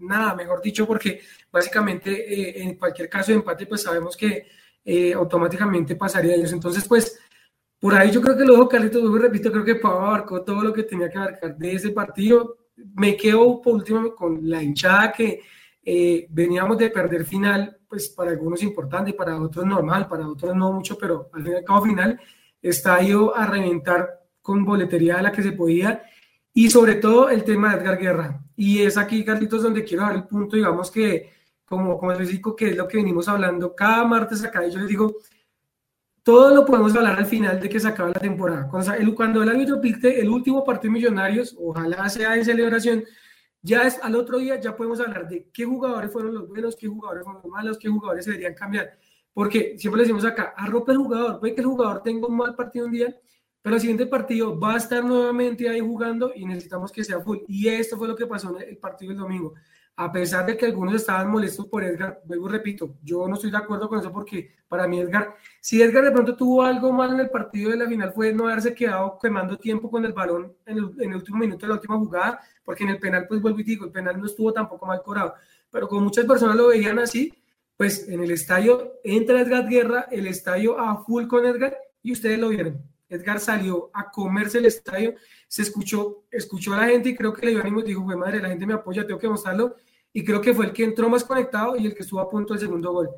nada, 0.00 0.34
mejor 0.34 0.60
dicho, 0.62 0.86
porque 0.86 1.20
básicamente 1.50 2.10
eh, 2.10 2.62
en 2.62 2.76
cualquier 2.76 3.08
caso 3.08 3.32
de 3.32 3.38
empate, 3.38 3.66
pues 3.66 3.82
sabemos 3.82 4.16
que 4.16 4.46
eh, 4.84 5.12
automáticamente 5.12 5.96
pasaría 5.96 6.34
ellos. 6.34 6.52
Entonces, 6.52 6.86
pues, 6.88 7.18
por 7.78 7.94
ahí 7.94 8.10
yo 8.10 8.20
creo 8.20 8.36
que 8.36 8.44
luego 8.44 8.68
Carlitos, 8.68 9.20
repito, 9.20 9.50
creo 9.50 9.64
que 9.64 9.76
Pau 9.76 9.98
abarcó 10.00 10.42
todo 10.42 10.62
lo 10.62 10.72
que 10.72 10.82
tenía 10.82 11.08
que 11.08 11.18
abarcar 11.18 11.56
de 11.56 11.72
ese 11.72 11.90
partido. 11.90 12.58
Me 12.94 13.16
quedo 13.16 13.60
por 13.60 13.74
último 13.74 14.14
con 14.14 14.48
la 14.48 14.62
hinchada 14.62 15.12
que 15.12 15.40
eh, 15.82 16.26
veníamos 16.30 16.78
de 16.78 16.90
perder 16.90 17.24
final, 17.24 17.78
pues 17.88 18.10
para 18.10 18.30
algunos 18.30 18.62
importante, 18.62 19.12
para 19.14 19.40
otros 19.40 19.64
normal, 19.64 20.08
para 20.08 20.28
otros 20.28 20.54
no 20.54 20.72
mucho, 20.72 20.96
pero 20.98 21.30
al 21.32 21.42
fin 21.42 21.52
y 21.52 21.56
al 21.56 21.64
cabo 21.64 21.82
final, 21.82 22.20
estadio 22.60 23.34
a 23.36 23.46
reventar 23.46 24.20
con 24.42 24.64
boletería 24.64 25.16
de 25.16 25.22
la 25.22 25.32
que 25.32 25.42
se 25.42 25.52
podía 25.52 26.02
y 26.52 26.70
sobre 26.70 26.96
todo 26.96 27.30
el 27.30 27.44
tema 27.44 27.74
de 27.74 27.82
Edgar 27.82 27.98
Guerra. 27.98 28.44
Y 28.56 28.82
es 28.82 28.96
aquí, 28.96 29.24
Carlitos, 29.24 29.62
donde 29.62 29.84
quiero 29.84 30.04
dar 30.04 30.16
el 30.16 30.24
punto, 30.24 30.56
digamos 30.56 30.90
que, 30.90 31.32
como, 31.64 31.98
como 31.98 32.12
les 32.12 32.28
digo, 32.28 32.54
que 32.54 32.70
es 32.70 32.76
lo 32.76 32.88
que 32.88 32.98
venimos 32.98 33.28
hablando 33.28 33.74
cada 33.74 34.04
martes 34.04 34.44
acá, 34.44 34.66
y 34.66 34.70
yo 34.70 34.78
les 34.78 34.88
digo, 34.88 35.16
todo 36.22 36.54
lo 36.54 36.66
podemos 36.66 36.94
hablar 36.94 37.18
al 37.18 37.26
final 37.26 37.60
de 37.60 37.68
que 37.68 37.80
se 37.80 37.88
acaba 37.88 38.10
la 38.10 38.20
temporada. 38.20 38.68
Cuando, 38.68 38.92
el, 38.92 39.14
cuando 39.14 39.42
el 39.42 39.48
árbitro 39.48 39.80
el 39.82 40.28
último 40.28 40.64
partido 40.64 40.92
de 40.92 40.98
Millonarios, 40.98 41.56
ojalá 41.58 42.08
sea 42.08 42.36
en 42.36 42.44
celebración, 42.44 43.04
ya 43.62 43.82
es 43.82 43.98
al 44.02 44.14
otro 44.14 44.38
día, 44.38 44.60
ya 44.60 44.76
podemos 44.76 45.00
hablar 45.00 45.28
de 45.28 45.48
qué 45.52 45.64
jugadores 45.64 46.10
fueron 46.10 46.34
los 46.34 46.48
buenos, 46.48 46.76
qué 46.76 46.88
jugadores 46.88 47.24
fueron 47.24 47.42
los 47.42 47.50
malos, 47.50 47.78
qué 47.78 47.88
jugadores 47.88 48.24
se 48.24 48.32
deberían 48.32 48.54
cambiar. 48.54 48.98
Porque 49.32 49.76
siempre 49.78 49.98
le 49.98 50.04
decimos 50.04 50.24
acá, 50.24 50.54
arropa 50.56 50.92
el 50.92 50.98
jugador, 50.98 51.40
puede 51.40 51.54
que 51.54 51.60
el 51.60 51.66
jugador 51.66 52.02
tenga 52.02 52.26
un 52.26 52.36
mal 52.36 52.54
partido 52.54 52.86
un 52.86 52.92
día, 52.92 53.14
pero 53.62 53.76
el 53.76 53.80
siguiente 53.80 54.06
partido 54.06 54.58
va 54.58 54.74
a 54.74 54.78
estar 54.78 55.04
nuevamente 55.04 55.68
ahí 55.68 55.80
jugando 55.80 56.32
y 56.34 56.44
necesitamos 56.44 56.92
que 56.92 57.04
sea 57.04 57.20
full. 57.20 57.38
Y 57.46 57.68
esto 57.68 57.96
fue 57.96 58.08
lo 58.08 58.16
que 58.16 58.26
pasó 58.26 58.56
en 58.56 58.68
el 58.68 58.78
partido 58.78 59.10
del 59.10 59.20
domingo 59.20 59.54
a 60.00 60.10
pesar 60.10 60.46
de 60.46 60.56
que 60.56 60.64
algunos 60.64 60.94
estaban 60.94 61.30
molestos 61.30 61.66
por 61.66 61.84
Edgar, 61.84 62.22
vuelvo 62.24 62.48
repito, 62.48 62.96
yo 63.02 63.28
no 63.28 63.34
estoy 63.34 63.50
de 63.50 63.58
acuerdo 63.58 63.86
con 63.86 63.98
eso 63.98 64.10
porque 64.10 64.56
para 64.66 64.88
mí 64.88 64.98
Edgar, 64.98 65.36
si 65.60 65.82
Edgar 65.82 66.02
de 66.04 66.10
pronto 66.10 66.34
tuvo 66.34 66.62
algo 66.62 66.90
mal 66.90 67.12
en 67.12 67.20
el 67.20 67.28
partido 67.28 67.70
de 67.70 67.76
la 67.76 67.86
final 67.86 68.10
fue 68.14 68.32
no 68.32 68.48
haberse 68.48 68.74
quedado 68.74 69.18
quemando 69.20 69.58
tiempo 69.58 69.90
con 69.90 70.02
el 70.06 70.14
balón 70.14 70.56
en 70.64 70.78
el, 70.78 71.14
último 71.14 71.36
minuto 71.36 71.66
de 71.66 71.68
la 71.68 71.74
última 71.74 71.98
jugada, 71.98 72.40
porque 72.64 72.84
en 72.84 72.90
el 72.90 72.98
penal, 72.98 73.26
pues 73.28 73.42
vuelvo 73.42 73.60
y 73.60 73.64
digo, 73.64 73.84
el 73.84 73.92
penal 73.92 74.18
no 74.18 74.24
estuvo 74.24 74.54
tampoco 74.54 74.86
mal 74.86 75.02
cobrado, 75.02 75.34
pero 75.70 75.86
como 75.86 76.00
muchas 76.00 76.24
personas 76.24 76.56
lo 76.56 76.68
veían 76.68 76.98
así, 76.98 77.34
pues 77.76 78.08
en 78.08 78.22
el 78.22 78.30
estadio 78.30 79.00
entra 79.04 79.42
Edgar 79.42 79.68
Guerra, 79.68 80.06
el 80.10 80.26
estadio 80.28 80.80
a 80.80 81.04
full 81.04 81.26
con 81.26 81.44
Edgar 81.44 81.76
y 82.02 82.12
ustedes 82.12 82.38
lo 82.38 82.48
vieron. 82.48 82.82
Edgar 83.10 83.40
salió 83.40 83.90
a 83.92 84.10
comerse 84.10 84.58
el 84.58 84.66
estadio, 84.66 85.14
se 85.48 85.62
escuchó, 85.62 86.24
escuchó 86.30 86.72
a 86.74 86.78
la 86.78 86.86
gente 86.86 87.10
y 87.10 87.16
creo 87.16 87.34
que 87.34 87.44
le 87.44 87.52
dio 87.52 87.60
ánimo 87.60 87.80
y 87.80 87.84
dijo, 87.84 88.02
madre, 88.02 88.40
la 88.40 88.48
gente 88.48 88.66
me 88.66 88.74
apoya, 88.74 89.06
tengo 89.06 89.18
que 89.18 89.28
mostrarlo. 89.28 89.76
Y 90.12 90.24
creo 90.24 90.40
que 90.40 90.54
fue 90.54 90.66
el 90.66 90.72
que 90.72 90.84
entró 90.84 91.08
más 91.08 91.24
conectado 91.24 91.76
y 91.76 91.86
el 91.86 91.94
que 91.94 92.02
estuvo 92.02 92.20
a 92.20 92.30
punto 92.30 92.54
del 92.54 92.60
segundo 92.60 92.92
gol. 92.92 93.10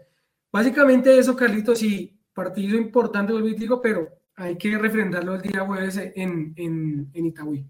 Básicamente 0.50 1.18
eso, 1.18 1.36
Carlitos, 1.36 1.78
sí, 1.78 2.18
partido 2.34 2.76
importante, 2.76 3.32
vuelvo 3.32 3.48
digo, 3.48 3.80
pero 3.80 4.08
hay 4.34 4.56
que 4.56 4.76
refrendarlo 4.76 5.34
el 5.34 5.42
día 5.42 5.64
jueves 5.64 5.96
en, 5.96 6.52
en, 6.56 7.10
en 7.12 7.26
Itagüí. 7.26 7.64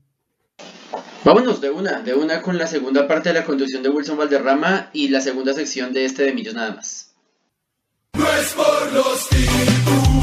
Vámonos 1.25 1.61
de 1.61 1.71
una, 1.71 2.01
de 2.01 2.15
una 2.15 2.43
con 2.43 2.59
la 2.59 2.67
segunda 2.67 3.07
parte 3.07 3.29
de 3.29 3.41
la 3.41 3.45
conducción 3.45 3.83
de 3.83 3.89
Wilson 3.89 4.19
Valderrama 4.19 4.91
y 4.93 5.09
la 5.09 5.21
segunda 5.21 5.53
sección 5.55 5.93
de 5.93 6.05
este 6.05 6.25
de 6.25 6.35
Millos 6.35 6.55
nada 6.55 6.75
más. 6.75 7.15
No 8.15 8.27
es 8.29 8.53
por 8.53 8.93
los 8.93 9.29
títulos 9.29 10.22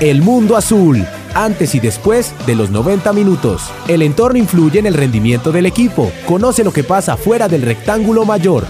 El 0.00 0.22
mundo 0.22 0.56
azul 0.56 1.06
antes 1.34 1.74
y 1.76 1.80
después 1.80 2.34
de 2.46 2.56
los 2.56 2.70
90 2.70 3.12
minutos. 3.12 3.70
El 3.86 4.02
entorno 4.02 4.38
influye 4.38 4.80
en 4.80 4.86
el 4.86 4.94
rendimiento 4.94 5.52
del 5.52 5.66
equipo. 5.66 6.10
Conoce 6.26 6.64
lo 6.64 6.72
que 6.72 6.82
pasa 6.82 7.16
fuera 7.16 7.46
del 7.46 7.62
rectángulo 7.62 8.24
mayor. 8.24 8.64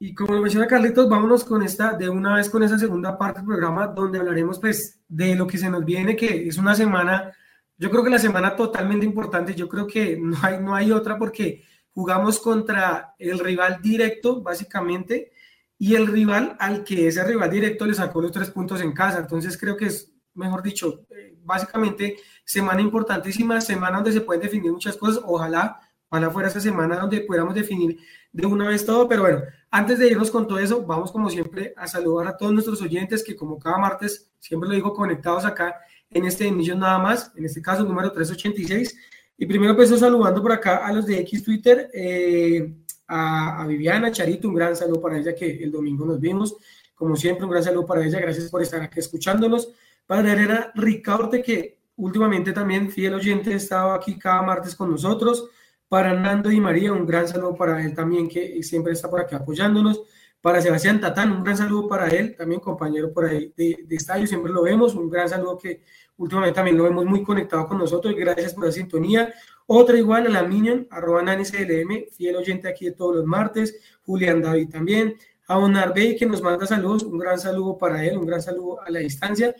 Y 0.00 0.14
como 0.14 0.34
lo 0.34 0.40
menciona 0.40 0.66
Carlitos, 0.66 1.08
vámonos 1.08 1.44
con 1.44 1.62
esta, 1.62 1.92
de 1.92 2.08
una 2.08 2.36
vez 2.36 2.48
con 2.48 2.62
esa 2.62 2.78
segunda 2.78 3.18
parte 3.18 3.40
del 3.40 3.46
programa, 3.46 3.88
donde 3.88 4.18
hablaremos 4.18 4.58
pues 4.58 5.00
de 5.06 5.34
lo 5.34 5.46
que 5.46 5.58
se 5.58 5.68
nos 5.68 5.84
viene, 5.84 6.16
que 6.16 6.48
es 6.48 6.56
una 6.56 6.74
semana, 6.74 7.32
yo 7.78 7.90
creo 7.90 8.02
que 8.02 8.10
la 8.10 8.18
semana 8.18 8.56
totalmente 8.56 9.06
importante, 9.06 9.54
yo 9.54 9.68
creo 9.68 9.86
que 9.86 10.16
no 10.20 10.36
hay, 10.42 10.58
no 10.60 10.74
hay 10.74 10.92
otra 10.92 11.16
porque 11.16 11.64
jugamos 11.92 12.40
contra 12.40 13.14
el 13.18 13.38
rival 13.38 13.80
directo, 13.80 14.42
básicamente, 14.42 15.32
y 15.78 15.94
el 15.94 16.08
rival 16.08 16.56
al 16.58 16.82
que 16.82 17.06
ese 17.06 17.22
rival 17.24 17.50
directo 17.50 17.86
le 17.86 17.94
sacó 17.94 18.20
los 18.20 18.32
tres 18.32 18.50
puntos 18.50 18.80
en 18.80 18.92
casa. 18.92 19.18
Entonces 19.20 19.56
creo 19.56 19.76
que 19.76 19.86
es, 19.86 20.12
mejor 20.34 20.62
dicho, 20.62 21.06
eh, 21.10 21.36
básicamente 21.42 22.16
semana 22.44 22.80
importantísima, 22.80 23.60
semana 23.60 23.96
donde 23.96 24.12
se 24.12 24.20
pueden 24.22 24.42
definir 24.42 24.72
muchas 24.72 24.96
cosas. 24.96 25.22
Ojalá, 25.24 25.80
ojalá 26.08 26.30
fuera 26.30 26.48
esa 26.48 26.60
semana 26.60 26.96
donde 26.96 27.20
pudiéramos 27.20 27.54
definir 27.54 27.98
de 28.32 28.46
una 28.46 28.68
vez 28.68 28.84
todo, 28.84 29.08
pero 29.08 29.22
bueno, 29.22 29.42
Antes 29.70 29.98
de 29.98 30.08
irnos 30.08 30.30
con 30.30 30.48
todo 30.48 30.58
eso, 30.58 30.82
vamos 30.86 31.12
como 31.12 31.28
siempre 31.28 31.74
a 31.76 31.86
saludar 31.86 32.26
a 32.26 32.36
todos 32.38 32.52
nuestros 32.52 32.80
oyentes 32.80 33.22
que 33.22 33.36
como 33.36 33.58
cada 33.58 33.76
martes, 33.76 34.30
siempre 34.38 34.66
lo 34.66 34.74
digo, 34.74 34.94
conectados 34.94 35.44
acá 35.44 35.76
en 36.10 36.24
este 36.24 36.46
emisión 36.46 36.80
nada 36.80 36.98
más, 36.98 37.32
en 37.36 37.44
este 37.44 37.62
caso 37.62 37.84
número 37.84 38.10
386. 38.12 38.96
Y 39.36 39.46
primero 39.46 39.70
empiezo 39.70 39.96
saludando 39.96 40.42
por 40.42 40.52
acá 40.52 40.86
a 40.86 40.92
los 40.92 41.06
de 41.06 41.20
X 41.20 41.44
Twitter, 41.44 41.90
eh, 41.94 42.74
a, 43.06 43.62
a, 43.62 43.66
Viviana 43.66 44.10
Charito, 44.10 44.48
un 44.48 44.54
gran 44.54 44.74
saludo 44.74 45.00
para 45.00 45.18
ella 45.18 45.34
que 45.34 45.62
el 45.62 45.70
domingo 45.70 46.04
nos 46.04 46.18
vimos. 46.20 46.56
Como 46.94 47.14
siempre, 47.14 47.44
un 47.44 47.50
gran 47.50 47.62
saludo 47.62 47.86
para 47.86 48.04
ella, 48.04 48.18
gracias 48.18 48.50
por 48.50 48.62
estar 48.62 48.82
aquí 48.82 48.98
escuchándonos. 48.98 49.70
Para 50.06 50.32
Herrera 50.32 50.72
Ricardo, 50.74 51.30
que 51.30 51.78
últimamente 51.96 52.52
también 52.52 52.90
fiel 52.90 53.14
oyente, 53.14 53.54
estaba 53.54 53.94
aquí 53.94 54.18
cada 54.18 54.42
martes 54.42 54.74
con 54.74 54.90
nosotros. 54.90 55.48
Para 55.88 56.12
Nando 56.14 56.50
y 56.50 56.60
María, 56.60 56.92
un 56.92 57.06
gran 57.06 57.28
saludo 57.28 57.54
para 57.54 57.84
él 57.84 57.94
también, 57.94 58.28
que 58.28 58.62
siempre 58.62 58.92
está 58.92 59.08
por 59.08 59.20
aquí 59.20 59.34
apoyándonos. 59.34 60.02
Para 60.40 60.62
Sebastián 60.62 61.00
Tatán, 61.00 61.32
un 61.32 61.42
gran 61.42 61.56
saludo 61.56 61.88
para 61.88 62.08
él, 62.08 62.36
también 62.36 62.60
compañero 62.60 63.12
por 63.12 63.24
ahí 63.24 63.52
de, 63.56 63.84
de 63.86 63.96
estadio, 63.96 64.26
siempre 64.26 64.52
lo 64.52 64.62
vemos. 64.62 64.94
Un 64.94 65.10
gran 65.10 65.28
saludo 65.28 65.58
que 65.58 65.82
últimamente 66.16 66.54
también 66.54 66.76
lo 66.76 66.84
vemos 66.84 67.04
muy 67.06 67.24
conectado 67.24 67.66
con 67.66 67.78
nosotros. 67.78 68.14
Gracias 68.16 68.54
por 68.54 68.66
la 68.66 68.72
sintonía. 68.72 69.34
Otra 69.66 69.98
igual 69.98 70.26
a 70.26 70.30
la 70.30 70.44
Minion, 70.44 70.86
arroba 70.90 71.22
NaniCLM, 71.22 72.06
fiel 72.10 72.36
oyente 72.36 72.68
aquí 72.68 72.86
de 72.86 72.92
todos 72.92 73.16
los 73.16 73.26
martes. 73.26 73.78
Julián 74.02 74.40
David 74.40 74.70
también. 74.70 75.16
A 75.46 75.58
Onar 75.58 75.92
Bey, 75.92 76.16
que 76.16 76.24
nos 76.24 76.40
manda 76.40 76.66
saludos, 76.66 77.02
un 77.02 77.18
gran 77.18 77.38
saludo 77.38 77.76
para 77.76 78.04
él, 78.04 78.16
un 78.16 78.26
gran 78.26 78.40
saludo 78.40 78.80
a 78.80 78.90
la 78.90 79.00
distancia. 79.00 79.54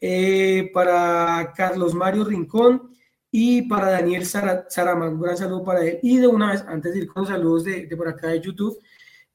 Eh, 0.00 0.70
para 0.72 1.52
Carlos 1.54 1.92
Mario 1.94 2.24
Rincón 2.24 2.94
y 3.30 3.62
para 3.68 3.90
Daniel 3.90 4.24
Sarama, 4.24 5.08
un 5.08 5.20
gran 5.20 5.36
saludo 5.36 5.62
para 5.62 5.84
él. 5.84 5.98
Y 6.02 6.18
de 6.18 6.26
una 6.26 6.52
vez, 6.52 6.64
antes 6.66 6.94
de 6.94 7.00
ir 7.00 7.08
con 7.08 7.26
saludos 7.26 7.64
de, 7.64 7.86
de 7.86 7.96
por 7.96 8.08
acá 8.08 8.28
de 8.28 8.40
YouTube, 8.40 8.78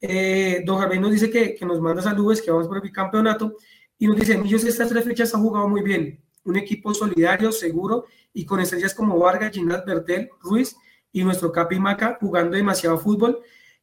eh, 0.10 0.64
don 0.66 0.78
Javier 0.78 1.02
nos 1.02 1.12
dice 1.12 1.30
que, 1.30 1.58
nos 1.66 1.80
manda 1.82 2.02
saludos, 2.02 2.42
que 2.42 2.52
vamos 2.52 2.68
por 2.68 2.78
el 2.78 2.84
bicampeonato, 2.84 3.56
y 3.98 4.08
nos 4.08 4.18
dice, 4.18 4.38
Millos 4.38 4.64
estas 4.64 4.90
tres 4.90 5.04
fechas 5.04 5.34
ha 5.34 5.38
jugado 5.38 5.68
muy 5.68 5.82
bien, 5.82 6.22
un 6.44 6.58
equipo 6.58 6.94
solidario, 6.94 7.52
seguro, 7.52 8.06
y 8.34 8.46
con 8.46 8.60
estrellas 8.60 8.94
como 8.94 9.18
Vargas, 9.18 9.52
Ginás, 9.54 9.86
Bertel, 9.86 10.30
Ruiz 10.42 10.76
y 11.12 11.24
nuestro 11.24 11.52
Capi 11.52 11.80
Maca 11.80 12.18
jugando 12.20 12.58
demasiado 12.58 12.98
fútbol, 12.98 13.40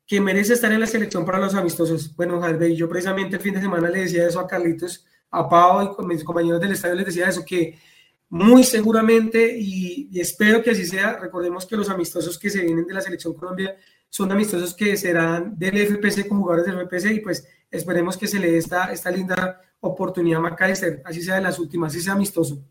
que 0.06 0.20
merece 0.20 0.52
estar 0.52 0.70
en 0.72 0.80
la 0.80 0.86
selección 0.86 1.24
para 1.24 1.38
los 1.38 1.54
amistosos. 1.54 2.14
Bueno, 2.14 2.40
Javier, 2.40 2.72
yo 2.72 2.88
precisamente 2.88 3.36
el 3.36 3.42
fin 3.42 3.54
de 3.54 3.60
semana 3.60 3.88
le 3.88 4.00
decía 4.00 4.26
eso 4.26 4.40
a 4.40 4.46
Carlitos, 4.46 5.06
a 5.30 5.48
Pau 5.48 5.82
y 5.82 5.94
con 5.94 6.06
mis 6.06 6.22
compañeros 6.22 6.60
del 6.60 6.72
estadio 6.72 6.96
les 6.96 7.06
decía 7.06 7.28
eso, 7.28 7.42
que 7.44 7.78
muy 8.28 8.64
seguramente, 8.64 9.56
y, 9.58 10.08
espero 10.18 10.62
que 10.62 10.70
así 10.70 10.86
sea, 10.86 11.18
recordemos 11.18 11.66
que 11.66 11.76
los 11.76 11.90
amistosos 11.90 12.38
que 12.38 12.48
se 12.48 12.62
vienen 12.62 12.86
de 12.86 12.94
la 12.94 13.02
selección 13.02 13.34
Colombia 13.34 13.76
son 14.12 14.30
amistosos 14.30 14.74
que 14.74 14.94
serán 14.98 15.58
del 15.58 15.74
FPC 15.74 16.28
con 16.28 16.38
jugadores 16.38 16.66
del 16.66 16.86
FPC 16.86 17.14
y 17.14 17.20
pues 17.20 17.48
esperemos 17.70 18.18
que 18.18 18.26
se 18.28 18.38
le 18.38 18.52
dé 18.52 18.58
esta, 18.58 18.92
esta 18.92 19.10
linda 19.10 19.58
oportunidad 19.80 20.38
a 20.38 20.42
Macalister, 20.42 21.00
así 21.06 21.22
sea 21.22 21.36
de 21.36 21.40
las 21.40 21.58
últimas, 21.58 21.92
así 21.92 22.02
sea 22.02 22.12
amistoso. 22.12 22.62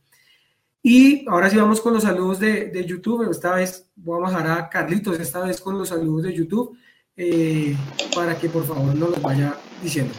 Y 0.84 1.28
ahora 1.28 1.50
sí 1.50 1.58
vamos 1.58 1.82
con 1.82 1.96
los 1.96 2.04
saludos 2.04 2.40
de, 2.40 2.66
de 2.68 2.86
YouTube, 2.86 3.28
esta 3.32 3.56
vez 3.56 3.90
vamos 3.96 4.32
a 4.36 4.38
dejar 4.38 4.60
a 4.60 4.70
Carlitos, 4.70 5.20
esta 5.20 5.40
vez 5.40 5.60
con 5.60 5.80
los 5.80 5.90
saludos 5.90 6.22
de 6.22 6.34
YouTube, 6.36 6.78
eh, 7.18 7.76
para 8.14 8.38
que 8.38 8.48
por 8.48 8.64
favor 8.64 8.94
nos 8.94 9.10
los 9.10 9.22
vaya 9.24 9.58
diciendo. 9.82 10.14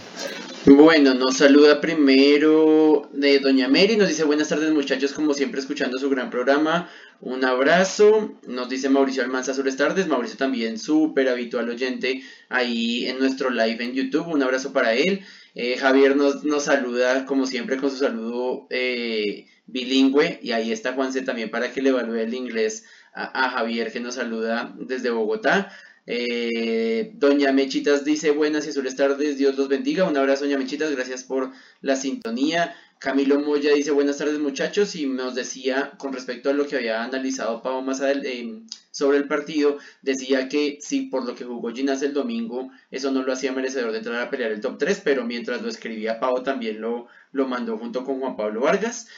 Bueno, 0.65 1.15
nos 1.15 1.39
saluda 1.39 1.81
primero 1.81 3.11
de 3.13 3.41
Doña 3.41 3.67
Mary, 3.67 3.97
nos 3.97 4.09
dice 4.09 4.23
buenas 4.23 4.49
tardes 4.49 4.71
muchachos, 4.71 5.13
como 5.13 5.35
siempre 5.35 5.61
escuchando 5.61 5.99
su 5.99 6.09
gran 6.09 6.31
programa, 6.31 6.89
un 7.21 7.45
abrazo, 7.45 8.39
nos 8.47 8.69
dice 8.69 8.89
Mauricio 8.89 9.25
Almanza 9.25 9.55
sobre 9.55 9.73
tardes, 9.73 10.07
Mauricio 10.07 10.37
también 10.37 10.79
súper 10.79 11.29
habitual 11.31 11.69
oyente 11.69 12.23
ahí 12.49 13.07
en 13.07 13.19
nuestro 13.19 13.51
live 13.51 13.83
en 13.83 13.93
YouTube, 13.93 14.29
un 14.29 14.41
abrazo 14.41 14.73
para 14.73 14.95
él, 14.95 15.25
eh, 15.57 15.77
Javier 15.79 16.15
nos, 16.15 16.45
nos, 16.45 16.63
saluda 16.63 17.27
como 17.27 17.47
siempre 17.47 17.77
con 17.77 17.91
su 17.91 17.97
saludo 17.97 18.69
eh, 18.71 19.49
bilingüe 19.67 20.39
y 20.43 20.53
ahí 20.53 20.71
está 20.71 20.93
Juanse 20.93 21.23
también 21.23 21.51
para 21.51 21.73
que 21.73 21.83
le 21.83 21.89
evalúe 21.89 22.19
el 22.19 22.35
inglés 22.35 22.85
a 23.15 23.51
Javier 23.51 23.93
que 23.93 24.01
nos 24.01 24.15
saluda 24.15 24.73
desde 24.79 25.11
Bogotá. 25.11 25.71
Eh, 26.07 27.13
Doña 27.15 27.53
Mechitas 27.53 28.05
dice 28.05 28.33
buenas 28.33 28.67
y 28.67 28.71
azules 28.71 28.97
tardes, 28.97 29.39
Dios 29.39 29.57
los 29.57 29.69
bendiga. 29.69 30.05
Un 30.05 30.17
abrazo, 30.17 30.45
Doña 30.45 30.59
Mechitas, 30.59 30.91
gracias 30.91 31.25
por 31.25 31.53
la 31.81 31.97
sintonía. 31.97 32.75
Camilo 33.03 33.41
Moya 33.41 33.75
dice 33.75 33.91
buenas 33.91 34.19
tardes, 34.19 34.39
muchachos, 34.39 34.95
y 34.95 35.07
nos 35.07 35.35
decía 35.35 35.93
con 35.99 36.13
respecto 36.13 36.51
a 36.51 36.53
lo 36.53 36.69
que 36.69 36.77
había 36.77 37.03
analizado 37.03 37.61
Pau 37.61 37.83
más 37.83 38.01
eh, 38.01 38.63
sobre 38.93 39.19
el 39.19 39.27
partido, 39.27 39.79
decía 40.03 40.49
que 40.49 40.79
sí, 40.81 41.03
por 41.07 41.27
lo 41.27 41.35
que 41.35 41.45
jugó 41.45 41.73
Ginas 41.73 42.03
el 42.03 42.15
domingo, 42.15 42.71
eso 42.93 43.11
no 43.11 43.25
lo 43.25 43.33
hacía 43.33 43.51
merecedor 43.51 43.91
de 43.91 43.99
entrar 43.99 44.21
a 44.21 44.31
pelear 44.31 44.53
el 44.53 44.61
top 44.61 44.79
3, 44.79 45.01
pero 45.03 45.25
mientras 45.25 45.63
lo 45.63 45.69
escribía 45.69 46.21
Pau 46.21 46.45
también 46.45 46.81
lo, 46.81 47.09
lo 47.33 47.49
mandó 47.49 47.77
junto 47.77 48.05
con 48.05 48.21
Juan 48.21 48.37
Pablo 48.37 48.61
Vargas. 48.61 49.09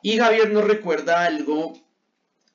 Y 0.00 0.16
Javier 0.16 0.50
nos 0.50 0.64
recuerda 0.64 1.24
algo 1.24 1.74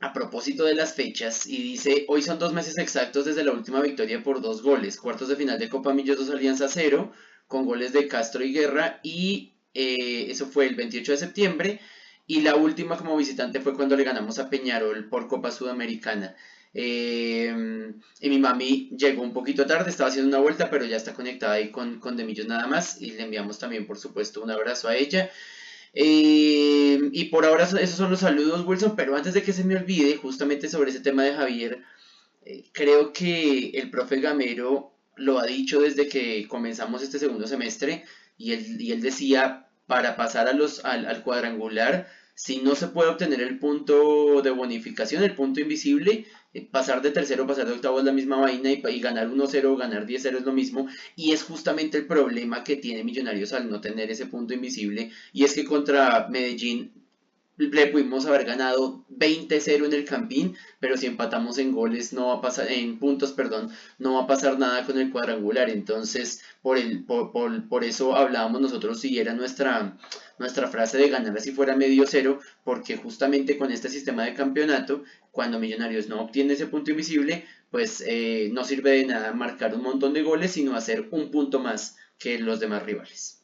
a 0.03 0.11
propósito 0.11 0.65
de 0.65 0.75
las 0.75 0.95
fechas 0.95 1.47
y 1.47 1.63
dice, 1.63 2.05
hoy 2.09 2.21
son 2.21 2.37
dos 2.37 2.51
meses 2.51 2.77
exactos 2.77 3.23
desde 3.23 3.45
la 3.45 3.53
última 3.53 3.79
victoria 3.79 4.21
por 4.21 4.41
dos 4.41 4.61
goles, 4.61 4.99
cuartos 4.99 5.29
de 5.29 5.37
final 5.37 5.57
de 5.57 5.69
Copa 5.69 5.93
Millos 5.93 6.17
2 6.17 6.29
Alianza 6.31 6.67
0, 6.67 7.13
con 7.47 7.65
goles 7.65 7.93
de 7.93 8.09
Castro 8.09 8.43
y 8.43 8.51
Guerra 8.51 8.99
y 9.01 9.53
eh, 9.73 10.27
eso 10.29 10.47
fue 10.47 10.67
el 10.67 10.75
28 10.75 11.13
de 11.13 11.17
septiembre 11.17 11.79
y 12.27 12.41
la 12.41 12.55
última 12.55 12.97
como 12.97 13.15
visitante 13.15 13.61
fue 13.61 13.75
cuando 13.75 13.95
le 13.95 14.03
ganamos 14.03 14.39
a 14.39 14.49
Peñarol 14.49 15.07
por 15.07 15.29
Copa 15.29 15.51
Sudamericana. 15.51 16.35
Eh, 16.73 17.93
y 18.19 18.29
mi 18.29 18.39
mami 18.39 18.89
llegó 18.97 19.21
un 19.21 19.31
poquito 19.31 19.65
tarde, 19.65 19.89
estaba 19.89 20.09
haciendo 20.09 20.27
una 20.27 20.43
vuelta, 20.43 20.69
pero 20.69 20.83
ya 20.83 20.97
está 20.97 21.13
conectada 21.13 21.53
ahí 21.53 21.71
con, 21.71 22.01
con 22.01 22.17
Demillos 22.17 22.47
nada 22.47 22.67
más 22.67 23.01
y 23.01 23.11
le 23.11 23.23
enviamos 23.23 23.57
también 23.57 23.87
por 23.87 23.97
supuesto 23.97 24.41
un 24.41 24.51
abrazo 24.51 24.89
a 24.89 24.97
ella. 24.97 25.29
Eh, 25.93 26.99
y 27.11 27.25
por 27.25 27.45
ahora 27.45 27.65
esos 27.65 27.97
son 27.97 28.09
los 28.11 28.21
saludos, 28.21 28.65
Wilson, 28.65 28.95
pero 28.95 29.15
antes 29.15 29.33
de 29.33 29.43
que 29.43 29.53
se 29.53 29.63
me 29.63 29.77
olvide, 29.77 30.17
justamente 30.17 30.67
sobre 30.67 30.89
ese 30.89 31.01
tema 31.01 31.23
de 31.23 31.33
Javier, 31.33 31.83
eh, 32.45 32.65
creo 32.71 33.13
que 33.13 33.69
el 33.75 33.91
profe 33.91 34.19
Gamero 34.19 34.91
lo 35.15 35.39
ha 35.39 35.45
dicho 35.45 35.81
desde 35.81 36.07
que 36.09 36.47
comenzamos 36.47 37.03
este 37.03 37.19
segundo 37.19 37.47
semestre 37.47 38.05
y 38.37 38.53
él, 38.53 38.81
y 38.81 38.91
él 38.91 39.01
decía, 39.01 39.67
para 39.85 40.15
pasar 40.15 40.47
a 40.47 40.53
los, 40.53 40.83
al, 40.83 41.05
al 41.05 41.23
cuadrangular, 41.23 42.09
si 42.35 42.61
no 42.61 42.75
se 42.75 42.87
puede 42.87 43.09
obtener 43.09 43.41
el 43.41 43.59
punto 43.59 44.41
de 44.41 44.51
bonificación, 44.51 45.23
el 45.23 45.35
punto 45.35 45.59
invisible, 45.59 46.25
eh, 46.53 46.67
pasar 46.69 47.01
de 47.01 47.11
tercero, 47.11 47.47
pasar 47.47 47.67
de 47.67 47.73
octavo 47.73 47.99
es 47.99 48.05
la 48.05 48.11
misma 48.11 48.37
vaina 48.37 48.71
y, 48.71 48.99
ganar 48.99 49.29
1-0 49.29 49.77
ganar 49.77 50.05
10-0 50.05 50.37
es 50.37 50.43
lo 50.43 50.53
mismo. 50.53 50.87
Y 51.15 51.31
es 51.31 51.43
justamente 51.43 51.97
el 51.97 52.07
problema 52.07 52.63
que 52.63 52.77
tiene 52.77 53.03
Millonarios 53.03 53.53
al 53.53 53.69
no 53.69 53.81
tener 53.81 54.11
ese 54.11 54.27
punto 54.27 54.53
invisible. 54.53 55.11
Y 55.31 55.43
es 55.43 55.53
que 55.53 55.65
contra 55.65 56.27
Medellín 56.29 57.02
le 57.57 57.87
pudimos 57.87 58.25
haber 58.25 58.45
ganado 58.45 59.05
20-0 59.09 59.85
en 59.85 59.93
el 59.93 60.05
Campín, 60.05 60.55
pero 60.79 60.97
si 60.97 61.05
empatamos 61.05 61.57
en 61.57 61.71
goles 61.71 62.13
no 62.13 62.27
va 62.27 62.35
a 62.35 62.41
pasar, 62.41 62.71
en 62.71 62.97
puntos, 62.97 63.31
perdón, 63.31 63.71
no 63.99 64.15
va 64.15 64.23
a 64.23 64.27
pasar 64.27 64.57
nada 64.57 64.85
con 64.85 64.97
el 64.97 65.11
cuadrangular. 65.11 65.69
Entonces, 65.69 66.41
por 66.61 66.77
el, 66.77 67.03
por, 67.03 67.31
por, 67.31 67.67
por 67.69 67.83
eso 67.83 68.15
hablábamos 68.15 68.61
nosotros 68.61 68.99
si 68.99 69.19
era 69.19 69.33
nuestra, 69.33 69.97
nuestra 70.39 70.67
frase 70.67 70.97
de 70.97 71.09
ganar 71.09 71.37
así 71.37 71.51
fuera 71.51 71.75
medio 71.75 72.05
cero, 72.07 72.39
porque 72.63 72.97
justamente 72.97 73.57
con 73.57 73.71
este 73.71 73.89
sistema 73.89 74.23
de 74.25 74.33
campeonato, 74.33 75.03
cuando 75.31 75.59
Millonarios 75.59 76.07
no 76.07 76.21
obtiene 76.21 76.53
ese 76.53 76.67
punto 76.67 76.91
invisible, 76.91 77.45
pues 77.69 78.03
eh, 78.05 78.49
no 78.53 78.63
sirve 78.63 78.91
de 78.91 79.05
nada 79.05 79.33
marcar 79.33 79.75
un 79.75 79.83
montón 79.83 80.13
de 80.13 80.23
goles, 80.23 80.51
sino 80.51 80.75
hacer 80.75 81.07
un 81.11 81.31
punto 81.31 81.59
más 81.59 81.97
que 82.17 82.39
los 82.39 82.59
demás 82.59 82.83
rivales. 82.83 83.42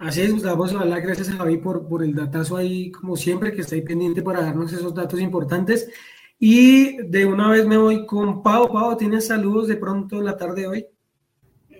Así 0.00 0.22
es, 0.22 0.32
Gustavo, 0.32 0.64
hablar 0.64 1.02
gracias 1.02 1.28
a 1.28 1.36
Javi 1.36 1.58
por, 1.58 1.86
por 1.86 2.02
el 2.02 2.14
datazo 2.14 2.56
ahí, 2.56 2.90
como 2.90 3.16
siempre, 3.16 3.52
que 3.52 3.60
está 3.60 3.74
ahí 3.74 3.82
pendiente 3.82 4.22
para 4.22 4.40
darnos 4.40 4.72
esos 4.72 4.94
datos 4.94 5.20
importantes. 5.20 5.90
Y 6.38 6.96
de 7.02 7.26
una 7.26 7.50
vez 7.50 7.66
me 7.66 7.76
voy 7.76 8.06
con 8.06 8.42
Pau. 8.42 8.72
Pau, 8.72 8.96
¿tienes 8.96 9.26
saludos 9.26 9.68
de 9.68 9.76
pronto 9.76 10.18
en 10.18 10.24
la 10.24 10.38
tarde 10.38 10.62
de 10.62 10.66
hoy? 10.68 10.86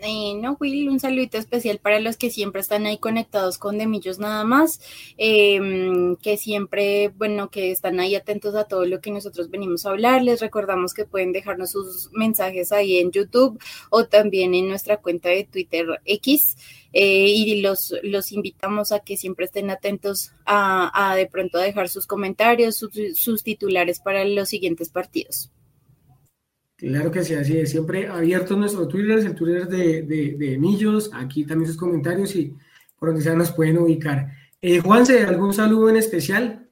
Eh, 0.02 0.34
no, 0.34 0.56
Will, 0.58 0.88
un 0.88 0.98
saludito 0.98 1.36
especial 1.36 1.78
para 1.78 2.00
los 2.00 2.16
que 2.16 2.30
siempre 2.30 2.62
están 2.62 2.86
ahí 2.86 2.96
conectados 2.96 3.58
con 3.58 3.76
Demillos 3.76 4.18
nada 4.18 4.44
más, 4.44 4.80
eh, 5.18 5.60
que 6.22 6.38
siempre, 6.38 7.08
bueno, 7.08 7.50
que 7.50 7.70
están 7.70 8.00
ahí 8.00 8.14
atentos 8.14 8.54
a 8.54 8.64
todo 8.64 8.86
lo 8.86 9.00
que 9.00 9.10
nosotros 9.10 9.50
venimos 9.50 9.84
a 9.84 9.90
hablar. 9.90 10.22
Les 10.22 10.40
recordamos 10.40 10.94
que 10.94 11.04
pueden 11.04 11.32
dejarnos 11.32 11.72
sus 11.72 12.10
mensajes 12.12 12.72
ahí 12.72 12.98
en 12.98 13.10
YouTube 13.10 13.60
o 13.90 14.06
también 14.06 14.54
en 14.54 14.68
nuestra 14.68 14.96
cuenta 14.96 15.28
de 15.28 15.44
Twitter 15.44 15.86
X. 16.06 16.56
Eh, 16.92 17.26
y 17.28 17.60
los, 17.60 17.94
los 18.02 18.32
invitamos 18.32 18.92
a 18.92 19.00
que 19.00 19.16
siempre 19.16 19.44
estén 19.44 19.70
atentos 19.70 20.32
a, 20.46 21.14
de 21.14 21.26
pronto 21.26 21.58
dejar 21.58 21.88
sus 21.88 22.06
comentarios, 22.06 22.76
sus, 22.76 22.90
sus 23.14 23.42
titulares 23.42 24.00
para 24.00 24.24
los 24.24 24.48
siguientes 24.48 24.88
partidos. 24.88 25.50
Claro 26.80 27.10
que 27.10 27.22
sí, 27.22 27.34
así 27.34 27.58
es. 27.58 27.70
Siempre 27.70 28.08
abierto 28.08 28.56
nuestro 28.56 28.88
Twitter, 28.88 29.18
el 29.18 29.34
Twitter 29.34 29.66
de, 29.66 30.02
de, 30.02 30.58
Millos. 30.58 31.10
Aquí 31.12 31.44
también 31.44 31.68
sus 31.68 31.76
comentarios 31.76 32.34
y 32.34 32.56
por 32.98 33.10
donde 33.10 33.22
sea 33.22 33.34
nos 33.34 33.52
pueden 33.52 33.76
ubicar. 33.76 34.28
Eh, 34.62 34.80
Juanse, 34.80 35.22
¿algún 35.24 35.52
saludo 35.52 35.90
en 35.90 35.96
especial? 35.96 36.66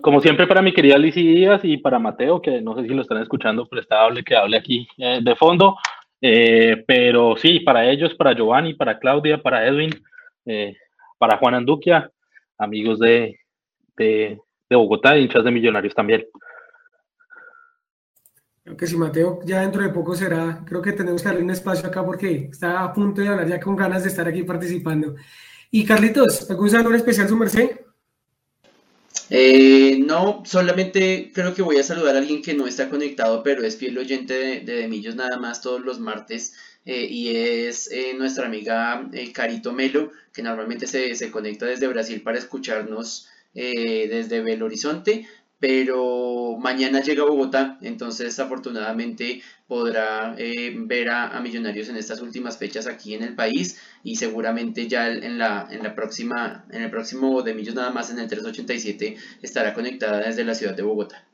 Como 0.00 0.22
siempre 0.22 0.46
para 0.46 0.62
mi 0.62 0.72
querida 0.72 0.96
Lizy 0.96 1.22
Díaz 1.22 1.60
y 1.64 1.76
para 1.76 1.98
Mateo, 1.98 2.40
que 2.40 2.62
no 2.62 2.74
sé 2.74 2.84
si 2.84 2.94
lo 2.94 3.02
están 3.02 3.20
escuchando, 3.20 3.68
pero 3.68 3.82
está 3.82 4.04
hable 4.04 4.24
que 4.24 4.34
hable 4.34 4.56
aquí 4.56 4.88
eh, 4.96 5.20
de 5.22 5.36
fondo. 5.36 5.76
Eh, 6.22 6.82
pero 6.86 7.36
sí, 7.36 7.60
para 7.60 7.84
ellos, 7.90 8.14
para 8.14 8.32
Giovanni, 8.32 8.72
para 8.72 8.98
Claudia, 8.98 9.42
para 9.42 9.66
Edwin, 9.66 9.90
eh, 10.46 10.74
para 11.18 11.36
Juan 11.36 11.56
Anduquia, 11.56 12.10
amigos 12.56 13.00
de, 13.00 13.38
de, 13.98 14.40
de 14.70 14.76
Bogotá, 14.76 15.18
hinchas 15.18 15.44
de 15.44 15.50
Millonarios 15.50 15.94
también. 15.94 16.24
Creo 18.66 18.76
que 18.76 18.88
si 18.88 18.96
Mateo 18.96 19.38
ya 19.44 19.60
dentro 19.60 19.80
de 19.80 19.90
poco 19.90 20.16
será, 20.16 20.64
creo 20.66 20.82
que 20.82 20.90
tenemos 20.90 21.22
que 21.22 21.28
darle 21.28 21.44
un 21.44 21.50
espacio 21.50 21.86
acá 21.86 22.04
porque 22.04 22.48
está 22.50 22.82
a 22.82 22.92
punto 22.92 23.20
de 23.20 23.28
hablar 23.28 23.46
ya 23.46 23.60
con 23.60 23.76
ganas 23.76 24.02
de 24.02 24.08
estar 24.08 24.26
aquí 24.26 24.42
participando. 24.42 25.14
Y 25.70 25.84
Carlitos, 25.84 26.50
¿algún 26.50 26.68
saludo 26.68 26.96
especial 26.96 27.28
su 27.28 27.36
merced? 27.36 27.70
Eh, 29.30 30.02
no, 30.04 30.42
solamente 30.44 31.30
creo 31.32 31.54
que 31.54 31.62
voy 31.62 31.76
a 31.76 31.84
saludar 31.84 32.16
a 32.16 32.18
alguien 32.18 32.42
que 32.42 32.54
no 32.54 32.66
está 32.66 32.90
conectado, 32.90 33.44
pero 33.44 33.62
es 33.62 33.76
fiel 33.76 33.96
oyente 33.98 34.34
de, 34.34 34.60
de 34.62 34.74
Demillos 34.74 35.14
nada 35.14 35.38
más 35.38 35.60
todos 35.60 35.80
los 35.80 36.00
martes. 36.00 36.54
Eh, 36.84 37.06
y 37.08 37.36
es 37.36 37.88
eh, 37.92 38.14
nuestra 38.18 38.46
amiga 38.46 39.08
Carito 39.32 39.72
Melo, 39.72 40.10
que 40.32 40.42
normalmente 40.42 40.88
se, 40.88 41.14
se, 41.14 41.30
conecta 41.30 41.66
desde 41.66 41.86
Brasil 41.86 42.20
para 42.20 42.38
escucharnos 42.38 43.28
desde 43.54 44.42
Belo 44.42 44.66
Horizonte 44.66 45.26
pero 45.58 46.56
mañana 46.58 47.00
llega 47.00 47.22
a 47.22 47.26
Bogotá, 47.26 47.78
entonces 47.80 48.38
afortunadamente 48.38 49.42
podrá 49.66 50.34
eh, 50.38 50.74
ver 50.76 51.08
a, 51.08 51.40
Millonarios 51.40 51.88
en 51.88 51.96
estas 51.96 52.20
últimas 52.20 52.58
fechas 52.58 52.86
aquí 52.86 53.14
en 53.14 53.22
el 53.22 53.34
país 53.34 53.80
y 54.02 54.16
seguramente 54.16 54.88
ya 54.88 55.08
en 55.10 55.38
la, 55.38 55.68
en 55.70 55.82
la 55.82 55.94
próxima, 55.94 56.66
en 56.70 56.82
el 56.82 56.90
próximo 56.90 57.42
de 57.42 57.54
Millos 57.54 57.74
nada 57.74 57.90
más 57.90 58.10
en 58.10 58.18
el 58.18 58.28
387 58.28 59.16
estará 59.42 59.72
conectada 59.72 60.20
desde 60.20 60.44
la 60.44 60.54
ciudad 60.54 60.74
de 60.74 60.82
Bogotá. 60.82 61.26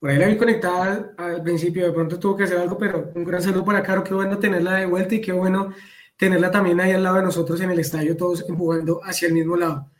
Por 0.00 0.10
ahí 0.10 0.18
la 0.18 0.26
vi 0.26 0.36
conectada 0.36 1.14
al 1.16 1.42
principio, 1.44 1.86
de 1.86 1.92
pronto 1.92 2.18
tuvo 2.18 2.36
que 2.36 2.44
hacer 2.44 2.58
algo, 2.58 2.76
pero 2.76 3.12
un 3.14 3.24
gran 3.24 3.40
saludo 3.40 3.64
para 3.64 3.84
Caro, 3.84 4.02
qué 4.02 4.12
bueno 4.12 4.38
tenerla 4.38 4.78
de 4.78 4.86
vuelta 4.86 5.14
y 5.14 5.20
qué 5.20 5.30
bueno 5.30 5.72
tenerla 6.16 6.50
también 6.50 6.80
ahí 6.80 6.90
al 6.90 7.04
lado 7.04 7.16
de 7.16 7.22
nosotros 7.22 7.60
en 7.60 7.70
el 7.70 7.78
estadio, 7.78 8.16
todos 8.16 8.44
empujando 8.48 9.00
hacia 9.04 9.28
el 9.28 9.34
mismo 9.34 9.56
lado. 9.56 9.91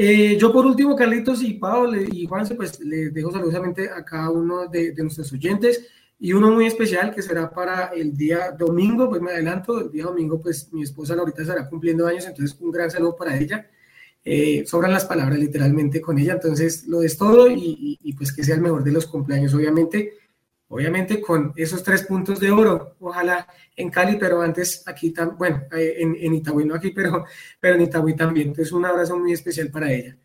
Eh, 0.00 0.38
yo 0.38 0.52
por 0.52 0.64
último, 0.64 0.94
Carlitos 0.94 1.42
y 1.42 1.54
Pablo 1.54 2.00
y 2.00 2.24
Juanse, 2.24 2.54
pues 2.54 2.78
les 2.78 3.12
dejo 3.12 3.32
saludosamente 3.32 3.90
a 3.90 4.04
cada 4.04 4.30
uno 4.30 4.68
de, 4.68 4.94
nuestros 4.98 5.32
oyentes 5.32 5.88
y 6.20 6.32
uno 6.32 6.52
muy 6.52 6.66
especial 6.66 7.12
que 7.12 7.20
será 7.20 7.50
para 7.50 7.86
el 7.86 8.16
día 8.16 8.52
domingo, 8.56 9.08
pues 9.08 9.20
me 9.20 9.32
adelanto, 9.32 9.80
el 9.80 9.90
día 9.90 10.04
domingo 10.04 10.40
pues 10.40 10.72
mi 10.72 10.84
esposa 10.84 11.14
ahorita 11.14 11.42
estará 11.42 11.68
cumpliendo 11.68 12.06
años, 12.06 12.26
entonces 12.26 12.56
un 12.60 12.70
gran 12.70 12.92
saludo 12.92 13.16
para 13.16 13.36
ella. 13.36 13.68
Eh, 14.24 14.64
sobran 14.68 14.92
las 14.92 15.04
palabras 15.04 15.36
literalmente 15.36 16.00
con 16.00 16.16
ella, 16.16 16.34
entonces 16.34 16.86
lo 16.86 17.02
es 17.02 17.18
todo 17.18 17.50
y, 17.50 17.98
y, 18.00 18.12
pues 18.12 18.32
que 18.32 18.44
sea 18.44 18.54
el 18.54 18.60
mejor 18.60 18.84
de 18.84 18.92
los 18.92 19.04
cumpleaños, 19.04 19.52
obviamente 19.52 20.12
obviamente 20.68 21.20
con 21.20 21.52
esos 21.56 21.82
tres 21.82 22.02
puntos 22.02 22.38
de 22.40 22.50
oro, 22.50 22.96
ojalá 23.00 23.46
en 23.74 23.90
Cali, 23.90 24.16
pero 24.16 24.40
antes 24.42 24.82
aquí 24.86 25.10
también, 25.10 25.38
bueno, 25.38 25.62
eh, 25.72 25.96
en, 25.98 26.16
en 26.18 26.34
Itagüí 26.34 26.64
no 26.64 26.74
aquí, 26.74 26.90
pero, 26.94 27.24
pero 27.60 27.74
en 27.74 27.82
Itagüí 27.82 28.14
también. 28.14 28.48
Entonces 28.48 28.72
un 28.72 28.84
abrazo 28.84 29.18
muy 29.18 29.32
especial 29.32 29.70
para 29.70 29.92
ella. 29.92 30.16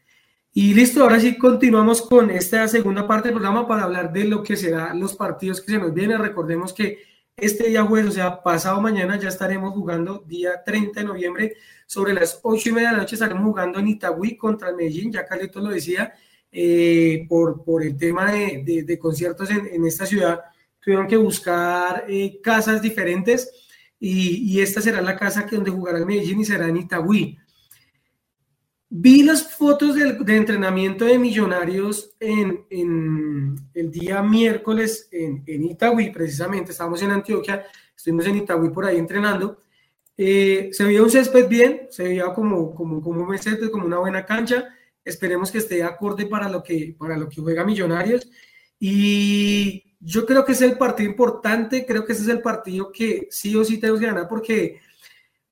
Y 0.55 0.73
listo, 0.75 1.01
ahora 1.01 1.19
sí 1.19 1.37
continuamos 1.37 2.03
con 2.03 2.29
esta 2.29 2.67
segunda 2.67 3.07
parte 3.07 3.29
del 3.29 3.37
programa 3.37 3.67
para 3.67 3.83
hablar 3.83 4.13
de 4.13 4.25
lo 4.25 4.43
que 4.43 4.55
será 4.55 4.93
los 4.93 5.15
partidos 5.15 5.61
que 5.61 5.71
se 5.71 5.79
nos 5.79 5.93
vienen. 5.93 6.19
Recordemos 6.19 6.73
que 6.73 6.99
este 7.35 7.69
día 7.69 7.83
jueves, 7.83 8.11
o 8.11 8.13
sea, 8.13 8.43
pasado 8.43 8.79
mañana 8.79 9.17
ya 9.17 9.29
estaremos 9.29 9.73
jugando 9.73 10.23
día 10.27 10.63
30 10.63 10.99
de 10.99 11.05
noviembre 11.07 11.53
sobre 11.87 12.13
las 12.13 12.39
8 12.43 12.69
y 12.69 12.71
media 12.71 12.89
de 12.89 12.97
la 12.97 13.01
noche 13.01 13.15
estaremos 13.15 13.43
jugando 13.43 13.79
en 13.79 13.87
Itagüí 13.87 14.37
contra 14.37 14.69
el 14.69 14.75
Medellín, 14.75 15.11
ya 15.11 15.25
Carlitos 15.25 15.63
lo 15.63 15.71
decía, 15.71 16.13
eh, 16.55 17.25
por, 17.27 17.63
por, 17.63 17.81
el 17.81 17.97
tema 17.97 18.31
de, 18.31 18.83
de, 18.85 18.99
conciertos 18.99 19.49
en, 19.49 19.65
en, 19.65 19.87
esta 19.87 20.05
ciudad, 20.05 20.39
tuvieron 20.79 21.07
que 21.07 21.17
buscar 21.17 22.05
eh, 22.07 22.39
casas 22.43 22.79
diferentes 22.79 23.49
y, 23.99 24.53
y, 24.53 24.61
esta 24.61 24.79
será 24.79 25.01
la 25.01 25.17
casa 25.17 25.47
que 25.47 25.55
donde 25.55 25.71
jugará 25.71 25.97
el 25.97 26.05
Medellín 26.05 26.41
y 26.41 26.45
será 26.45 26.67
en 26.67 26.77
Itagüí. 26.77 27.39
Vi 28.87 29.23
las 29.23 29.51
fotos 29.51 29.95
del, 29.95 30.23
de 30.23 30.35
entrenamiento 30.35 31.05
de 31.05 31.17
Millonarios 31.17 32.15
en, 32.19 32.65
en 32.69 33.55
el 33.73 33.89
día 33.89 34.21
miércoles 34.21 35.09
en, 35.11 35.43
en, 35.47 35.63
Itagüí, 35.63 36.11
precisamente, 36.11 36.71
estábamos 36.71 37.01
en 37.01 37.09
Antioquia, 37.09 37.65
estuvimos 37.95 38.27
en 38.27 38.37
Itagüí 38.37 38.69
por 38.69 38.85
ahí 38.85 38.99
entrenando. 38.99 39.63
Eh, 40.15 40.69
se 40.71 40.83
veía 40.83 41.01
un 41.01 41.09
césped 41.09 41.47
bien, 41.47 41.87
se 41.89 42.03
veía 42.03 42.31
como, 42.31 42.75
como, 42.75 43.01
como 43.01 43.23
un 43.23 43.37
césped, 43.39 43.71
como 43.71 43.87
una 43.87 43.97
buena 43.97 44.23
cancha 44.23 44.69
Esperemos 45.05 45.51
que 45.51 45.57
esté 45.57 45.83
acorde 45.83 46.25
para 46.25 46.49
lo 46.49 46.63
que, 46.63 46.95
para 46.97 47.17
lo 47.17 47.27
que 47.29 47.41
juega 47.41 47.63
Millonarios. 47.65 48.29
Y 48.79 49.95
yo 49.99 50.25
creo 50.25 50.43
que 50.43 50.51
es 50.51 50.61
el 50.61 50.77
partido 50.77 51.09
importante, 51.09 51.85
creo 51.85 52.05
que 52.05 52.13
ese 52.13 52.23
es 52.23 52.27
el 52.29 52.41
partido 52.41 52.91
que 52.91 53.27
sí 53.31 53.55
o 53.55 53.63
sí 53.63 53.79
tenemos 53.79 54.01
que 54.01 54.07
ganar 54.07 54.27
porque 54.27 54.81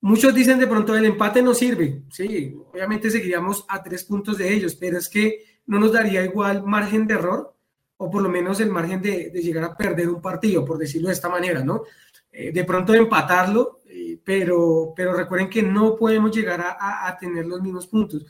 muchos 0.01 0.35
dicen 0.35 0.59
de 0.59 0.67
pronto 0.67 0.95
el 0.95 1.05
empate 1.05 1.41
no 1.41 1.53
sirve. 1.53 2.01
Sí, 2.09 2.53
obviamente 2.71 3.09
seguiríamos 3.09 3.65
a 3.69 3.81
tres 3.81 4.03
puntos 4.03 4.37
de 4.37 4.53
ellos, 4.53 4.75
pero 4.75 4.97
es 4.97 5.07
que 5.07 5.45
no 5.67 5.79
nos 5.79 5.93
daría 5.93 6.23
igual 6.25 6.63
margen 6.63 7.07
de 7.07 7.13
error 7.13 7.55
o 7.97 8.09
por 8.09 8.21
lo 8.21 8.29
menos 8.29 8.59
el 8.59 8.69
margen 8.69 9.01
de, 9.01 9.29
de 9.29 9.41
llegar 9.41 9.63
a 9.63 9.77
perder 9.77 10.09
un 10.09 10.21
partido, 10.21 10.65
por 10.65 10.77
decirlo 10.77 11.07
de 11.07 11.13
esta 11.13 11.29
manera, 11.29 11.63
¿no? 11.63 11.83
Eh, 12.31 12.51
de 12.51 12.63
pronto 12.63 12.93
empatarlo, 12.93 13.81
eh, 13.85 14.19
pero, 14.23 14.93
pero 14.95 15.13
recuerden 15.13 15.49
que 15.49 15.61
no 15.61 15.95
podemos 15.95 16.35
llegar 16.35 16.61
a, 16.61 16.77
a, 16.79 17.07
a 17.07 17.17
tener 17.17 17.45
los 17.45 17.61
mismos 17.61 17.87
puntos. 17.87 18.25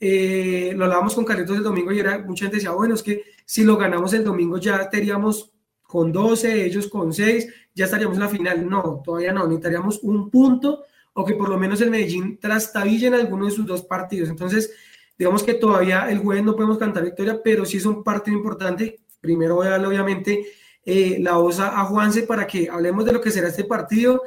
Eh, 0.00 0.72
lo 0.76 0.84
hablábamos 0.84 1.14
con 1.14 1.24
Carlitos 1.24 1.56
el 1.56 1.62
domingo 1.62 1.92
y 1.92 2.00
era, 2.00 2.18
mucha 2.18 2.44
gente 2.44 2.56
decía, 2.56 2.72
bueno, 2.72 2.94
es 2.94 3.02
que 3.02 3.22
si 3.44 3.64
lo 3.64 3.76
ganamos 3.76 4.12
el 4.12 4.24
domingo 4.24 4.58
ya 4.58 4.76
estaríamos 4.76 5.52
con 5.82 6.12
12, 6.12 6.64
ellos 6.64 6.88
con 6.88 7.12
6, 7.12 7.48
ya 7.74 7.84
estaríamos 7.84 8.16
en 8.16 8.22
la 8.22 8.28
final. 8.28 8.68
No, 8.68 9.02
todavía 9.04 9.32
no, 9.32 9.44
necesitaríamos 9.44 10.00
un 10.02 10.30
punto 10.30 10.84
o 11.12 11.24
que 11.24 11.34
por 11.34 11.48
lo 11.48 11.58
menos 11.58 11.80
el 11.80 11.90
Medellín 11.90 12.38
trastabille 12.38 13.06
en 13.06 13.14
alguno 13.14 13.46
de 13.46 13.52
sus 13.52 13.66
dos 13.66 13.82
partidos. 13.82 14.28
Entonces, 14.28 14.72
digamos 15.16 15.44
que 15.44 15.54
todavía 15.54 16.10
el 16.10 16.18
jueves 16.18 16.44
no 16.44 16.56
podemos 16.56 16.78
cantar 16.78 17.04
victoria, 17.04 17.40
pero 17.42 17.64
sí 17.64 17.76
es 17.76 17.86
un 17.86 18.02
partido 18.02 18.36
importante. 18.36 19.00
Primero 19.20 19.54
voy 19.54 19.68
a 19.68 19.70
darle 19.70 19.86
obviamente 19.86 20.44
eh, 20.84 21.18
la 21.20 21.36
voz 21.36 21.60
a 21.60 21.84
Juanse 21.84 22.24
para 22.24 22.46
que 22.46 22.68
hablemos 22.68 23.04
de 23.04 23.12
lo 23.12 23.20
que 23.20 23.30
será 23.30 23.48
este 23.48 23.64
partido 23.64 24.22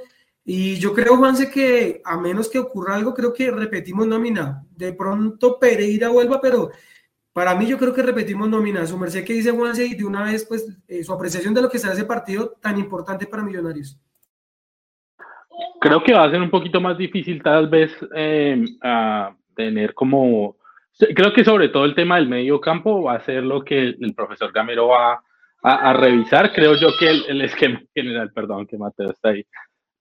y 0.50 0.80
yo 0.80 0.94
creo, 0.94 1.18
Juanse, 1.18 1.52
que 1.52 2.02
a 2.06 2.16
menos 2.16 2.50
que 2.50 2.58
ocurra 2.58 2.96
algo, 2.96 3.14
creo 3.14 3.34
que 3.34 3.52
repetimos 3.52 4.08
nómina. 4.08 4.64
De 4.72 4.94
pronto 4.94 5.60
Pereira 5.60 6.08
vuelva, 6.08 6.40
pero 6.40 6.70
para 7.34 7.54
mí 7.54 7.68
yo 7.68 7.78
creo 7.78 7.94
que 7.94 8.02
repetimos 8.02 8.48
nómina. 8.48 8.88
Su 8.88 8.98
merced 8.98 9.26
que 9.26 9.34
dice 9.34 9.52
Juanse 9.52 9.86
y 9.86 9.96
de 9.96 10.06
una 10.06 10.24
vez, 10.24 10.46
pues, 10.48 10.66
eh, 10.88 11.04
su 11.04 11.12
apreciación 11.12 11.54
de 11.54 11.62
lo 11.62 11.70
que 11.70 11.80
será 11.80 11.92
ese 11.92 12.06
partido 12.06 12.54
tan 12.62 12.80
importante 12.80 13.28
para 13.28 13.44
Millonarios. 13.44 14.00
Creo 15.82 16.02
que 16.02 16.14
va 16.14 16.24
a 16.24 16.32
ser 16.32 16.42
un 16.42 16.50
poquito 16.50 16.80
más 16.80 16.98
difícil 16.98 17.44
tal 17.44 17.68
vez 17.68 17.92
eh, 18.16 18.64
a 18.82 19.36
tener 19.54 19.94
como... 19.94 20.56
Creo 20.98 21.34
que 21.34 21.44
sobre 21.44 21.68
todo 21.68 21.84
el 21.84 21.94
tema 21.94 22.16
del 22.16 22.30
medio 22.30 22.62
campo 22.62 23.04
va 23.04 23.16
a 23.16 23.26
ser 23.26 23.44
lo 23.44 23.66
que 23.66 23.80
el, 24.00 24.14
profesor 24.16 24.54
Gamero 24.54 24.88
va 24.88 25.22
a, 25.62 25.92
revisar. 25.92 26.54
Creo 26.54 26.76
yo 26.76 26.88
que 26.98 27.10
el, 27.10 27.26
el 27.28 27.42
esquema 27.42 27.82
general, 27.94 28.32
perdón, 28.32 28.66
que 28.66 28.78
Mateo 28.78 29.12
está 29.12 29.30
ahí, 29.30 29.46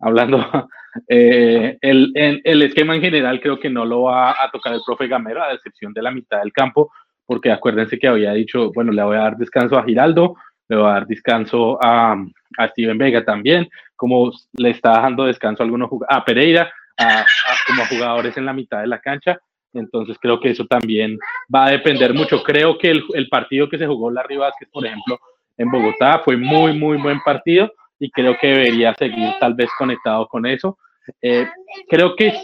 hablando, 0.00 0.38
eh, 1.08 1.76
el, 1.80 2.12
el, 2.14 2.62
esquema 2.62 2.94
en 2.94 3.00
general 3.00 3.40
creo 3.40 3.58
que 3.58 3.70
no 3.70 3.84
lo 3.84 4.02
va 4.02 4.30
a 4.30 4.50
tocar 4.50 4.74
el 4.74 4.82
profe 4.84 5.08
Gamero, 5.08 5.42
a 5.42 5.52
excepción 5.52 5.92
de 5.92 6.02
la 6.02 6.10
mitad 6.10 6.40
del 6.40 6.52
campo, 6.52 6.90
porque 7.24 7.50
acuérdense 7.50 7.98
que 7.98 8.08
había 8.08 8.32
dicho, 8.32 8.72
bueno, 8.72 8.92
le 8.92 9.02
voy 9.02 9.16
a 9.16 9.20
dar 9.20 9.36
descanso 9.36 9.76
a 9.76 9.84
Giraldo, 9.84 10.36
le 10.68 10.76
voy 10.76 10.86
a 10.86 10.94
dar 10.94 11.06
descanso 11.06 11.78
a, 11.82 12.16
a 12.58 12.68
Steven 12.68 12.98
Vega 12.98 13.24
también, 13.24 13.68
como 13.94 14.32
le 14.54 14.70
está 14.70 14.92
dejando 14.92 15.24
descanso 15.24 15.62
a 15.62 15.66
algunos 15.66 15.90
a 16.08 16.24
Pereira, 16.24 16.72
a, 16.98 17.24
como 17.66 17.84
jugadores 17.86 18.36
en 18.36 18.46
la 18.46 18.52
mitad 18.52 18.80
de 18.80 18.86
la 18.86 19.00
cancha. 19.00 19.38
Entonces 19.72 20.16
creo 20.20 20.40
que 20.40 20.50
eso 20.50 20.64
también 20.66 21.18
va 21.54 21.66
a 21.66 21.70
depender 21.70 22.14
mucho. 22.14 22.42
Creo 22.42 22.78
que 22.78 22.90
el, 22.90 23.04
el 23.14 23.28
partido 23.28 23.68
que 23.68 23.78
se 23.78 23.86
jugó 23.86 24.10
Larry 24.10 24.36
Vázquez, 24.36 24.68
por 24.72 24.86
ejemplo, 24.86 25.18
en 25.58 25.70
Bogotá 25.70 26.20
fue 26.24 26.36
muy, 26.36 26.78
muy 26.78 26.96
buen 26.96 27.20
partido 27.20 27.70
y 27.98 28.10
creo 28.10 28.36
que 28.40 28.48
debería 28.48 28.94
seguir 28.94 29.30
tal 29.40 29.54
vez 29.54 29.70
conectado 29.78 30.26
con 30.26 30.46
eso. 30.46 30.78
Eh, 31.22 31.46
creo 31.88 32.16
que 32.16 32.34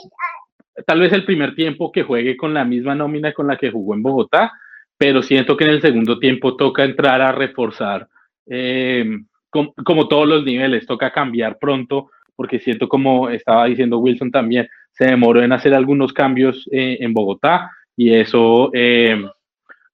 tal 0.87 1.01
vez 1.01 1.13
el 1.13 1.25
primer 1.25 1.55
tiempo 1.55 1.93
que 1.93 2.03
juegue 2.03 2.37
con 2.37 2.55
la 2.55 2.65
misma 2.65 2.95
nómina 2.95 3.33
con 3.33 3.47
la 3.47 3.57
que 3.57 3.71
jugó 3.71 3.95
en 3.95 4.03
Bogotá, 4.03 4.53
pero 4.97 5.23
siento 5.23 5.57
que 5.57 5.65
en 5.65 5.71
el 5.71 5.83
segundo 5.83 6.19
tiempo 6.19 6.57
toca 6.57 6.85
entrar 6.85 7.21
a 7.21 7.33
reforzar 7.33 8.09
eh, 8.47 9.05
como 9.51 10.09
todos 10.09 10.27
los 10.27 10.45
niveles, 10.45 10.87
toca 10.87 11.13
cambiar 11.13 11.59
pronto, 11.59 12.11
porque 12.35 12.59
siento 12.59 12.89
como 12.89 13.29
estaba 13.29 13.67
diciendo 13.67 13.99
Wilson 13.99 14.31
también, 14.31 14.67
se 14.93 15.05
demoró 15.07 15.43
en 15.43 15.53
hacer 15.53 15.75
algunos 15.75 16.13
cambios 16.15 16.67
eh, 16.73 16.97
en 17.01 17.13
Bogotá 17.13 17.71
y 17.95 18.15
eso, 18.15 18.71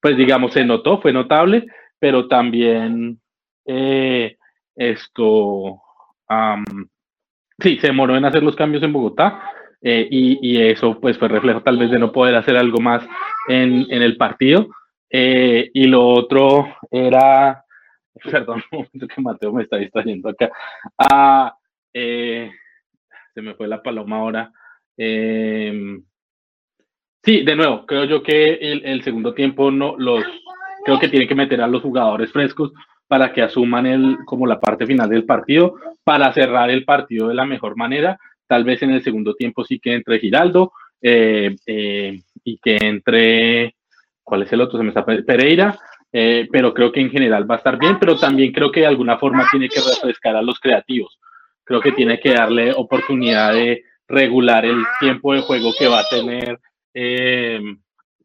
pues 0.01 0.17
digamos, 0.17 0.53
se 0.53 0.65
notó, 0.65 1.01
fue 1.01 1.13
notable, 1.13 1.67
pero 1.99 2.29
también 2.29 3.19
esto, 4.79 5.83
sí, 7.59 7.79
se 7.79 7.87
demoró 7.89 8.17
en 8.17 8.25
hacer 8.25 8.43
los 8.43 8.57
cambios 8.57 8.83
en 8.83 8.93
Bogotá 8.93 9.43
eh, 9.83 10.09
y, 10.11 10.39
y, 10.43 10.63
eso 10.63 10.99
pues 11.01 11.19
fue 11.19 11.29
reflejo 11.29 11.63
tal 11.63 11.79
vez 11.79 11.91
de 11.91 11.99
no 11.99 12.11
poder 12.11 12.35
hacer 12.35 12.57
algo 12.57 12.81
más 12.81 13.07
en, 13.49 13.87
en 13.91 14.03
el 14.03 14.17
partido, 14.17 14.69
Eh, 15.11 15.71
y 15.73 15.87
lo 15.87 16.07
otro 16.07 16.77
era, 16.91 17.65
perdón, 18.25 18.63
que 18.93 19.23
Mateo 19.23 19.53
me 19.53 19.63
está 19.63 19.79
distrayendo 19.79 20.29
acá. 20.29 20.51
Ah, 20.99 21.57
eh, 21.95 22.51
se 23.35 23.43
me 23.43 23.55
fue 23.55 23.69
la 23.69 23.83
paloma 23.83 24.17
ahora. 24.19 24.53
Em, 24.97 26.05
sí, 27.23 27.43
de 27.45 27.57
nuevo, 27.57 27.87
creo 27.87 28.05
yo 28.05 28.23
que 28.23 28.55
el, 28.55 28.85
el, 28.85 29.03
segundo 29.03 29.33
tiempo 29.35 29.71
no 29.71 29.97
los 29.97 30.25
creo 30.85 30.99
que 30.99 31.09
tiene 31.09 31.29
que 31.29 31.35
meter 31.35 31.61
a 31.63 31.69
los 31.69 31.83
jugadores 31.83 32.33
frescos 32.33 32.73
para 33.09 33.33
que 33.33 33.43
asuman 33.43 33.87
el, 33.87 34.19
como 34.25 34.47
la 34.47 34.61
parte 34.61 34.87
final 34.87 35.09
del 35.09 35.25
partido, 35.25 35.75
para 36.05 36.33
cerrar 36.33 36.71
el 36.71 36.85
partido 36.85 37.29
de 37.29 37.35
la 37.35 37.47
mejor 37.47 37.77
manera. 37.77 38.19
Tal 38.47 38.65
vez 38.65 38.83
en 38.83 38.91
el 38.91 39.03
segundo 39.03 39.35
tiempo 39.35 39.65
sí 39.65 39.81
que 39.81 39.95
entre 39.95 40.21
Giraldo 40.21 40.73
eh, 41.01 41.57
eh, 41.67 42.21
y 42.45 42.59
que 42.59 42.77
entre, 42.81 43.75
¿cuál 44.23 44.43
es 44.43 44.53
el 44.53 44.61
otro? 44.61 44.79
Se 44.79 44.85
me 44.85 44.91
está 44.91 45.05
Pereira, 45.05 45.79
eh, 46.13 46.47
pero 46.53 46.75
creo 46.75 46.93
que 46.93 47.01
en 47.01 47.11
general 47.11 47.51
va 47.51 47.57
a 47.57 47.59
estar 47.59 47.79
bien, 47.79 47.99
pero 47.99 48.17
también 48.17 48.53
creo 48.53 48.71
que 48.71 48.81
de 48.81 48.87
alguna 48.87 49.19
forma 49.19 49.47
tiene 49.51 49.69
que 49.69 49.81
refrescar 49.81 50.37
a 50.37 50.43
los 50.43 50.61
creativos. 50.61 51.19
Creo 51.65 51.81
que 51.81 51.93
tiene 51.93 52.21
que 52.21 52.35
darle 52.35 52.73
oportunidad 52.73 53.55
de 53.55 53.85
regular 54.07 54.65
el 54.65 54.83
tiempo 55.01 55.35
de 55.35 55.41
juego 55.41 55.73
que 55.79 55.89
va 55.89 56.01
a 56.01 56.09
tener 56.09 56.59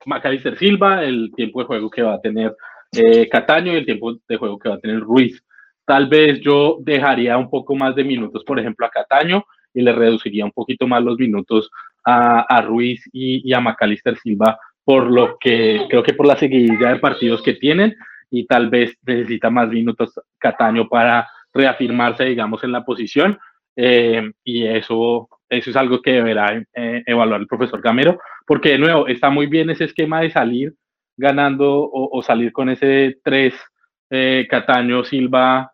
Macalister 0.06 0.58
Silva, 0.58 1.04
el 1.04 1.32
tiempo 1.36 1.60
de 1.60 1.66
juego 1.66 1.90
que 1.90 2.02
va 2.02 2.16
a 2.16 2.22
tener 2.22 2.56
eh, 2.96 3.28
Cataño 3.30 3.74
y 3.74 3.78
el 3.78 3.86
tiempo 3.86 4.16
de 4.28 4.38
juego 4.38 4.60
que 4.60 4.70
va 4.70 4.76
a 4.76 4.80
tener 4.80 5.00
Ruiz. 5.00 5.44
Tal 5.86 6.08
vez 6.08 6.40
yo 6.42 6.78
dejaría 6.82 7.38
un 7.38 7.50
poco 7.50 7.76
más 7.76 7.96
de 7.96 8.04
minutos, 8.04 8.44
por 8.44 8.60
ejemplo, 8.60 8.86
a 8.86 8.90
Cataño 8.90 9.44
y 9.74 9.82
le 9.82 9.92
reduciría 9.92 10.46
un 10.46 10.52
poquito 10.52 10.88
más 10.88 11.04
los 11.04 11.18
minutos 11.18 11.70
a, 12.06 12.62
Ruiz 12.62 13.02
y, 13.12 13.52
a 13.54 13.60
Macalister 13.60 14.18
Silva, 14.18 14.60
por 14.84 15.10
lo 15.10 15.38
que 15.40 15.86
creo 15.90 16.04
que 16.04 16.14
por 16.14 16.28
la 16.28 16.38
seguidilla 16.38 16.94
de 16.94 17.00
partidos 17.00 17.42
que 17.42 17.54
tienen 17.54 17.96
y 18.30 18.46
tal 18.46 18.70
vez 18.70 18.98
necesita 19.06 19.50
más 19.50 19.70
minutos 19.70 20.20
Cataño 20.38 20.88
para 20.90 21.28
reafirmarse, 21.54 22.26
digamos, 22.26 22.64
en 22.64 22.72
la 22.72 22.84
posición. 22.84 23.40
Eh, 23.76 24.32
y 24.44 24.66
eso, 24.66 25.30
eso 25.50 25.70
es 25.70 25.76
algo 25.76 26.02
que 26.02 26.14
deberá 26.14 26.64
eh, 26.74 27.04
evaluar 27.06 27.42
el 27.42 27.48
profesor 27.48 27.82
Gamero, 27.82 28.20
porque 28.46 28.70
de 28.70 28.78
nuevo 28.78 29.08
está 29.08 29.30
muy 29.30 29.48
bien 29.48 29.70
ese 29.70 29.86
esquema 29.86 30.22
de 30.22 30.32
salir 30.32 30.74
ganando 31.18 31.90
o, 31.92 32.22
salir 32.24 32.52
con 32.52 32.70
ese 32.70 33.18
3 33.24 33.54
eh, 34.10 34.48
Cataño, 34.50 35.04
Silva, 35.04 35.72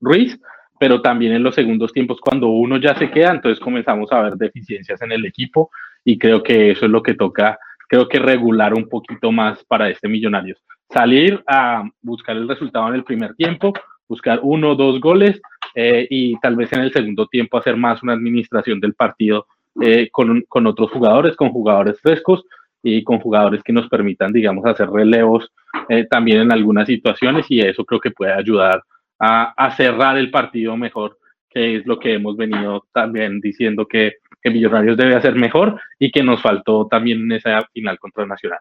Ruiz, 0.00 0.38
pero 0.78 1.00
también 1.00 1.32
en 1.32 1.42
los 1.42 1.54
segundos 1.54 1.92
tiempos 1.92 2.20
cuando 2.20 2.48
uno 2.48 2.78
ya 2.78 2.94
se 2.96 3.10
queda, 3.10 3.30
entonces 3.30 3.62
comenzamos 3.62 4.12
a 4.12 4.22
ver 4.22 4.34
deficiencias 4.34 5.00
en 5.02 5.12
el 5.12 5.24
equipo 5.24 5.70
y 6.04 6.18
creo 6.18 6.42
que 6.42 6.70
eso 6.70 6.86
es 6.86 6.90
lo 6.90 7.02
que 7.02 7.14
toca, 7.14 7.58
creo 7.88 8.08
que 8.08 8.18
regular 8.18 8.74
un 8.74 8.88
poquito 8.88 9.32
más 9.32 9.64
para 9.64 9.88
este 9.88 10.08
Millonarios. 10.08 10.62
Salir 10.90 11.42
a 11.46 11.82
buscar 12.02 12.36
el 12.36 12.48
resultado 12.48 12.88
en 12.88 12.94
el 12.94 13.04
primer 13.04 13.34
tiempo, 13.34 13.72
buscar 14.08 14.40
uno 14.42 14.72
o 14.72 14.76
dos 14.76 15.00
goles 15.00 15.40
eh, 15.74 16.06
y 16.08 16.38
tal 16.40 16.56
vez 16.56 16.72
en 16.72 16.80
el 16.80 16.92
segundo 16.92 17.26
tiempo 17.26 17.58
hacer 17.58 17.76
más 17.76 18.02
una 18.02 18.12
administración 18.12 18.80
del 18.80 18.94
partido 18.94 19.46
eh, 19.80 20.08
con, 20.10 20.42
con, 20.48 20.66
otros 20.66 20.90
jugadores, 20.90 21.36
con 21.36 21.50
jugadores 21.50 22.00
frescos 22.00 22.44
y 22.88 23.02
con 23.02 23.18
jugadores 23.18 23.64
que 23.64 23.72
nos 23.72 23.88
permitan, 23.88 24.32
digamos, 24.32 24.64
hacer 24.64 24.88
relevos 24.88 25.50
eh, 25.88 26.06
también 26.08 26.42
en 26.42 26.52
algunas 26.52 26.86
situaciones 26.86 27.44
y 27.48 27.60
eso 27.60 27.84
creo 27.84 27.98
que 27.98 28.12
puede 28.12 28.32
ayudar 28.32 28.80
a, 29.18 29.52
a, 29.56 29.76
cerrar 29.76 30.16
el 30.16 30.30
partido 30.30 30.76
mejor, 30.76 31.18
que 31.50 31.78
es 31.78 31.86
lo 31.86 31.98
que 31.98 32.14
hemos 32.14 32.36
venido 32.36 32.86
también 32.92 33.40
diciendo 33.40 33.86
que, 33.86 34.18
que 34.40 34.50
Millonarios 34.50 34.96
debe 34.96 35.16
hacer 35.16 35.34
mejor 35.34 35.80
y 35.98 36.12
que 36.12 36.22
nos 36.22 36.40
faltó 36.40 36.86
también 36.86 37.22
en 37.22 37.32
esa 37.32 37.60
final 37.72 37.98
contra 37.98 38.24
Nacional. 38.24 38.60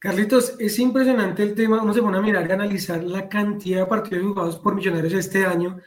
Carlitos, 0.00 0.56
es 0.58 0.76
impresionante 0.80 1.44
el 1.44 1.54
tema, 1.54 1.80
uno 1.80 1.94
se 1.94 2.02
pone 2.02 2.18
a 2.18 2.20
mirar 2.22 2.48
y 2.48 2.50
analizar 2.50 3.04
la 3.04 3.28
cantidad 3.28 3.78
de 3.78 3.86
partidos 3.86 4.26
jugados 4.26 4.58
por 4.58 4.74
Millonarios 4.74 5.12
este 5.12 5.46
año 5.46 5.78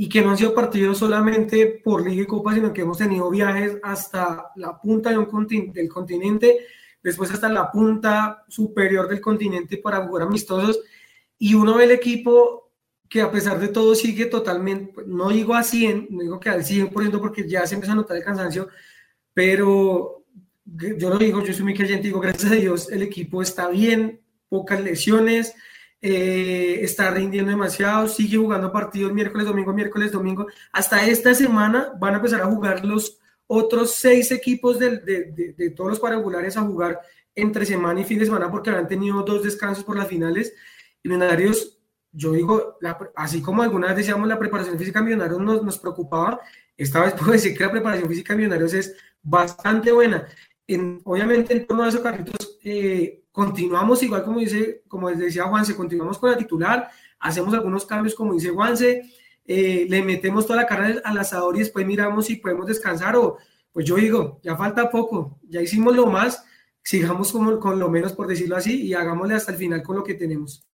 y 0.00 0.08
que 0.08 0.22
no 0.22 0.30
han 0.30 0.38
sido 0.38 0.54
partidos 0.54 0.96
solamente 0.96 1.66
por 1.84 2.02
Liga 2.02 2.22
y 2.22 2.26
Copa, 2.26 2.54
sino 2.54 2.72
que 2.72 2.80
hemos 2.80 2.96
tenido 2.96 3.28
viajes 3.28 3.76
hasta 3.82 4.50
la 4.56 4.80
punta 4.80 5.10
de 5.10 5.18
un 5.18 5.46
del 5.74 5.90
continente, 5.90 6.60
después 7.02 7.30
hasta 7.30 7.50
la 7.50 7.70
punta 7.70 8.42
superior 8.48 9.06
del 9.10 9.20
continente 9.20 9.76
para 9.76 10.06
jugar 10.06 10.22
amistosos. 10.22 10.80
Y 11.36 11.52
uno 11.52 11.74
ve 11.74 11.84
el 11.84 11.90
equipo 11.90 12.70
que 13.10 13.20
a 13.20 13.30
pesar 13.30 13.60
de 13.60 13.68
todo 13.68 13.94
sigue 13.94 14.24
totalmente, 14.24 15.02
no 15.06 15.28
digo 15.28 15.52
a 15.52 15.62
100, 15.62 16.06
no 16.08 16.22
digo 16.22 16.40
que 16.40 16.48
al 16.48 16.64
100% 16.64 17.20
porque 17.20 17.46
ya 17.46 17.66
se 17.66 17.74
empieza 17.74 17.92
a 17.92 17.96
notar 17.96 18.16
el 18.16 18.24
cansancio, 18.24 18.70
pero 19.34 20.24
yo 20.64 21.10
lo 21.10 21.18
digo, 21.18 21.44
yo 21.44 21.52
soy 21.52 21.64
muy 21.64 21.74
creyente, 21.74 22.06
digo, 22.06 22.20
gracias 22.20 22.50
a 22.50 22.54
Dios 22.54 22.90
el 22.90 23.02
equipo 23.02 23.42
está 23.42 23.68
bien, 23.68 24.22
pocas 24.48 24.80
lesiones, 24.80 25.54
eh, 26.02 26.80
está 26.82 27.10
rindiendo 27.10 27.50
demasiado, 27.50 28.08
sigue 28.08 28.38
jugando 28.38 28.72
partidos 28.72 29.12
miércoles, 29.12 29.46
domingo, 29.46 29.72
miércoles, 29.72 30.12
domingo. 30.12 30.46
Hasta 30.72 31.06
esta 31.06 31.34
semana 31.34 31.92
van 31.98 32.14
a 32.14 32.16
empezar 32.16 32.40
a 32.40 32.46
jugar 32.46 32.84
los 32.84 33.18
otros 33.46 33.92
seis 33.92 34.30
equipos 34.30 34.78
de, 34.78 34.98
de, 34.98 35.54
de, 35.56 35.70
todos 35.70 35.90
los 35.90 35.98
cuadrangulares 35.98 36.56
a 36.56 36.62
jugar 36.62 37.00
entre 37.34 37.66
semana 37.66 38.00
y 38.00 38.04
fin 38.04 38.18
de 38.18 38.26
semana 38.26 38.50
porque 38.50 38.70
han 38.70 38.88
tenido 38.88 39.22
dos 39.22 39.42
descansos 39.42 39.84
por 39.84 39.96
las 39.96 40.08
finales. 40.08 40.54
Y 41.02 41.08
Millonarios, 41.08 41.78
yo 42.12 42.32
digo, 42.32 42.78
así 43.16 43.42
como 43.42 43.62
algunas 43.62 43.96
decíamos 43.96 44.28
la 44.28 44.38
preparación 44.38 44.78
física 44.78 45.00
de 45.00 45.06
Millonarios 45.06 45.40
nos, 45.40 45.62
nos 45.62 45.78
preocupaba, 45.78 46.40
esta 46.76 47.00
vez 47.02 47.12
puedo 47.18 47.32
decir 47.32 47.56
que 47.56 47.64
la 47.64 47.72
preparación 47.72 48.08
física 48.08 48.32
de 48.32 48.38
Millonarios 48.38 48.74
es 48.74 48.96
bastante 49.22 49.92
buena 49.92 50.26
obviamente 51.04 51.52
en 51.52 51.66
torno 51.66 51.84
a 51.84 51.88
esos 51.88 52.00
Carlitos, 52.00 52.58
eh, 52.64 53.19
continuamos 53.32 54.02
igual 54.02 54.24
como 54.24 54.40
dice, 54.40 54.82
como 54.88 55.10
decía 55.10 55.44
Juanse, 55.44 55.76
continuamos 55.76 56.18
con 56.18 56.30
la 56.30 56.36
titular, 56.36 56.88
hacemos 57.18 57.54
algunos 57.54 57.86
cambios 57.86 58.14
como 58.14 58.34
dice 58.34 58.50
Juanse, 58.50 59.02
eh, 59.44 59.86
le 59.88 60.02
metemos 60.02 60.46
toda 60.46 60.62
la 60.62 60.66
carne 60.66 61.00
al 61.04 61.18
asador 61.18 61.56
y 61.56 61.60
después 61.60 61.86
miramos 61.86 62.26
si 62.26 62.36
podemos 62.36 62.66
descansar 62.66 63.16
o, 63.16 63.38
pues 63.72 63.86
yo 63.86 63.96
digo, 63.96 64.40
ya 64.42 64.56
falta 64.56 64.90
poco, 64.90 65.38
ya 65.48 65.60
hicimos 65.60 65.94
lo 65.94 66.06
más, 66.06 66.44
sigamos 66.82 67.32
con, 67.32 67.58
con 67.58 67.78
lo 67.78 67.88
menos 67.88 68.12
por 68.12 68.26
decirlo 68.26 68.56
así 68.56 68.82
y 68.82 68.94
hagámosle 68.94 69.34
hasta 69.34 69.52
el 69.52 69.58
final 69.58 69.82
con 69.82 69.96
lo 69.96 70.04
que 70.04 70.14
tenemos. 70.14 70.66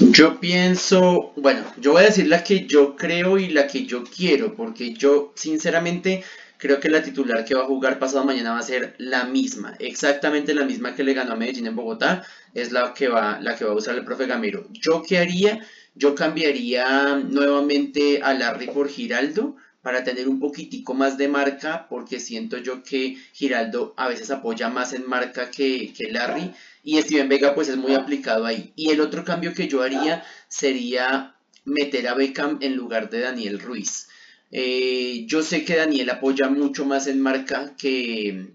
Yo 0.00 0.38
pienso, 0.38 1.32
bueno, 1.36 1.64
yo 1.76 1.92
voy 1.92 2.02
a 2.02 2.06
decir 2.06 2.28
la 2.28 2.44
que 2.44 2.66
yo 2.66 2.94
creo 2.94 3.36
y 3.36 3.48
la 3.48 3.66
que 3.66 3.84
yo 3.84 4.04
quiero, 4.04 4.54
porque 4.54 4.94
yo 4.94 5.32
sinceramente 5.34 6.22
creo 6.58 6.80
que 6.80 6.90
la 6.90 7.02
titular 7.02 7.44
que 7.44 7.54
va 7.54 7.62
a 7.62 7.66
jugar 7.66 7.98
pasado 7.98 8.24
mañana 8.24 8.52
va 8.52 8.58
a 8.58 8.62
ser 8.62 8.94
la 8.98 9.24
misma, 9.24 9.76
exactamente 9.78 10.54
la 10.54 10.64
misma 10.64 10.94
que 10.94 11.04
le 11.04 11.14
ganó 11.14 11.32
a 11.32 11.36
Medellín 11.36 11.66
en 11.66 11.76
Bogotá, 11.76 12.24
es 12.52 12.72
la 12.72 12.92
que 12.92 13.08
va, 13.08 13.40
la 13.40 13.56
que 13.56 13.64
va 13.64 13.72
a 13.72 13.76
usar 13.76 13.94
el 13.94 14.04
profe 14.04 14.26
Gamero. 14.26 14.66
¿Yo 14.72 15.02
qué 15.02 15.18
haría? 15.18 15.60
Yo 15.94 16.14
cambiaría 16.14 17.16
nuevamente 17.16 18.20
a 18.22 18.34
Larry 18.34 18.66
por 18.66 18.88
Giraldo 18.88 19.56
para 19.82 20.04
tener 20.04 20.28
un 20.28 20.40
poquitico 20.40 20.94
más 20.94 21.16
de 21.16 21.28
marca, 21.28 21.86
porque 21.88 22.20
siento 22.20 22.58
yo 22.58 22.82
que 22.82 23.16
Giraldo 23.32 23.94
a 23.96 24.08
veces 24.08 24.30
apoya 24.30 24.68
más 24.68 24.92
en 24.92 25.08
marca 25.08 25.50
que, 25.50 25.94
Larry, 26.10 26.52
y 26.82 27.00
Steven 27.00 27.28
Vega 27.28 27.54
pues 27.54 27.68
es 27.68 27.76
muy 27.76 27.94
aplicado 27.94 28.44
ahí. 28.44 28.72
Y 28.76 28.90
el 28.90 29.00
otro 29.00 29.24
cambio 29.24 29.54
que 29.54 29.68
yo 29.68 29.82
haría 29.82 30.24
sería 30.48 31.36
meter 31.64 32.08
a 32.08 32.14
Beckham 32.14 32.58
en 32.60 32.76
lugar 32.76 33.10
de 33.10 33.20
Daniel 33.20 33.60
Ruiz. 33.60 34.07
Eh, 34.50 35.24
yo 35.26 35.42
sé 35.42 35.64
que 35.64 35.76
Daniel 35.76 36.10
apoya 36.10 36.48
mucho 36.48 36.84
más 36.84 37.06
en 37.06 37.20
marca 37.20 37.74
que, 37.76 38.48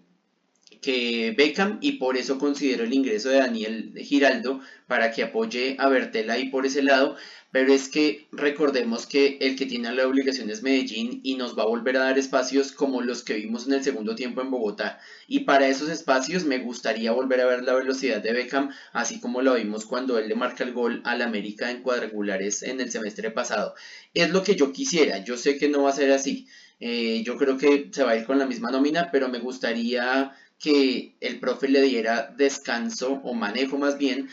que 0.81 1.33
Beckham 1.37 1.77
y 1.81 1.93
por 1.93 2.17
eso 2.17 2.39
considero 2.39 2.83
el 2.83 2.93
ingreso 2.93 3.29
de 3.29 3.37
Daniel 3.37 3.93
Giraldo 3.97 4.59
para 4.87 5.11
que 5.11 5.23
apoye 5.23 5.75
a 5.79 5.87
Bertela 5.89 6.33
ahí 6.33 6.49
por 6.49 6.65
ese 6.65 6.83
lado, 6.83 7.15
pero 7.53 7.71
es 7.71 7.87
que 7.87 8.27
recordemos 8.31 9.05
que 9.05 9.37
el 9.39 9.55
que 9.55 9.67
tiene 9.67 9.93
la 9.93 10.07
obligación 10.07 10.49
es 10.49 10.63
Medellín 10.63 11.19
y 11.21 11.35
nos 11.35 11.55
va 11.55 11.61
a 11.61 11.67
volver 11.67 11.97
a 11.97 12.05
dar 12.05 12.17
espacios 12.17 12.71
como 12.71 13.03
los 13.03 13.21
que 13.21 13.35
vimos 13.35 13.67
en 13.67 13.73
el 13.73 13.83
segundo 13.83 14.15
tiempo 14.15 14.41
en 14.41 14.49
Bogotá. 14.49 14.99
Y 15.27 15.41
para 15.41 15.67
esos 15.67 15.87
espacios 15.89 16.45
me 16.45 16.57
gustaría 16.57 17.11
volver 17.11 17.41
a 17.41 17.45
ver 17.45 17.63
la 17.63 17.75
velocidad 17.75 18.23
de 18.23 18.33
Beckham, 18.33 18.71
así 18.91 19.19
como 19.19 19.43
lo 19.43 19.53
vimos 19.53 19.85
cuando 19.85 20.17
él 20.17 20.29
le 20.29 20.33
marca 20.33 20.63
el 20.63 20.73
gol 20.73 21.03
al 21.05 21.21
América 21.21 21.69
en 21.69 21.83
cuadrangulares 21.83 22.63
en 22.63 22.81
el 22.81 22.91
semestre 22.91 23.29
pasado. 23.29 23.75
Es 24.15 24.31
lo 24.31 24.41
que 24.41 24.55
yo 24.55 24.73
quisiera, 24.73 25.19
yo 25.19 25.37
sé 25.37 25.59
que 25.59 25.69
no 25.69 25.83
va 25.83 25.91
a 25.91 25.93
ser 25.93 26.11
así. 26.11 26.47
Eh, 26.79 27.21
yo 27.23 27.37
creo 27.37 27.59
que 27.59 27.91
se 27.93 28.03
va 28.03 28.13
a 28.13 28.17
ir 28.17 28.25
con 28.25 28.39
la 28.39 28.47
misma 28.47 28.71
nómina, 28.71 29.11
pero 29.11 29.29
me 29.29 29.37
gustaría 29.37 30.35
que 30.57 31.13
el 31.21 31.39
profe 31.39 31.69
le 31.69 31.83
diera 31.83 32.33
descanso 32.35 33.21
o 33.23 33.35
manejo 33.35 33.77
más 33.77 33.99
bien, 33.99 34.27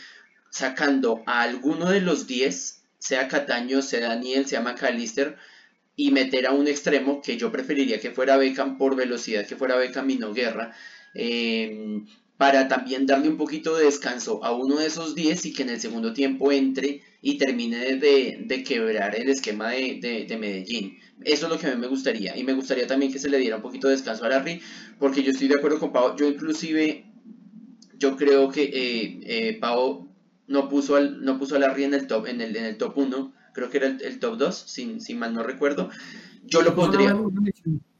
sacando 0.49 1.21
a 1.27 1.43
alguno 1.43 1.91
de 1.91 2.01
los 2.01 2.25
10 2.25 2.80
sea 3.01 3.27
Cataño, 3.27 3.81
sea 3.81 4.09
Daniel, 4.09 4.45
sea 4.45 4.61
McAllister, 4.61 5.35
y 5.95 6.11
meter 6.11 6.45
a 6.45 6.51
un 6.51 6.67
extremo 6.67 7.21
que 7.21 7.35
yo 7.35 7.51
preferiría 7.51 7.99
que 7.99 8.11
fuera 8.11 8.37
Beckham 8.37 8.77
por 8.77 8.95
velocidad, 8.95 9.45
que 9.45 9.55
fuera 9.55 9.75
Beckham 9.75 10.09
y 10.09 10.17
no 10.17 10.33
Guerra, 10.33 10.71
em, 11.15 12.05
para 12.37 12.67
también 12.67 13.07
darle 13.07 13.29
un 13.29 13.37
poquito 13.37 13.75
de 13.75 13.85
descanso 13.85 14.43
a 14.43 14.55
uno 14.55 14.77
de 14.77 14.87
esos 14.87 15.15
10 15.15 15.45
y 15.47 15.53
que 15.53 15.63
en 15.63 15.69
el 15.69 15.81
segundo 15.81 16.13
tiempo 16.13 16.51
entre 16.51 17.01
y 17.21 17.37
termine 17.37 17.97
de, 17.97 18.63
quebrar 18.67 19.15
el 19.15 19.29
esquema 19.29 19.71
de, 19.71 20.25
de, 20.27 20.37
Medellín. 20.37 20.97
Eso 21.23 21.45
es 21.45 21.51
lo 21.51 21.59
que 21.59 21.67
a 21.67 21.75
mí 21.75 21.81
me 21.81 21.87
gustaría. 21.87 22.35
Y 22.37 22.43
me 22.43 22.53
gustaría 22.53 22.87
también 22.87 23.11
que 23.11 23.19
se 23.19 23.29
le 23.29 23.37
diera 23.37 23.57
un 23.57 23.61
poquito 23.61 23.87
de 23.87 23.95
descanso 23.95 24.25
a 24.25 24.29
Larry, 24.29 24.61
porque 24.99 25.23
yo 25.23 25.31
estoy 25.31 25.47
de 25.47 25.55
acuerdo 25.55 25.79
con 25.79 25.91
Pau. 25.91 26.15
Yo 26.17 26.27
inclusive 26.27 27.05
yo 27.97 28.15
creo 28.15 28.49
que 28.49 28.63
eh, 28.63 29.19
eh, 29.23 29.57
Pau 29.59 30.10
no 30.51 30.69
puso, 30.69 30.95
al, 30.95 31.23
no 31.23 31.37
puso 31.39 31.55
a 31.55 31.59
Larry 31.59 31.85
en 31.85 31.93
el 31.93 32.07
top 32.07 32.27
en 32.27 32.41
el, 32.41 32.55
en 32.55 32.65
el 32.65 32.77
top 32.77 32.97
1, 32.97 33.33
creo 33.53 33.69
que 33.69 33.77
era 33.77 33.87
el, 33.87 34.19
top 34.19 34.37
2, 34.37 34.55
sin, 34.55 35.01
sin, 35.01 35.19
mal 35.19 35.33
no 35.33 35.43
recuerdo. 35.43 35.89
Yo 36.43 36.61
lo 36.61 36.75
pondría 36.75 37.15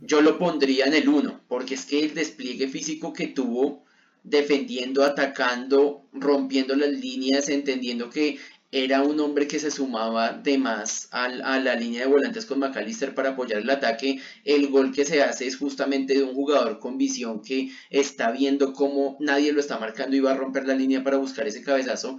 yo 0.01 0.21
lo 0.21 0.37
pondría 0.37 0.85
en 0.85 0.95
el 0.95 1.07
1, 1.07 1.41
porque 1.47 1.75
es 1.75 1.85
que 1.85 2.03
el 2.03 2.13
despliegue 2.13 2.67
físico 2.67 3.13
que 3.13 3.27
tuvo 3.27 3.85
defendiendo, 4.23 5.03
atacando, 5.03 6.07
rompiendo 6.11 6.75
las 6.75 6.89
líneas, 6.89 7.49
entendiendo 7.49 8.09
que 8.09 8.37
era 8.72 9.03
un 9.03 9.19
hombre 9.19 9.47
que 9.47 9.59
se 9.59 9.69
sumaba 9.69 10.32
de 10.32 10.57
más 10.57 11.09
a, 11.11 11.28
la 11.28 11.76
línea 11.76 12.01
de 12.01 12.07
volantes 12.07 12.45
con 12.45 12.59
McAllister 12.59 13.13
para 13.13 13.32
apoyar 13.32 13.59
el 13.61 13.69
ataque. 13.69 14.22
El 14.45 14.69
gol 14.69 14.93
que 14.93 15.03
se 15.03 15.22
hace 15.22 15.45
es 15.45 15.57
justamente 15.57 16.13
de 16.13 16.24
un 16.24 16.34
jugador 16.34 16.80
con 16.80 16.97
visión 16.97 17.41
que 17.41 17.69
está 17.89 18.32
viendo 18.32 18.72
cómo 18.72 19.17
nadie 19.19 19.51
lo 19.51 19.59
está 19.59 19.78
marcando 19.78 20.15
y 20.15 20.22
va 20.22 20.32
a 20.32 20.38
romper 20.38 20.65
la 20.67 20.76
línea 20.76 21.03
para 21.03 21.17
buscar 21.17 21.47
ese 21.47 21.61
cabezazo. 21.61 22.17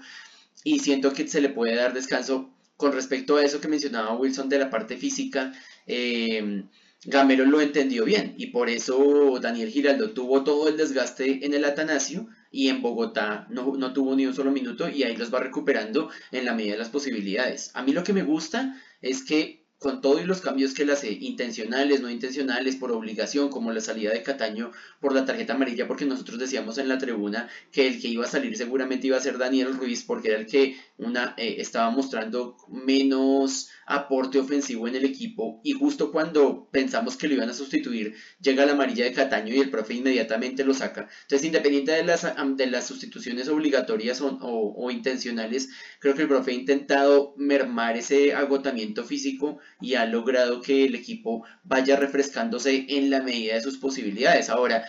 Y 0.63 0.81
siento 0.81 1.13
que 1.15 1.27
se 1.27 1.41
le 1.41 1.49
puede 1.49 1.75
dar 1.75 1.95
descanso 1.95 2.51
con 2.77 2.93
respecto 2.93 3.37
a 3.37 3.45
eso 3.45 3.61
que 3.61 3.69
mencionaba 3.69 4.17
Wilson 4.17 4.51
de 4.51 4.59
la 4.59 4.69
parte 4.69 4.99
física. 4.99 5.53
Eh, 5.87 6.65
Gamero 7.05 7.45
lo 7.47 7.61
entendió 7.61 8.05
bien 8.05 8.35
y 8.37 8.49
por 8.49 8.69
eso 8.69 9.39
Daniel 9.41 9.71
Giraldo 9.71 10.11
tuvo 10.13 10.45
todo 10.45 10.69
el 10.69 10.77
desgaste 10.77 11.45
en 11.45 11.55
el 11.55 11.65
Atanasio 11.65 12.29
y 12.53 12.69
en 12.69 12.83
Bogotá 12.83 13.47
no, 13.51 13.75
no, 13.77 13.93
tuvo 13.93 14.15
ni 14.15 14.27
un 14.27 14.35
solo 14.35 14.53
minuto 14.53 14.89
y 14.89 15.03
ahí 15.03 15.17
los 15.17 15.35
va 15.35 15.41
recuperando 15.41 16.11
en 16.31 16.45
la 16.45 16.55
medida 16.55 16.73
de 16.73 16.79
las 16.79 16.91
posibilidades. 16.91 17.71
A 17.75 17.83
mí 17.83 17.93
lo 17.93 18.05
que 18.05 18.13
me 18.13 18.23
gusta 18.23 18.81
es 19.01 19.25
que 19.25 19.63
con 19.83 20.01
todos 20.01 20.25
los 20.25 20.41
cambios 20.41 20.73
que 20.73 20.85
él 20.85 20.91
hace, 20.91 21.11
intencionales, 21.11 22.01
no 22.01 22.09
intencionales, 22.09 22.77
por 22.77 22.93
obligación, 22.93 23.51
como 23.51 23.73
la 23.73 23.81
salida 23.81 24.13
de 24.13 24.23
Cataño 24.23 24.71
por 25.01 25.13
la 25.13 25.25
tarjeta 25.25 25.55
amarilla, 25.55 25.89
porque 25.89 26.05
nosotros 26.05 26.39
decíamos 26.39 26.79
en 26.79 26.89
la 26.89 26.99
tribuna 26.99 27.49
que 27.73 27.89
el 27.89 28.01
que 28.01 28.09
iba 28.09 28.25
a 28.25 28.29
salir 28.29 28.57
seguramente 28.57 29.09
iba 29.09 29.17
a 29.17 29.21
ser 29.21 29.39
Daniel 29.39 29.75
Ruiz, 29.75 30.05
porque 30.05 30.29
era 30.29 30.39
el 30.39 30.47
que 30.47 30.77
una, 30.99 31.35
eh, 31.37 31.57
estaba 31.59 31.91
mostrando 31.91 32.57
menos 32.69 33.71
aporte 33.87 34.39
ofensivo 34.39 34.89
en 34.89 34.97
el 34.97 35.05
equipo, 35.05 35.61
y 35.65 35.73
justo 35.73 36.13
cuando 36.13 36.69
pensamos 36.71 37.17
que 37.17 37.29
lo 37.29 37.35
iban 37.35 37.51
a 37.51 37.55
sustituir, 37.55 38.15
llega 38.41 38.67
la 38.67 38.73
amarilla 38.73 39.05
de 39.05 39.13
Cataño 39.13 39.55
y 39.55 39.61
el 39.61 39.71
profe 39.71 39.95
inmediatamente 39.95 40.65
lo 40.65 40.75
saca. 40.75 41.09
Entonces, 41.23 41.47
independiente 41.47 41.93
de 41.93 42.05
las, 42.05 42.27
de 42.57 42.67
las 42.67 42.87
sustituciones 42.87 43.49
obligatorias 43.49 44.21
o, 44.23 44.91
intencionales, 44.91 45.71
creo 45.99 46.15
que 46.15 46.23
el 46.23 46.29
profe 46.29 46.53
ha 46.53 46.55
intentado 46.55 47.35
mermar 47.37 47.97
ese 47.97 48.35
agotamiento 48.35 49.05
físico 49.05 49.59
y 49.81 49.95
ha 49.95 50.07
logrado 50.07 50.61
que 50.61 50.85
el 50.85 50.95
equipo 50.95 51.45
vaya 51.65 51.97
refrescándose 51.97 52.87
en 52.89 53.11
la 53.11 53.23
medida 53.23 53.55
de 53.55 53.61
sus 53.63 53.79
posibilidades. 53.79 54.49
Ahora, 54.49 54.85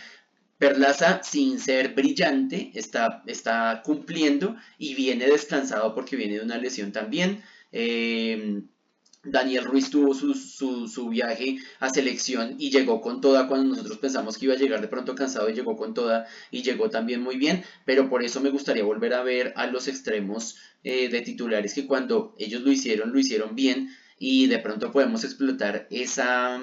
Perlaza, 0.58 1.22
sin 1.24 1.60
ser 1.60 1.94
brillante, 1.94 2.72
está, 2.74 3.22
está 3.28 3.82
cumpliendo 3.84 4.56
y 4.78 4.94
viene 4.94 5.26
descansado 5.26 5.94
porque 5.94 6.16
viene 6.16 6.36
de 6.36 6.42
una 6.42 6.58
lesión 6.58 6.94
también. 6.94 7.44
Eh, 7.74 8.62
Daniel 9.24 9.64
Ruiz 9.64 9.90
tuvo 9.90 10.14
su, 10.14 10.34
su, 10.36 11.10
viaje 11.10 11.58
a 11.80 11.90
selección 11.90 12.56
y 12.60 12.72
llegó 12.72 13.00
con 13.00 13.22
toda 13.22 13.48
cuando 13.48 13.70
nosotros 13.70 13.98
pensamos 13.98 14.38
que 14.38 14.46
iba 14.46 14.54
a 14.54 14.58
llegar 14.58 14.82
de 14.82 14.90
pronto 14.90 15.16
cansado 15.16 15.50
y 15.50 15.54
llegó 15.54 15.78
con 15.78 15.94
toda 15.94 16.28
y 16.52 16.62
llegó 16.62 16.90
también 16.90 17.22
muy 17.22 17.38
bien, 17.38 17.64
pero 17.86 18.10
por 18.10 18.24
eso 18.24 18.42
me 18.42 18.50
gustaría 18.50 18.84
volver 18.84 19.14
a 19.14 19.24
ver 19.24 19.54
a 19.56 19.68
los 19.68 19.88
extremos 19.88 20.58
eh, 20.84 21.08
de 21.08 21.22
titulares 21.22 21.74
que 21.74 21.88
cuando 21.88 22.36
ellos 22.38 22.62
lo 22.62 22.72
hicieron, 22.72 23.14
lo 23.14 23.20
hicieron 23.20 23.56
bien 23.56 23.90
y 24.20 24.48
de 24.48 24.60
pronto 24.60 24.92
podemos 24.92 25.24
explotar 25.24 25.88
esa, 25.90 26.62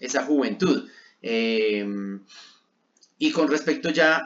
esa 0.00 0.24
juventud. 0.24 0.88
Eh, 1.22 1.86
y 3.22 3.32
con 3.32 3.48
respecto 3.48 3.90
ya, 3.90 4.24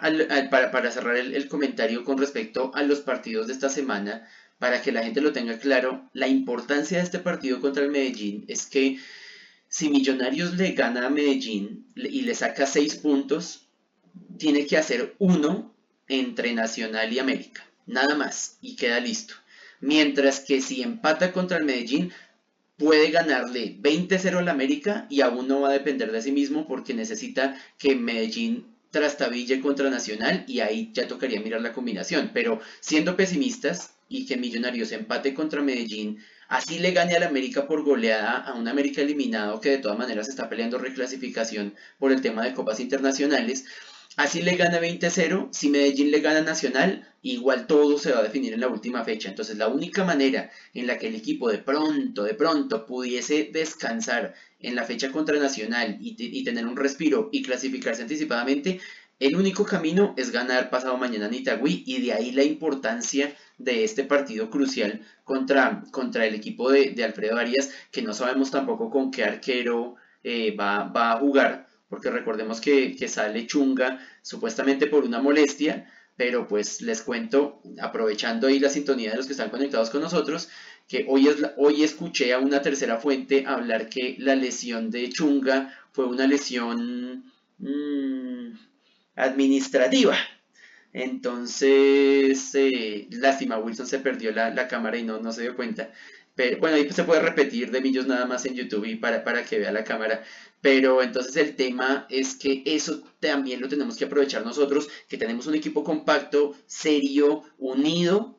para, 0.53 0.91
cerrar 0.93 1.16
el, 1.16 1.49
comentario 1.49 2.05
con 2.05 2.16
respecto 2.16 2.70
a 2.76 2.85
los 2.85 3.01
partidos 3.01 3.49
de 3.49 3.53
esta 3.53 3.68
semana, 3.68 4.28
para 4.59 4.82
que 4.82 4.92
la 4.92 5.02
gente 5.02 5.20
lo 5.20 5.32
tenga 5.32 5.59
claro, 5.59 6.09
la 6.12 6.28
importancia 6.28 6.98
de 6.98 7.05
este 7.05 7.18
partido 7.18 7.61
contra 7.61 7.82
el 7.84 7.90
Medellín 7.90 8.44
es 8.48 8.66
que 8.66 8.98
si 9.68 9.88
Millonarios 9.90 10.57
le 10.57 10.72
gana 10.72 11.07
a 11.07 11.11
Medellín 11.11 11.86
y 11.96 12.22
le 12.22 12.34
saca 12.34 12.66
seis 12.66 12.94
puntos, 12.94 13.68
tiene 14.38 14.66
que 14.66 14.76
hacer 14.76 15.14
uno 15.18 15.74
entre 16.09 16.52
Nacional 16.52 17.12
y 17.12 17.18
América, 17.18 17.66
nada 17.86 18.14
más, 18.14 18.59
y 18.61 18.76
queda 18.76 19.00
listo. 19.00 19.34
Mientras 19.80 20.40
que 20.40 20.61
si 20.61 20.82
empata 20.82 21.32
contra 21.32 21.59
el 21.59 21.64
Medellín, 21.64 22.12
puede 22.76 23.11
ganarle 23.11 23.76
20-0 23.80 24.38
al 24.38 24.48
América 24.48 25.07
y 25.11 25.20
aún 25.20 25.48
no 25.48 25.61
va 25.61 25.70
a 25.70 25.72
depender 25.72 26.11
de 26.12 26.22
sí 26.22 26.32
mismo 26.32 26.66
porque 26.66 26.94
necesita 26.94 27.61
que 27.78 27.94
Medellín 27.94 28.66
trastabille 28.90 29.61
contra 29.61 29.90
Nacional 29.90 30.44
y 30.46 30.61
ahí 30.61 30.90
ya 30.92 31.09
tocaría 31.09 31.40
mirar 31.40 31.61
la 31.61 31.72
combinación. 31.72 32.30
Pero 32.32 32.61
siendo 32.80 33.16
pesimistas 33.16 33.93
y 34.09 34.26
que 34.26 34.36
Millonarios 34.36 34.92
empate 34.92 35.34
contra 35.34 35.62
Medellín, 35.62 36.18
así 36.48 36.78
le 36.78 36.92
gane 36.92 37.14
al 37.14 37.22
América 37.22 37.66
por 37.66 37.82
goleada 37.82 38.38
a 38.38 38.55
un 38.55 38.68
América 38.68 39.02
eliminado 39.02 39.61
que 39.61 39.70
de 39.70 39.78
todas 39.78 39.98
maneras 39.98 40.28
está 40.28 40.48
peleando 40.48 40.78
reclasificación 40.78 41.74
por 41.98 42.12
el 42.12 42.20
tema 42.20 42.44
de 42.44 42.55
copas 42.55 42.80
internacionales, 42.80 43.64
Así 44.16 44.42
le 44.42 44.55
gana 44.55 44.80
20-0, 44.80 45.48
si 45.50 45.70
Medellín 45.70 46.12
le 46.12 46.20
gana 46.20 46.40
Nacional, 46.40 47.09
igual 47.22 47.66
todo 47.66 47.98
se 47.98 48.12
va 48.12 48.20
a 48.20 48.22
definir 48.22 48.52
en 48.55 48.61
la 48.61 48.68
última 48.68 49.02
fecha. 49.02 49.28
Entonces 49.28 49.57
la 49.57 49.66
única 49.66 50.05
manera 50.05 50.50
en 50.72 50.86
la 50.86 50.98
que 50.98 51.09
el 51.09 51.16
equipo 51.16 51.50
de 51.50 51.59
pronto, 51.59 52.22
de 52.22 52.34
pronto 52.34 52.86
pudiese 52.86 53.50
descansar 53.52 54.34
en 54.61 54.76
la 54.76 54.84
fecha 54.84 55.11
contra 55.11 55.36
Nacional 55.38 55.98
y, 56.00 56.44
tener 56.44 56.64
un 56.64 56.76
respiro 56.76 57.28
y 57.32 57.42
clasificarse 57.42 58.02
anticipadamente, 58.02 58.80
el 59.18 59.34
único 59.34 59.64
camino 59.64 60.14
es 60.16 60.30
ganar 60.30 60.70
pasado 60.70 60.96
mañana 60.96 61.26
en 61.26 61.34
Itagüí 61.34 61.82
y 61.84 62.00
de 62.00 62.12
ahí 62.12 62.30
la 62.30 62.44
importancia 62.44 63.34
de 63.59 63.84
este 63.84 64.05
partido 64.05 64.50
crucial 64.50 65.00
contra, 65.24 65.82
contra 65.90 66.26
el 66.26 66.34
equipo 66.34 66.70
de, 66.70 67.02
Alfredo 67.05 67.36
Arias, 67.38 67.70
que 67.90 68.02
no 68.02 68.14
sabemos 68.14 68.50
tampoco 68.50 68.90
con 68.90 69.11
qué 69.11 69.24
arquero 69.24 69.96
eh, 70.22 70.55
va, 70.57 70.84
va 70.84 71.12
a 71.12 71.18
jugar 71.18 71.68
porque 71.94 72.11
recordemos 72.11 72.61
que, 72.61 72.96
sale 73.09 73.46
chunga 73.46 74.00
supuestamente 74.20 74.88
por 74.88 75.05
una 75.05 75.20
molestia, 75.20 75.88
pero 76.16 76.48
pues 76.48 76.80
les 76.80 77.02
cuento, 77.02 77.62
aprovechando 77.80 78.48
ahí 78.48 78.59
la 78.59 78.68
sintonía 78.68 79.12
de 79.12 79.16
los 79.16 79.26
que 79.26 79.32
están 79.32 79.50
conectados 79.50 79.90
con 79.90 80.00
nosotros, 80.00 80.48
que 80.88 81.07
hoy, 81.09 81.28
es, 81.28 81.36
hoy 81.57 81.84
escuché 81.84 82.32
a 82.32 82.40
una 82.40 82.62
tercera 82.62 82.98
fuente 82.98 83.44
hablar 83.46 83.88
que 83.88 84.16
la 84.18 84.34
lesión 84.34 84.90
de 84.90 85.09
Chunga 85.09 85.72
fue 85.92 86.07
una 86.07 86.26
lesión 86.26 87.32
mm, 87.59 88.59
administrativa. 89.14 90.16
Entonces, 90.95 92.55
eh, 92.55 93.09
lástima, 93.11 93.59
Wilson 93.59 93.86
se 93.86 93.99
perdió 93.99 94.30
la, 94.32 94.51
la, 94.51 94.68
cámara 94.68 94.97
y 94.97 95.03
no, 95.03 95.18
no 95.20 95.32
se 95.32 95.42
dio 95.42 95.57
cuenta. 95.57 95.90
Pero, 96.36 96.59
bueno, 96.59 96.76
ahí 96.76 96.88
se 96.90 97.05
puede 97.05 97.20
repetir 97.20 97.70
de 97.72 97.80
millos 97.80 98.07
nada 98.07 98.26
más 98.26 98.47
en 98.47 98.55
YouTube 98.55 98.86
y 98.86 98.97
para, 98.97 99.24
para 99.24 99.45
que 99.45 99.59
vea 99.59 99.72
la 99.72 99.84
cámara. 99.84 100.22
Pero 100.61 101.03
entonces 101.03 101.36
el 101.36 101.57
tema 101.57 102.07
es 102.11 102.36
que 102.36 102.62
eso 102.64 103.03
también 103.20 103.61
lo 103.61 103.68
tenemos 103.68 103.97
que 103.97 104.05
aprovechar 104.05 104.45
nosotros, 104.45 104.88
que 105.09 105.18
tenemos 105.18 105.47
un 105.49 105.57
equipo 105.57 105.84
compacto, 105.84 106.55
serio, 106.66 107.42
unido 107.59 108.34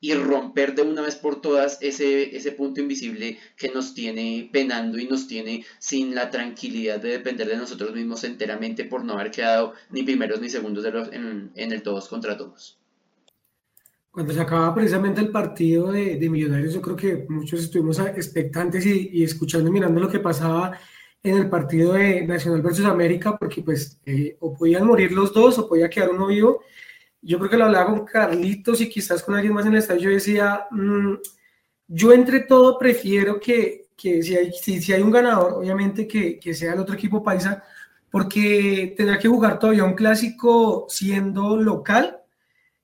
y 0.00 0.14
romper 0.14 0.74
de 0.74 0.82
una 0.82 1.02
vez 1.02 1.16
por 1.16 1.40
todas 1.40 1.78
ese, 1.82 2.36
ese 2.36 2.52
punto 2.52 2.80
invisible 2.80 3.38
que 3.56 3.70
nos 3.70 3.94
tiene 3.94 4.48
penando 4.52 4.98
y 4.98 5.06
nos 5.06 5.26
tiene 5.26 5.64
sin 5.78 6.14
la 6.14 6.30
tranquilidad 6.30 7.00
de 7.00 7.10
depender 7.10 7.48
de 7.48 7.56
nosotros 7.56 7.94
mismos 7.94 8.22
enteramente 8.24 8.84
por 8.84 9.04
no 9.04 9.14
haber 9.14 9.30
quedado 9.30 9.74
ni 9.90 10.02
primeros 10.02 10.40
ni 10.40 10.48
segundos 10.48 10.84
de 10.84 10.90
los, 10.92 11.12
en, 11.12 11.52
el 11.54 11.82
todos 11.82 12.08
contra 12.08 12.36
todos. 12.36 12.78
Cuando 14.10 14.32
se 14.32 14.40
acababa 14.40 14.74
precisamente 14.74 15.20
el 15.20 15.30
partido 15.30 15.92
de, 15.92 16.28
Millonarios, 16.28 16.74
yo 16.74 16.82
creo 16.82 16.96
que 16.96 17.26
muchos 17.28 17.60
estuvimos 17.60 17.98
expectantes 17.98 18.86
y, 18.86 19.10
y 19.12 19.24
escuchando 19.24 19.68
y 19.68 19.72
mirando 19.72 20.00
lo 20.00 20.08
que 20.08 20.18
pasaba 20.18 20.78
en 21.22 21.36
el 21.36 21.50
partido 21.50 21.92
de 21.94 22.26
Nacional 22.26 22.62
versus 22.62 22.86
América, 22.86 23.36
porque 23.36 23.62
pues 23.62 24.00
eh, 24.06 24.36
o 24.40 24.54
podían 24.54 24.86
morir 24.86 25.12
los 25.12 25.32
dos 25.32 25.58
o 25.58 25.68
podía 25.68 25.90
quedar 25.90 26.10
uno 26.10 26.28
vivo. 26.28 26.62
Yo 27.20 27.38
creo 27.38 27.50
que 27.50 27.56
lo 27.56 27.64
hablaba 27.64 27.90
con 27.90 28.04
Carlitos 28.06 28.80
y 28.80 28.88
quizás 28.88 29.22
con 29.22 29.34
alguien 29.34 29.52
más 29.52 29.66
en 29.66 29.72
el 29.72 29.78
estadio. 29.78 30.02
Yo 30.02 30.10
decía, 30.10 30.66
mm, 30.70 31.14
yo 31.88 32.12
entre 32.12 32.40
todo 32.40 32.78
prefiero 32.78 33.40
que, 33.40 33.88
que 33.96 34.22
si, 34.22 34.36
hay, 34.36 34.52
si, 34.52 34.80
si, 34.80 34.92
hay 34.92 35.02
un 35.02 35.10
ganador, 35.10 35.54
obviamente 35.54 36.06
que, 36.06 36.38
que, 36.38 36.54
sea 36.54 36.74
el 36.74 36.80
otro 36.80 36.94
equipo 36.94 37.22
paisa, 37.22 37.64
porque 38.10 38.94
tendrá 38.96 39.18
que 39.18 39.28
jugar 39.28 39.58
todavía 39.58 39.84
un 39.84 39.94
clásico 39.94 40.86
siendo 40.88 41.56
local. 41.56 42.18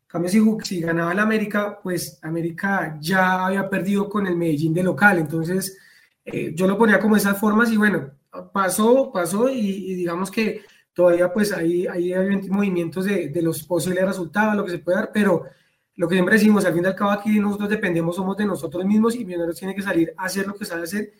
Cambio, 0.06 0.30
si, 0.30 0.40
si 0.62 0.80
ganaba 0.80 1.12
el 1.12 1.18
América, 1.18 1.78
pues 1.82 2.18
América 2.22 2.96
ya 3.00 3.46
había 3.46 3.68
perdido 3.68 4.08
con 4.08 4.26
el 4.26 4.36
Medellín 4.36 4.74
de 4.74 4.82
local. 4.82 5.18
Entonces, 5.18 5.78
eh, 6.24 6.52
yo 6.54 6.66
lo 6.66 6.78
ponía 6.78 7.00
como 7.00 7.16
esas 7.16 7.38
formas 7.38 7.70
y 7.70 7.76
bueno, 7.76 8.10
pasó, 8.52 9.10
pasó 9.12 9.48
y, 9.48 9.94
digamos 9.94 10.30
que 10.30 10.62
todavía 10.94 11.32
pues 11.32 11.52
hay, 11.52 11.86
hay 11.86 12.14
movimientos 12.48 13.04
de, 13.04 13.28
de, 13.28 13.42
los 13.42 13.64
posibles 13.64 14.06
resultados, 14.06 14.56
lo 14.56 14.64
que 14.64 14.70
se 14.70 14.78
puede 14.78 14.98
dar, 14.98 15.10
pero 15.12 15.44
lo 15.96 16.08
que 16.08 16.14
siempre 16.14 16.36
decimos, 16.36 16.64
al 16.64 16.72
fin 16.72 16.84
y 16.84 16.86
al 16.86 16.94
cabo 16.94 17.10
aquí 17.10 17.38
nosotros 17.38 17.68
dependemos, 17.68 18.16
somos 18.16 18.36
de 18.36 18.46
nosotros 18.46 18.84
mismos 18.84 19.14
y 19.14 19.24
Millonarios 19.24 19.58
tiene 19.58 19.74
que 19.74 19.82
salir 19.82 20.14
a 20.16 20.24
hacer 20.24 20.46
lo 20.46 20.54
que 20.54 20.64
sabe 20.64 20.84
hacer, 20.84 21.12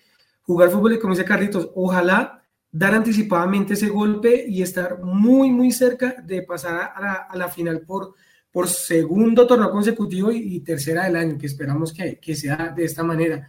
jugar 0.42 0.70
fútbol 0.70 0.94
y 0.94 0.98
como 0.98 1.14
dice 1.14 1.24
Carlitos, 1.24 1.70
ojalá 1.74 2.42
dar 2.70 2.94
anticipadamente 2.94 3.74
ese 3.74 3.88
golpe 3.88 4.44
y 4.48 4.62
estar 4.62 5.00
muy, 5.00 5.50
muy 5.50 5.70
cerca 5.70 6.16
de 6.24 6.42
pasar 6.42 6.92
a 6.94 7.00
la, 7.00 7.12
a 7.30 7.36
la 7.36 7.48
final 7.48 7.82
por, 7.82 8.14
por 8.50 8.68
segundo 8.68 9.46
torneo 9.46 9.70
consecutivo 9.70 10.32
y, 10.32 10.60
tercera 10.60 11.04
del 11.04 11.16
año, 11.16 11.38
que 11.38 11.46
esperamos 11.46 11.92
que, 11.92 12.18
que 12.18 12.34
sea 12.34 12.72
de 12.76 12.84
esta 12.84 13.04
manera. 13.04 13.48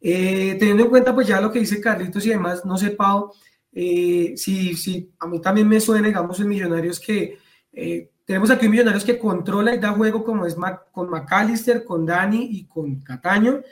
Eh, 0.00 0.56
teniendo 0.58 0.84
en 0.84 0.90
cuenta 0.90 1.14
pues 1.14 1.26
ya 1.28 1.40
lo 1.40 1.52
que 1.52 1.60
dice 1.60 1.80
Carlitos 1.80 2.26
y 2.26 2.30
demás, 2.30 2.64
no 2.64 2.76
sé, 2.76 2.90
Pau, 2.90 3.32
eh, 3.74 4.34
si, 4.36 4.74
si 4.74 5.12
a 5.18 5.26
mí 5.26 5.40
también 5.40 5.68
me 5.68 5.80
suena, 5.80 6.06
digamos, 6.06 6.38
en 6.38 6.48
Millonarios 6.48 7.00
que 7.00 7.38
eh, 7.72 8.10
tenemos 8.24 8.50
aquí 8.50 8.66
un 8.66 8.72
Millonarios 8.72 9.04
que 9.04 9.18
controla 9.18 9.74
y 9.74 9.78
da 9.78 9.90
juego 9.90 10.22
como 10.24 10.46
es 10.46 10.56
con 10.92 11.10
McAllister, 11.10 11.84
con 11.84 12.06
Dani 12.06 12.50
y 12.52 12.66
con 12.66 13.00
Cataño, 13.00 13.62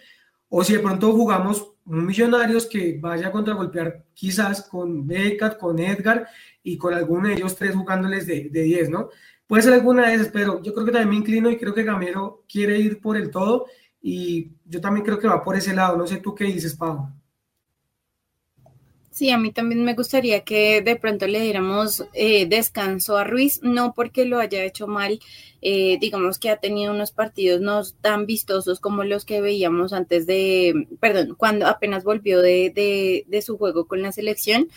o 0.48 0.64
si 0.64 0.72
de 0.72 0.80
pronto 0.80 1.12
jugamos 1.12 1.74
un 1.84 2.04
Millonarios 2.04 2.66
que 2.66 2.98
vaya 3.00 3.28
a 3.28 3.32
contragolpear 3.32 4.04
quizás 4.12 4.62
con 4.62 5.06
Becat, 5.06 5.56
con 5.56 5.78
Edgar 5.78 6.26
y 6.62 6.76
con 6.76 6.94
alguno 6.94 7.28
de 7.28 7.34
ellos 7.34 7.54
tres 7.54 7.74
jugándoles 7.74 8.26
de 8.26 8.50
10, 8.50 8.90
¿no? 8.90 9.08
Puede 9.46 9.62
ser 9.62 9.74
alguna 9.74 10.08
de 10.08 10.14
esas, 10.14 10.28
pero 10.28 10.62
yo 10.62 10.72
creo 10.72 10.86
que 10.86 10.92
también 10.92 11.10
me 11.10 11.16
inclino 11.16 11.50
y 11.50 11.58
creo 11.58 11.74
que 11.74 11.82
Gamero 11.82 12.44
quiere 12.50 12.78
ir 12.78 13.00
por 13.00 13.16
el 13.16 13.30
todo 13.30 13.66
y 14.00 14.50
yo 14.64 14.80
también 14.80 15.04
creo 15.04 15.18
que 15.18 15.28
va 15.28 15.44
por 15.44 15.56
ese 15.56 15.74
lado. 15.74 15.96
No 15.96 16.06
sé 16.06 16.16
tú 16.16 16.34
qué 16.34 16.44
dices, 16.44 16.74
Pablo. 16.74 17.12
Sí, 19.12 19.28
a 19.28 19.36
mí 19.36 19.52
también 19.52 19.84
me 19.84 19.92
gustaría 19.94 20.42
que 20.42 20.80
de 20.80 20.96
pronto 20.96 21.26
le 21.26 21.40
diéramos 21.40 22.06
eh, 22.14 22.46
descanso 22.46 23.18
a 23.18 23.24
Ruiz, 23.24 23.60
no 23.62 23.92
porque 23.94 24.24
lo 24.24 24.38
haya 24.38 24.64
hecho 24.64 24.86
mal, 24.86 25.20
eh, 25.60 25.98
digamos 26.00 26.38
que 26.38 26.48
ha 26.48 26.56
tenido 26.56 26.94
unos 26.94 27.12
partidos 27.12 27.60
no 27.60 27.82
tan 28.00 28.24
vistosos 28.24 28.80
como 28.80 29.04
los 29.04 29.26
que 29.26 29.42
veíamos 29.42 29.92
antes 29.92 30.24
de, 30.26 30.88
perdón, 30.98 31.34
cuando 31.36 31.66
apenas 31.66 32.04
volvió 32.04 32.40
de, 32.40 32.72
de, 32.74 33.26
de 33.28 33.42
su 33.42 33.58
juego 33.58 33.86
con 33.86 34.00
la 34.00 34.12
selección. 34.12 34.70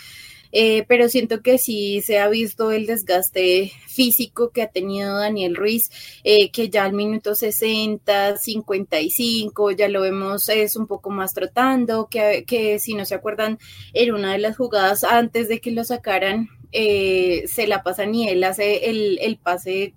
Eh, 0.58 0.86
pero 0.88 1.10
siento 1.10 1.42
que 1.42 1.58
sí 1.58 2.02
se 2.02 2.18
ha 2.18 2.30
visto 2.30 2.72
el 2.72 2.86
desgaste 2.86 3.74
físico 3.88 4.52
que 4.52 4.62
ha 4.62 4.70
tenido 4.70 5.18
Daniel 5.18 5.54
Ruiz, 5.54 5.90
eh, 6.24 6.50
que 6.50 6.70
ya 6.70 6.86
al 6.86 6.94
minuto 6.94 7.36
60, 7.36 8.38
55, 8.38 9.72
ya 9.72 9.90
lo 9.90 10.00
vemos, 10.00 10.48
es 10.48 10.78
un 10.78 10.88
poco 10.88 11.10
más 11.10 11.34
trotando, 11.34 12.08
que, 12.08 12.46
que 12.48 12.80
si 12.80 12.94
no 12.94 13.04
se 13.04 13.16
acuerdan, 13.16 13.60
en 13.92 14.14
una 14.14 14.32
de 14.32 14.40
las 14.40 14.56
jugadas 14.56 15.04
antes 15.04 15.50
de 15.50 15.60
que 15.60 15.72
lo 15.72 15.84
sacaran, 15.84 16.48
eh, 16.72 17.44
se 17.48 17.68
la 17.68 17.84
pasa 17.84 18.06
y 18.06 18.30
él 18.30 18.42
hace 18.46 18.90
el, 18.90 19.20
el 19.20 19.38
pase 19.38 19.94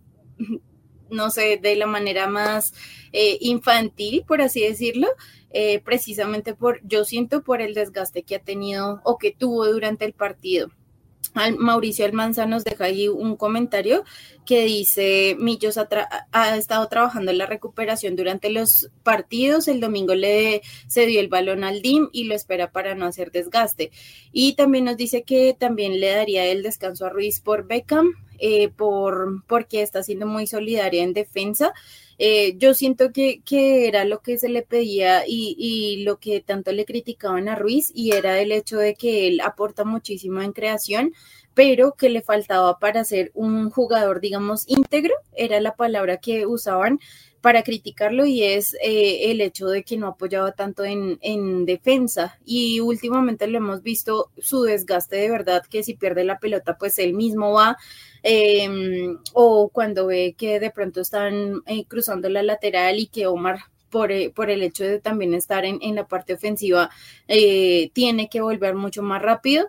no 1.10 1.30
sé, 1.30 1.58
de 1.60 1.76
la 1.76 1.86
manera 1.86 2.26
más 2.26 2.74
infantil, 3.40 4.24
por 4.26 4.42
así 4.42 4.60
decirlo, 4.60 5.08
eh, 5.50 5.80
precisamente 5.80 6.54
por, 6.54 6.80
yo 6.86 7.04
siento 7.04 7.42
por 7.42 7.62
el 7.62 7.72
desgaste 7.72 8.22
que 8.22 8.34
ha 8.34 8.38
tenido 8.38 9.00
o 9.04 9.16
que 9.16 9.32
tuvo 9.32 9.66
durante 9.66 10.04
el 10.04 10.12
partido. 10.12 10.68
Mauricio 11.58 12.04
Almanza 12.04 12.46
nos 12.46 12.64
deja 12.64 12.86
ahí 12.86 13.06
un 13.06 13.36
comentario 13.36 14.02
que 14.44 14.64
dice, 14.64 15.36
Millos 15.38 15.78
ha, 15.78 15.88
ha, 16.32 16.56
estado 16.56 16.88
trabajando 16.88 17.30
en 17.30 17.38
la 17.38 17.46
recuperación 17.46 18.16
durante 18.16 18.50
los 18.50 18.90
partidos, 19.04 19.68
el 19.68 19.80
domingo 19.80 20.14
le 20.14 20.62
se 20.88 21.06
dio 21.06 21.20
el 21.20 21.28
balón 21.28 21.64
al 21.64 21.80
DIM 21.80 22.08
y 22.12 22.24
lo 22.24 22.34
espera 22.34 22.72
para 22.72 22.94
no 22.94 23.06
hacer 23.06 23.30
desgaste. 23.30 23.90
Y 24.32 24.54
también 24.54 24.84
nos 24.84 24.96
dice 24.96 25.22
que 25.22 25.54
también 25.56 26.00
le 26.00 26.10
daría 26.10 26.44
el 26.46 26.62
descanso 26.62 27.06
a 27.06 27.10
Ruiz 27.10 27.40
por 27.40 27.66
Beckham, 27.66 28.14
eh, 28.38 28.68
por, 28.68 29.44
porque 29.46 29.82
está 29.82 30.02
siendo 30.02 30.26
muy 30.26 30.46
solidaria 30.46 31.02
en 31.02 31.12
defensa. 31.12 31.72
Eh, 32.18 32.56
yo 32.58 32.74
siento 32.74 33.12
que, 33.12 33.42
era 33.86 34.04
lo 34.04 34.20
que 34.20 34.38
se 34.38 34.48
le 34.48 34.62
pedía 34.62 35.22
y, 35.26 36.02
lo 36.04 36.18
que 36.18 36.40
tanto 36.40 36.72
le 36.72 36.84
criticaban 36.84 37.48
a 37.48 37.54
Ruiz 37.54 37.92
y 37.94 38.12
era 38.12 38.40
el 38.40 38.50
hecho 38.52 38.78
de 38.78 38.94
que 38.94 39.28
él 39.28 39.40
aporta 39.40 39.84
muchísimo 39.84 40.42
en 40.42 40.52
creación, 40.52 41.12
pero 41.54 41.94
que 41.94 42.08
le 42.08 42.22
faltaba 42.22 42.78
para 42.78 43.04
ser 43.04 43.30
un 43.34 43.70
jugador, 43.70 44.20
digamos, 44.20 44.64
íntegro, 44.68 45.14
era 45.34 45.60
la 45.60 45.76
palabra 45.76 46.18
que 46.18 46.46
usaban 46.46 46.98
para 47.40 47.62
criticarlo 47.62 48.26
y 48.26 48.42
es 48.42 48.74
eh, 48.82 49.30
el 49.30 49.40
hecho 49.40 49.68
de 49.68 49.84
que 49.84 49.96
no 49.96 50.08
apoyaba 50.08 50.52
tanto 50.52 50.84
en, 50.84 51.18
en, 51.22 51.66
defensa 51.66 52.38
y 52.44 52.80
últimamente 52.80 53.46
lo 53.46 53.58
hemos 53.58 53.82
visto 53.82 54.30
su 54.38 54.62
desgaste 54.62 55.16
de 55.16 55.30
verdad 55.30 55.62
que 55.68 55.82
si 55.82 55.94
pierde 55.94 56.24
la 56.24 56.38
pelota 56.38 56.76
pues 56.76 56.98
él 56.98 57.14
mismo 57.14 57.52
va 57.52 57.76
Em, 58.22 59.18
o 59.32 59.68
cuando 59.68 60.06
ve 60.06 60.34
que 60.36 60.58
de 60.60 60.70
pronto 60.70 61.00
están 61.00 61.62
eh, 61.66 61.84
cruzando 61.86 62.28
la 62.28 62.42
lateral 62.42 62.98
y 62.98 63.06
que 63.06 63.26
Omar 63.26 63.60
por, 63.90 64.12
eh, 64.12 64.30
por, 64.34 64.50
el 64.50 64.62
hecho 64.62 64.84
de 64.84 65.00
también 65.00 65.34
estar 65.34 65.64
en, 65.64 65.78
en 65.80 65.94
la 65.94 66.06
parte 66.06 66.34
ofensiva, 66.34 66.90
eh, 67.28 67.90
tiene 67.94 68.28
que 68.28 68.40
volver 68.40 68.74
mucho 68.74 69.02
más 69.02 69.22
rápido. 69.22 69.68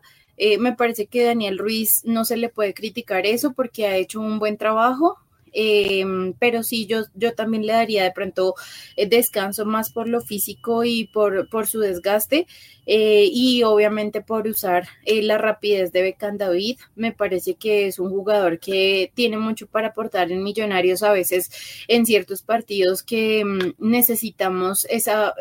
me 0.60 0.74
parece 0.74 1.08
que 1.08 1.24
Daniel 1.26 1.58
Ruiz 1.58 2.02
no 2.06 2.26
se 2.26 2.38
le 2.38 2.50
puede 2.50 2.74
criticar 2.74 3.26
eso 3.26 3.54
porque 3.54 3.88
ha 3.88 3.98
hecho 3.98 4.20
un 4.22 4.40
buen 4.40 4.58
trabajo. 4.58 5.18
Em, 5.54 6.34
pero 6.40 6.64
sí, 6.64 6.86
yo, 6.86 7.04
yo 7.16 7.34
también 7.34 7.66
le 7.66 7.74
daría 7.74 8.04
de 8.04 8.12
pronto 8.12 8.56
eh, 8.96 9.08
descanso 9.08 9.66
más 9.66 9.92
por 9.92 10.08
lo 10.08 10.22
físico 10.22 10.84
y 10.84 11.08
por, 11.08 11.50
por 11.50 11.68
su 11.68 11.80
desgaste 11.80 12.48
eh, 12.86 13.30
y 13.32 13.64
obviamente 13.64 14.22
por 14.22 14.48
usar 14.48 14.88
eh, 15.06 15.22
la 15.22 15.38
rapidez 15.38 15.92
de 15.92 16.02
Becan 16.02 16.38
David. 16.38 16.80
Me 16.96 17.12
parece 17.12 17.56
que 17.56 17.88
es 17.88 18.00
un 18.00 18.10
jugador 18.10 18.60
que 18.60 19.12
tiene 19.16 19.38
mucho 19.38 19.68
para 19.68 19.90
aportar 19.90 20.32
en 20.32 20.44
Millonarios 20.44 21.04
a 21.04 21.12
veces 21.12 21.52
en 21.88 22.06
ciertos 22.06 22.42
partidos 22.42 23.04
que 23.04 23.44
mm, 23.46 23.76
necesitamos 23.78 24.86
esa 24.90 25.34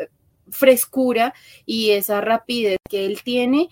frescura 0.49 1.33
y 1.65 1.91
esa 1.91 2.21
rapidez 2.21 2.77
que 2.89 3.05
él 3.05 3.21
tiene. 3.23 3.69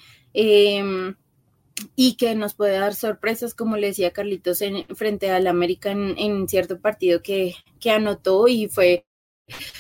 Y 1.95 2.15
que 2.15 2.34
nos 2.36 2.55
puede 2.55 2.80
dar 2.80 2.95
sorpresas, 2.95 3.53
como 3.53 3.78
le 3.78 3.88
decía 3.88 4.11
Carlitos, 4.11 4.61
en, 4.61 4.86
frente 4.95 5.30
al 5.30 5.47
América 5.47 5.91
en, 5.91 6.47
cierto 6.47 6.80
partido 6.80 7.21
que, 7.21 7.55
que, 7.80 7.91
anotó 7.91 8.47
y 8.47 8.67
fue 8.67 9.05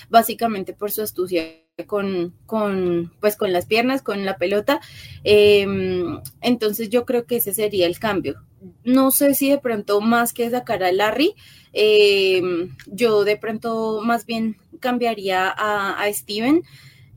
básicamente 0.09 0.73
por 0.73 0.91
su 0.91 1.01
astucia 1.01 1.43
con, 1.85 2.33
con, 2.45 3.13
pues 3.19 3.35
con 3.35 3.53
las 3.53 3.65
piernas, 3.65 4.01
con 4.01 4.25
la 4.25 4.37
pelota. 4.37 4.79
Em, 5.23 6.19
entonces 6.41 6.89
yo 6.89 7.05
creo 7.05 7.25
que 7.25 7.37
ese 7.37 7.53
sería 7.53 7.85
el 7.85 7.99
cambio. 7.99 8.41
No 8.83 9.11
sé 9.11 9.35
si 9.35 9.49
de 9.49 9.59
pronto 9.59 10.01
más 10.01 10.33
que 10.33 10.49
sacar 10.49 10.83
a 10.83 10.91
Larry, 10.91 11.35
em, 11.73 12.75
yo 12.87 13.23
de 13.23 13.37
pronto 13.37 14.01
más 14.03 14.25
bien 14.25 14.57
cambiaría 14.79 15.49
a, 15.49 16.01
a 16.01 16.11
Steven. 16.13 16.63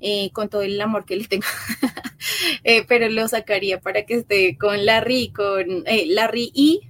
Eh, 0.02 0.30
con 0.32 0.48
todo 0.48 0.62
el 0.62 0.80
amor 0.80 1.04
que 1.04 1.16
le 1.16 1.26
tengo, 1.26 1.44
eh, 2.64 2.86
pero 2.88 3.10
lo 3.10 3.28
sacaría 3.28 3.80
para 3.80 4.06
que 4.06 4.14
esté 4.14 4.56
con 4.56 4.86
Larry, 4.86 5.28
con 5.28 5.86
eh, 5.86 6.06
Larry 6.06 6.50
y 6.54 6.80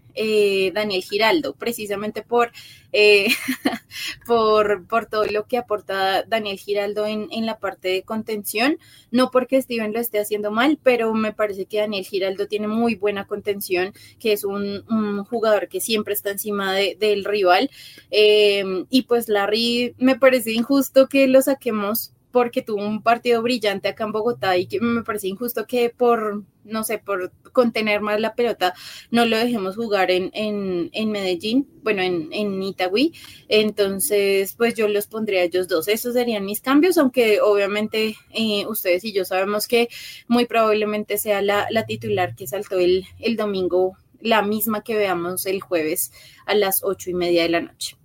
Daniel 0.75 1.03
Giraldo, 1.03 1.55
precisamente 1.55 2.21
por, 2.23 2.53
por, 4.27 4.87
por, 4.87 5.07
todo 5.07 5.25
lo 5.25 5.47
que 5.47 5.57
aporta 5.57 6.25
Daniel 6.25 6.59
Giraldo 6.59 7.07
en, 7.07 7.29
en, 7.31 7.47
la 7.47 7.59
parte 7.59 7.89
de 7.89 8.03
contención, 8.03 8.79
no 9.11 9.31
porque 9.31 9.63
Steven 9.63 9.95
lo 9.95 9.99
esté 9.99 10.19
haciendo 10.19 10.51
mal, 10.51 10.79
pero 10.83 11.15
me 11.15 11.33
parece 11.33 11.65
que 11.65 11.79
Daniel 11.79 12.05
Giraldo 12.05 12.49
tiene 12.49 12.69
muy 12.69 12.97
buena 12.97 13.27
contención, 13.27 13.95
que 14.19 14.33
es 14.33 14.45
un, 14.45 14.85
un 14.91 15.25
jugador 15.25 15.69
que 15.69 15.81
siempre 15.81 16.13
está 16.13 16.33
encima 16.33 16.75
de, 16.75 16.99
del 17.01 17.25
rival, 17.25 17.71
y 18.11 19.03
pues 19.09 19.29
Larry 19.29 19.95
me 19.97 20.19
parece 20.19 20.53
injusto 20.53 21.09
que 21.09 21.29
lo 21.29 21.41
saquemos 21.41 22.13
porque 22.33 22.63
tuvo 22.63 22.87
un 22.87 23.03
partido 23.03 23.43
brillante 23.43 23.89
acá 23.89 24.05
en 24.05 24.13
Bogotá 24.13 24.57
y 24.57 24.67
que 24.67 24.81
me 24.81 25.03
parece 25.03 25.29
injusto 25.29 25.67
que 25.67 25.91
por, 25.91 26.45
no 26.65 26.85
sé, 26.85 26.99
por 26.99 27.33
contener 27.53 28.01
más 28.01 28.21
la 28.21 28.35
pelota, 28.35 28.75
no 29.11 29.25
lo 29.27 29.37
dejemos 29.37 29.77
jugar 29.77 30.11
en, 30.11 30.31
en, 30.33 31.11
Medellín, 31.11 31.69
bueno, 31.83 32.03
en, 32.03 32.29
en 32.33 32.63
Itagüí. 32.63 33.13
Entonces, 33.49 34.55
pues 34.57 34.75
yo 34.75 34.89
los 34.89 35.07
pondría 35.07 35.41
a 35.41 35.45
ellos 35.45 35.69
dos. 35.69 35.89
Esos 35.89 36.15
serían 36.15 36.45
mis 36.45 36.61
cambios, 36.61 36.99
aunque 36.99 37.41
obviamente 37.41 38.17
eh, 38.31 38.67
ustedes 38.67 39.05
y 39.05 39.13
yo 39.13 39.25
sabemos 39.25 39.67
que 39.67 39.89
muy 40.29 40.47
probablemente 40.47 41.19
sea 41.19 41.43
la, 41.43 41.67
la 41.71 41.87
titular 41.87 42.35
que 42.35 42.47
saltó 42.47 42.79
el, 42.79 43.05
el 43.19 43.37
domingo, 43.37 43.97
la 44.21 44.43
misma 44.43 44.83
que 44.83 44.97
veamos 44.97 45.47
el 45.47 45.61
jueves 45.61 46.13
a 46.47 46.55
las 46.55 46.85
ocho 46.85 47.11
y 47.11 47.15
media 47.15 47.43
de 47.43 47.49
la 47.49 47.61
noche 47.61 48.00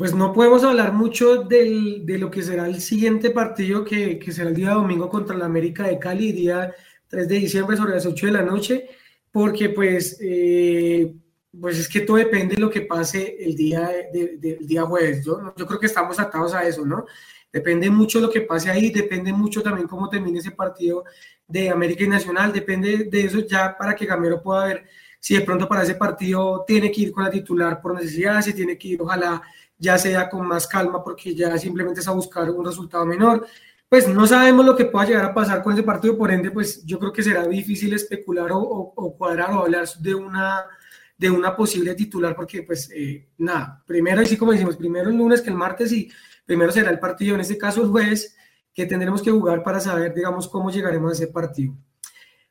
pues 0.00 0.14
no 0.14 0.32
podemos 0.32 0.64
hablar 0.64 0.94
mucho 0.94 1.42
de 1.42 2.16
lo 2.18 2.30
que 2.30 2.42
será 2.42 2.64
el 2.64 2.80
siguiente 2.80 3.28
partido, 3.28 3.84
que, 3.84 4.18
que, 4.18 4.32
será 4.32 4.48
el 4.48 4.56
día 4.56 4.70
domingo 4.70 5.10
contra 5.10 5.36
la 5.36 5.44
América 5.44 5.86
de 5.86 5.98
Cali, 5.98 6.32
día 6.32 6.74
3 7.08 7.28
de 7.28 7.34
diciembre 7.34 7.76
sobre 7.76 7.92
las 7.92 8.06
8 8.06 8.24
de 8.24 8.32
la 8.32 8.40
noche, 8.40 8.88
porque 9.30 9.68
pues, 9.68 10.16
eh, 10.22 11.14
pues 11.60 11.80
es 11.80 11.86
que 11.86 12.00
todo 12.00 12.16
depende 12.16 12.54
de 12.54 12.62
lo 12.62 12.70
que 12.70 12.80
pase 12.80 13.36
el 13.40 13.54
día, 13.54 13.90
de, 14.10 14.58
día 14.62 14.84
jueves. 14.84 15.22
Yo, 15.22 15.52
yo 15.54 15.66
creo 15.66 15.78
que 15.78 15.84
estamos 15.84 16.18
atados 16.18 16.54
a 16.54 16.66
eso, 16.66 16.86
¿no? 16.86 17.04
Depende 17.52 17.90
mucho 17.90 18.20
lo 18.20 18.30
que 18.30 18.40
pase 18.40 18.70
ahí, 18.70 18.88
depende 18.88 19.34
mucho 19.34 19.60
también 19.60 19.86
cómo 19.86 20.08
termine 20.08 20.38
ese 20.38 20.52
partido 20.52 21.04
de 21.46 21.68
América 21.68 22.04
y 22.04 22.08
Nacional, 22.08 22.54
depende 22.54 23.04
de 23.04 23.20
eso 23.20 23.40
ya 23.40 23.76
para 23.76 23.94
que 23.94 24.06
Gamero 24.06 24.42
pueda 24.42 24.64
ver 24.64 24.86
si 25.18 25.34
de 25.34 25.42
pronto 25.42 25.68
para 25.68 25.82
ese 25.82 25.94
partido 25.96 26.64
tiene 26.66 26.90
que 26.90 27.02
ir 27.02 27.12
con 27.12 27.22
la 27.22 27.30
titular 27.30 27.82
por 27.82 27.94
necesidad, 27.94 28.40
si 28.40 28.54
tiene 28.54 28.78
que 28.78 28.88
ir 28.88 29.02
ojalá 29.02 29.42
ya 29.80 29.98
sea 29.98 30.28
con 30.28 30.46
más 30.46 30.68
calma 30.68 31.02
porque 31.02 31.34
ya 31.34 31.56
simplemente 31.58 32.00
es 32.00 32.08
a 32.08 32.12
buscar 32.12 32.48
un 32.50 32.64
resultado 32.64 33.04
menor. 33.06 33.46
Pues 33.88 34.06
no 34.06 34.26
sabemos 34.26 34.64
lo 34.64 34.76
que 34.76 34.84
pueda 34.84 35.06
llegar 35.06 35.24
a 35.24 35.34
pasar 35.34 35.64
con 35.64 35.72
ese 35.72 35.82
partido, 35.82 36.16
por 36.16 36.30
ende, 36.30 36.52
pues 36.52 36.84
yo 36.84 36.98
creo 37.00 37.12
que 37.12 37.24
será 37.24 37.44
difícil 37.48 37.92
especular 37.92 38.50
o, 38.52 38.94
cuadrar 39.18 39.50
o 39.50 39.62
hablar 39.62 39.88
de 39.98 40.14
una, 40.14 40.64
de 41.18 41.28
una 41.28 41.56
posible 41.56 41.96
titular, 41.96 42.36
porque 42.36 42.62
pues 42.62 42.88
eh, 42.94 43.30
nada, 43.38 43.82
primero, 43.84 44.20
así 44.20 44.36
como 44.36 44.52
decimos, 44.52 44.76
primero 44.76 45.10
el 45.10 45.16
lunes 45.16 45.40
que 45.40 45.50
el 45.50 45.56
martes 45.56 45.90
y 45.90 46.08
primero 46.46 46.70
será 46.70 46.90
el 46.90 47.00
partido, 47.00 47.34
en 47.34 47.40
este 47.40 47.58
caso 47.58 47.82
el 47.82 47.88
jueves, 47.88 48.36
que 48.72 48.86
tendremos 48.86 49.22
que 49.22 49.32
jugar 49.32 49.64
para 49.64 49.80
saber, 49.80 50.14
digamos, 50.14 50.46
cómo 50.46 50.70
llegaremos 50.70 51.10
a 51.10 51.14
ese 51.14 51.26
partido. 51.26 51.74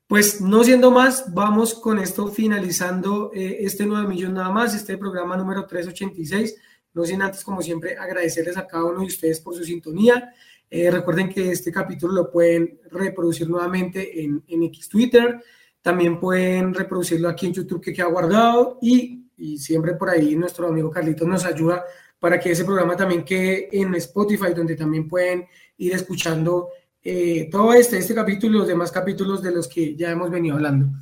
Pues 0.08 0.42
no 0.42 0.64
siendo 0.64 0.90
más, 0.90 1.32
vamos 1.34 1.76
con 1.76 2.00
esto 2.00 2.28
finalizando 2.30 3.32
eh, 3.32 3.58
este 3.60 3.86
9 3.86 4.08
millón 4.08 4.34
nada 4.34 4.50
más, 4.50 4.74
este 4.74 4.98
programa 4.98 5.38
número 5.38 5.68
386. 5.68 6.56
No 7.00 7.06
sin 7.06 7.22
antes, 7.22 7.46
como 7.46 7.62
siempre, 7.62 7.96
agradecerles 7.98 8.58
a 8.58 8.68
cada 8.68 8.84
uno 8.84 9.00
de 9.00 9.06
ustedes 9.06 9.40
por 9.40 9.56
su 9.56 9.64
sintonía. 9.64 10.34
Eh, 10.70 10.92
recuerden 10.92 11.30
que 11.30 11.50
este 11.50 11.72
capítulo 11.72 12.12
lo 12.14 12.30
pueden 12.30 12.82
reproducir 12.92 13.50
nuevamente 13.50 14.22
en, 14.22 14.44
en 14.46 14.64
X 14.64 14.90
Twitter, 14.90 15.42
también 15.82 16.20
pueden 16.20 16.74
reproducirlo 16.74 17.30
aquí 17.30 17.46
en 17.46 17.54
YouTube 17.54 17.82
que 17.82 17.94
queda 17.94 18.08
guardado 18.08 18.80
y, 18.82 19.30
y 19.38 19.58
siempre 19.58 19.94
por 19.94 20.10
ahí 20.10 20.36
nuestro 20.36 20.68
amigo 20.68 20.92
Carlitos 20.92 21.26
nos 21.26 21.46
ayuda 21.46 21.86
para 22.20 22.38
que 22.38 22.52
ese 22.52 22.66
programa 22.66 22.98
también 22.98 23.24
quede 23.24 23.70
en 23.72 23.96
Spotify, 23.96 24.54
donde 24.54 24.76
también 24.76 25.08
pueden 25.08 25.46
ir 25.78 25.94
escuchando 25.94 26.68
eh, 27.02 27.48
todo 27.50 27.74
este, 27.74 27.98
este 27.98 28.14
capítulo 28.14 28.56
y 28.56 28.60
los 28.60 28.68
demás 28.68 28.92
capítulos 28.92 29.42
de 29.42 29.52
los 29.52 29.70
que 29.70 29.96
ya 29.96 30.12
hemos 30.12 30.30
venido 30.30 30.58
hablando. 30.58 31.00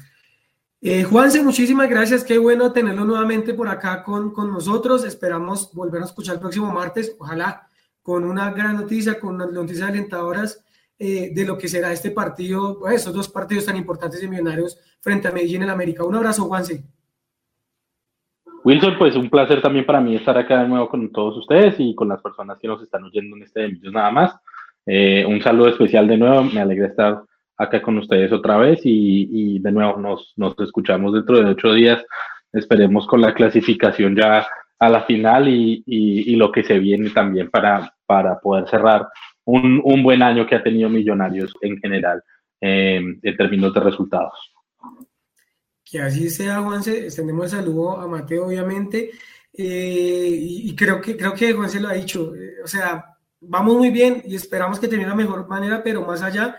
Eh, 0.81 1.03
Juanse, 1.03 1.41
muchísimas 1.43 1.89
gracias. 1.89 2.23
Qué 2.23 2.37
bueno 2.37 2.71
tenerlo 2.71 3.03
nuevamente 3.03 3.53
por 3.53 3.67
acá 3.67 4.03
con, 4.03 4.31
con 4.31 4.51
nosotros. 4.51 5.03
Esperamos 5.05 5.73
volver 5.73 6.01
a 6.01 6.05
escuchar 6.05 6.35
el 6.35 6.41
próximo 6.41 6.71
martes. 6.71 7.15
Ojalá 7.19 7.67
con 8.01 8.23
una 8.23 8.51
gran 8.51 8.77
noticia, 8.77 9.19
con 9.19 9.35
unas 9.35 9.51
noticias 9.51 9.89
alentadoras 9.89 10.63
eh, 10.99 11.31
de 11.33 11.45
lo 11.45 11.57
que 11.57 11.67
será 11.67 11.91
este 11.91 12.09
partido, 12.09 12.79
pues, 12.79 13.01
esos 13.01 13.13
dos 13.13 13.29
partidos 13.29 13.65
tan 13.65 13.75
importantes 13.75 14.21
de 14.21 14.27
Millonarios 14.27 14.79
frente 15.01 15.27
a 15.27 15.31
Medellín 15.31 15.63
en 15.63 15.69
América. 15.69 16.03
Un 16.03 16.15
abrazo, 16.15 16.45
Juanse. 16.45 16.83
Wilson, 18.63 18.97
pues 18.97 19.15
un 19.15 19.29
placer 19.29 19.61
también 19.61 19.85
para 19.85 20.01
mí 20.01 20.15
estar 20.15 20.37
acá 20.37 20.61
de 20.61 20.67
nuevo 20.67 20.89
con 20.89 21.11
todos 21.11 21.37
ustedes 21.37 21.75
y 21.79 21.93
con 21.93 22.07
las 22.07 22.21
personas 22.21 22.57
que 22.59 22.67
nos 22.67 22.81
están 22.81 23.03
oyendo 23.03 23.35
en 23.35 23.43
este 23.43 23.59
de 23.61 23.91
nada 23.91 24.09
más. 24.09 24.35
Eh, 24.85 25.25
un 25.27 25.41
saludo 25.41 25.69
especial 25.69 26.07
de 26.07 26.17
nuevo, 26.17 26.43
me 26.45 26.61
alegra 26.61 26.87
estar 26.87 27.21
acá 27.57 27.81
con 27.81 27.97
ustedes 27.97 28.31
otra 28.31 28.57
vez 28.57 28.81
y, 28.83 29.55
y 29.55 29.59
de 29.59 29.71
nuevo 29.71 29.99
nos, 29.99 30.33
nos, 30.35 30.57
escuchamos 30.59 31.13
dentro 31.13 31.39
de 31.39 31.51
ocho 31.51 31.73
días. 31.73 32.03
Esperemos 32.53 33.07
con 33.07 33.21
la 33.21 33.33
clasificación 33.33 34.15
ya 34.15 34.47
a 34.79 34.89
la 34.89 35.03
final 35.03 35.47
y, 35.47 35.83
y, 35.85 36.33
y 36.33 36.35
lo 36.35 36.51
que 36.51 36.63
se 36.63 36.79
viene 36.79 37.09
también 37.09 37.49
para, 37.49 37.93
para 38.05 38.39
poder 38.39 38.69
cerrar 38.69 39.07
un, 39.45 39.81
un, 39.83 40.03
buen 40.03 40.21
año 40.21 40.45
que 40.45 40.55
ha 40.55 40.63
tenido 40.63 40.89
Millonarios 40.89 41.53
en 41.61 41.77
general 41.77 42.21
eh, 42.61 43.01
en 43.21 43.37
términos 43.37 43.73
de 43.73 43.79
resultados. 43.79 44.53
Que 45.83 46.01
así 46.01 46.29
sea, 46.29 46.61
Juanse. 46.61 47.05
Extendemos 47.05 47.45
el 47.45 47.59
saludo 47.59 47.99
a 47.99 48.07
Mateo, 48.07 48.47
obviamente. 48.47 49.11
Eh, 49.53 50.37
y, 50.39 50.75
creo 50.75 51.01
que 51.01 51.15
creo 51.15 51.33
que 51.33 51.53
Juanse 51.53 51.79
lo 51.79 51.87
ha 51.87 51.93
dicho. 51.93 52.35
Eh, 52.35 52.61
o 52.63 52.67
sea, 52.67 53.17
vamos 53.39 53.75
muy 53.75 53.89
bien 53.89 54.21
y 54.25 54.35
esperamos 54.35 54.79
que 54.79 54.87
termine 54.87 55.09
de 55.09 55.15
la 55.15 55.23
mejor 55.23 55.47
manera, 55.47 55.81
pero 55.81 56.05
más 56.05 56.21
allá, 56.21 56.57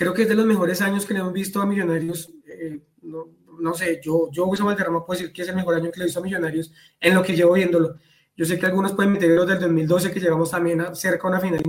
creo 0.00 0.14
que 0.14 0.22
es 0.22 0.28
de 0.28 0.34
los 0.34 0.46
mejores 0.46 0.80
años 0.80 1.04
que 1.04 1.12
le 1.12 1.20
hemos 1.20 1.34
visto 1.34 1.60
a 1.60 1.66
Millonarios. 1.66 2.32
Eh, 2.46 2.80
no, 3.02 3.28
no, 3.60 3.74
sé, 3.74 4.00
yo, 4.02 4.30
yo 4.32 4.46
Wilson 4.46 4.68
Valderrama 4.68 5.04
puedo 5.04 5.18
decir 5.18 5.30
que 5.30 5.42
es 5.42 5.48
el 5.48 5.56
mejor 5.56 5.74
año 5.74 5.90
que 5.90 5.98
le 5.98 6.04
he 6.04 6.06
visto 6.06 6.20
a 6.20 6.22
Millonarios 6.22 6.72
en 6.98 7.14
lo 7.14 7.22
que 7.22 7.36
llevo 7.36 7.52
viéndolo. 7.52 7.96
Yo 8.34 8.46
sé 8.46 8.58
que 8.58 8.64
algunos 8.64 8.94
pueden 8.94 9.12
meter 9.12 9.28
los 9.28 9.46
del 9.46 9.60
2012, 9.60 10.10
que 10.10 10.18
llegamos 10.18 10.52
también 10.52 10.80
a, 10.80 10.94
cerca 10.94 11.28
a 11.28 11.30
una 11.30 11.38
final, 11.38 11.60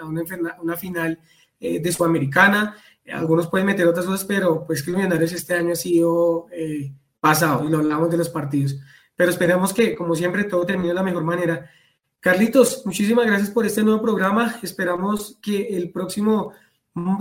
a 0.00 0.04
una, 0.04 0.22
una 0.60 0.76
final 0.76 1.18
eh, 1.58 1.80
de 1.80 1.92
Sudamericana. 1.92 2.76
Algunos 3.12 3.48
pueden 3.48 3.66
meter 3.66 3.88
otras 3.88 4.06
cosas, 4.06 4.24
pero 4.26 4.64
pues 4.64 4.84
que 4.84 4.92
Millonarios 4.92 5.32
este 5.32 5.54
año 5.54 5.72
ha 5.72 5.76
sido 5.76 6.46
eh, 6.52 6.92
pasado 7.18 7.64
y 7.64 7.68
lo 7.68 7.78
hablamos 7.78 8.08
de 8.10 8.16
los 8.16 8.28
partidos. 8.28 8.76
Pero 9.16 9.30
esperamos 9.32 9.74
que, 9.74 9.96
como 9.96 10.14
siempre, 10.14 10.44
todo 10.44 10.64
termine 10.64 10.90
de 10.90 10.94
la 10.94 11.02
mejor 11.02 11.24
manera. 11.24 11.68
Carlitos, 12.20 12.86
muchísimas 12.86 13.26
gracias 13.26 13.50
por 13.50 13.66
este 13.66 13.82
nuevo 13.82 14.00
programa. 14.00 14.60
Esperamos 14.62 15.36
que 15.42 15.76
el 15.76 15.90
próximo 15.90 16.52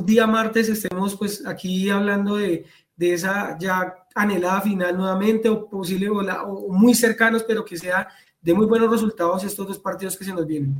día 0.03 0.27
martes 0.27 0.69
estemos 0.69 1.15
pues 1.15 1.45
aquí 1.45 1.89
hablando 1.89 2.35
de, 2.35 2.65
de 2.95 3.13
esa 3.13 3.57
ya 3.59 3.93
anhelada 4.13 4.61
final 4.61 4.97
nuevamente 4.97 5.49
o 5.49 5.69
posible 5.69 6.09
o, 6.09 6.17
o 6.17 6.73
muy 6.73 6.93
cercanos, 6.93 7.43
pero 7.43 7.63
que 7.63 7.77
sea 7.77 8.07
de 8.41 8.53
muy 8.53 8.65
buenos 8.65 8.91
resultados 8.91 9.43
estos 9.43 9.67
dos 9.67 9.79
partidos 9.79 10.17
que 10.17 10.25
se 10.25 10.33
nos 10.33 10.45
vienen. 10.47 10.75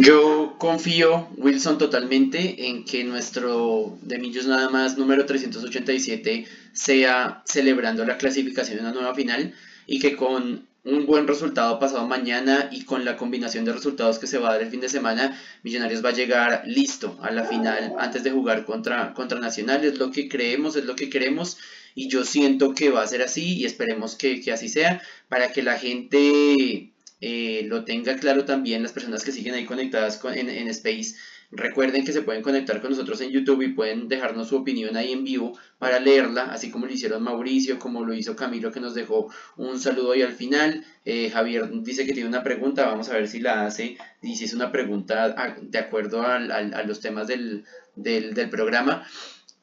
Yo 0.00 0.54
confío, 0.58 1.28
Wilson, 1.38 1.78
totalmente 1.78 2.68
en 2.68 2.84
que 2.84 3.04
nuestro 3.04 3.96
de 4.02 4.18
Millos 4.18 4.46
nada 4.46 4.68
más 4.68 4.98
número 4.98 5.24
387 5.24 6.46
sea 6.72 7.42
celebrando 7.46 8.04
la 8.04 8.18
clasificación 8.18 8.78
en 8.78 8.84
una 8.84 8.94
nueva 8.94 9.14
final 9.14 9.54
y 9.86 9.98
que 9.98 10.16
con 10.16 10.67
un 10.84 11.06
buen 11.06 11.26
resultado 11.26 11.78
pasado 11.78 12.06
mañana 12.06 12.68
y 12.72 12.84
con 12.84 13.04
la 13.04 13.16
combinación 13.16 13.64
de 13.64 13.72
resultados 13.72 14.18
que 14.18 14.26
se 14.26 14.38
va 14.38 14.48
a 14.48 14.52
dar 14.52 14.62
el 14.62 14.70
fin 14.70 14.80
de 14.80 14.88
semana, 14.88 15.40
Millonarios 15.62 16.04
va 16.04 16.10
a 16.10 16.14
llegar 16.14 16.62
listo 16.66 17.18
a 17.20 17.30
la 17.30 17.44
final 17.44 17.94
antes 17.98 18.22
de 18.24 18.30
jugar 18.30 18.64
contra, 18.64 19.12
contra 19.14 19.40
Nacional. 19.40 19.84
Es 19.84 19.98
lo 19.98 20.10
que 20.10 20.28
creemos, 20.28 20.76
es 20.76 20.84
lo 20.84 20.96
que 20.96 21.10
queremos 21.10 21.58
y 21.94 22.08
yo 22.08 22.24
siento 22.24 22.74
que 22.74 22.90
va 22.90 23.02
a 23.02 23.06
ser 23.06 23.22
así 23.22 23.58
y 23.58 23.64
esperemos 23.64 24.14
que, 24.14 24.40
que 24.40 24.52
así 24.52 24.68
sea 24.68 25.02
para 25.28 25.52
que 25.52 25.62
la 25.62 25.78
gente 25.78 26.92
eh, 27.20 27.62
lo 27.66 27.84
tenga 27.84 28.16
claro 28.16 28.44
también, 28.44 28.82
las 28.82 28.92
personas 28.92 29.24
que 29.24 29.32
siguen 29.32 29.54
ahí 29.54 29.64
conectadas 29.64 30.18
con, 30.18 30.34
en, 30.34 30.48
en 30.48 30.68
Space 30.68 31.16
Recuerden 31.50 32.04
que 32.04 32.12
se 32.12 32.20
pueden 32.20 32.42
conectar 32.42 32.80
con 32.82 32.90
nosotros 32.90 33.22
en 33.22 33.30
YouTube 33.30 33.62
y 33.62 33.68
pueden 33.68 34.06
dejarnos 34.06 34.48
su 34.48 34.56
opinión 34.56 34.96
ahí 34.96 35.12
en 35.12 35.24
vivo 35.24 35.58
para 35.78 35.98
leerla, 35.98 36.52
así 36.52 36.70
como 36.70 36.84
lo 36.84 36.92
hicieron 36.92 37.22
Mauricio, 37.22 37.78
como 37.78 38.04
lo 38.04 38.12
hizo 38.12 38.36
Camilo 38.36 38.70
que 38.70 38.80
nos 38.80 38.94
dejó 38.94 39.32
un 39.56 39.80
saludo 39.80 40.12
ahí 40.12 40.20
al 40.20 40.34
final. 40.34 40.84
Eh, 41.06 41.30
Javier 41.30 41.70
dice 41.82 42.04
que 42.04 42.12
tiene 42.12 42.28
una 42.28 42.42
pregunta, 42.42 42.86
vamos 42.86 43.08
a 43.08 43.14
ver 43.14 43.28
si 43.28 43.40
la 43.40 43.64
hace 43.64 43.96
y 44.20 44.36
si 44.36 44.44
es 44.44 44.52
una 44.52 44.70
pregunta 44.70 45.54
de 45.62 45.78
acuerdo 45.78 46.20
a, 46.20 46.38
los 46.84 47.00
temas 47.00 47.26
del, 47.26 47.64
del, 47.96 48.34
del 48.34 48.50
programa. 48.50 49.06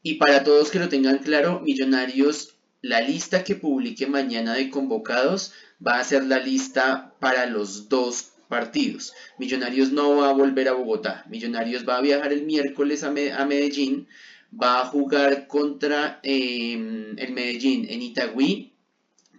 Y 0.02 0.16
para 0.16 0.44
todos 0.44 0.72
que 0.72 0.80
lo 0.80 0.90
tengan 0.90 1.20
claro, 1.20 1.60
Millonarios, 1.60 2.56
la 2.82 3.02
lista 3.02 3.44
que 3.44 3.56
publique 3.56 4.08
mañana 4.08 4.54
de 4.54 4.72
convocados 4.72 5.54
va 5.86 6.00
a 6.00 6.04
ser 6.04 6.24
la 6.24 6.40
lista 6.40 7.14
para 7.20 7.46
los 7.46 7.90
dos 7.90 8.35
partidos. 8.48 9.14
Millonarios 9.38 9.92
no 9.92 10.18
va 10.18 10.30
a 10.30 10.34
volver 10.34 10.68
a 10.68 10.74
Bogotá. 10.74 11.26
Millonarios 11.30 11.88
va 11.88 11.98
a 11.98 12.02
viajar 12.02 12.34
el 12.34 12.44
miércoles 12.46 13.04
a, 13.04 13.12
Me 13.12 13.32
a 13.32 13.46
Medellín. 13.46 14.08
Va 14.52 14.82
a 14.82 14.86
jugar 14.86 15.48
contra 15.48 16.20
eh, 16.24 16.74
el 17.18 17.34
Medellín 17.34 17.86
en 17.90 18.02
Itagüí. 18.02 18.74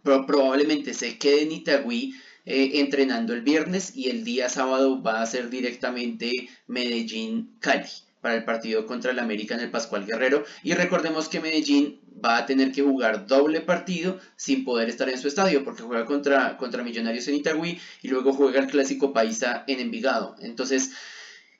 Pero 0.03 0.27
probablemente 0.27 0.95
se 0.95 1.19
quede 1.19 1.43
en 1.43 1.53
Itagüí 1.53 2.15
eh, 2.45 2.73
entrenando 2.75 3.35
el 3.35 3.43
viernes 3.43 3.97
y 3.97 4.09
el 4.09 4.25
día 4.25 4.49
sábado 4.49 5.03
va 5.03 5.23
a 5.23 5.27
ser 5.27 5.51
directamente 5.51 6.31
Medellín-Cali 6.69 8.06
para 8.27 8.39
el 8.39 8.45
partido 8.45 8.87
contra 8.87 9.12
el 9.12 9.20
América 9.20 9.55
en 9.55 9.61
el 9.61 9.70
Pascual 9.70 10.05
Guerrero. 10.05 10.43
Y 10.64 10.74
recordemos 10.74 11.29
que 11.29 11.39
Medellín 11.39 12.01
va 12.24 12.39
a 12.39 12.45
tener 12.45 12.72
que 12.72 12.83
jugar 12.83 13.29
doble 13.29 13.61
partido 13.61 14.18
sin 14.35 14.64
poder 14.64 14.89
estar 14.89 15.09
en 15.09 15.16
su 15.16 15.29
estadio 15.29 15.62
porque 15.62 15.85
juega 15.85 16.05
contra, 16.05 16.57
contra 16.57 16.83
Millonarios 16.83 17.29
en 17.29 17.37
Itagüí 17.37 17.79
y 18.03 18.09
luego 18.09 18.33
juega 18.33 18.59
el 18.59 18.66
Clásico 18.66 19.12
Paisa 19.12 19.62
en 19.68 19.79
Envigado. 19.79 20.35
Entonces, 20.41 20.91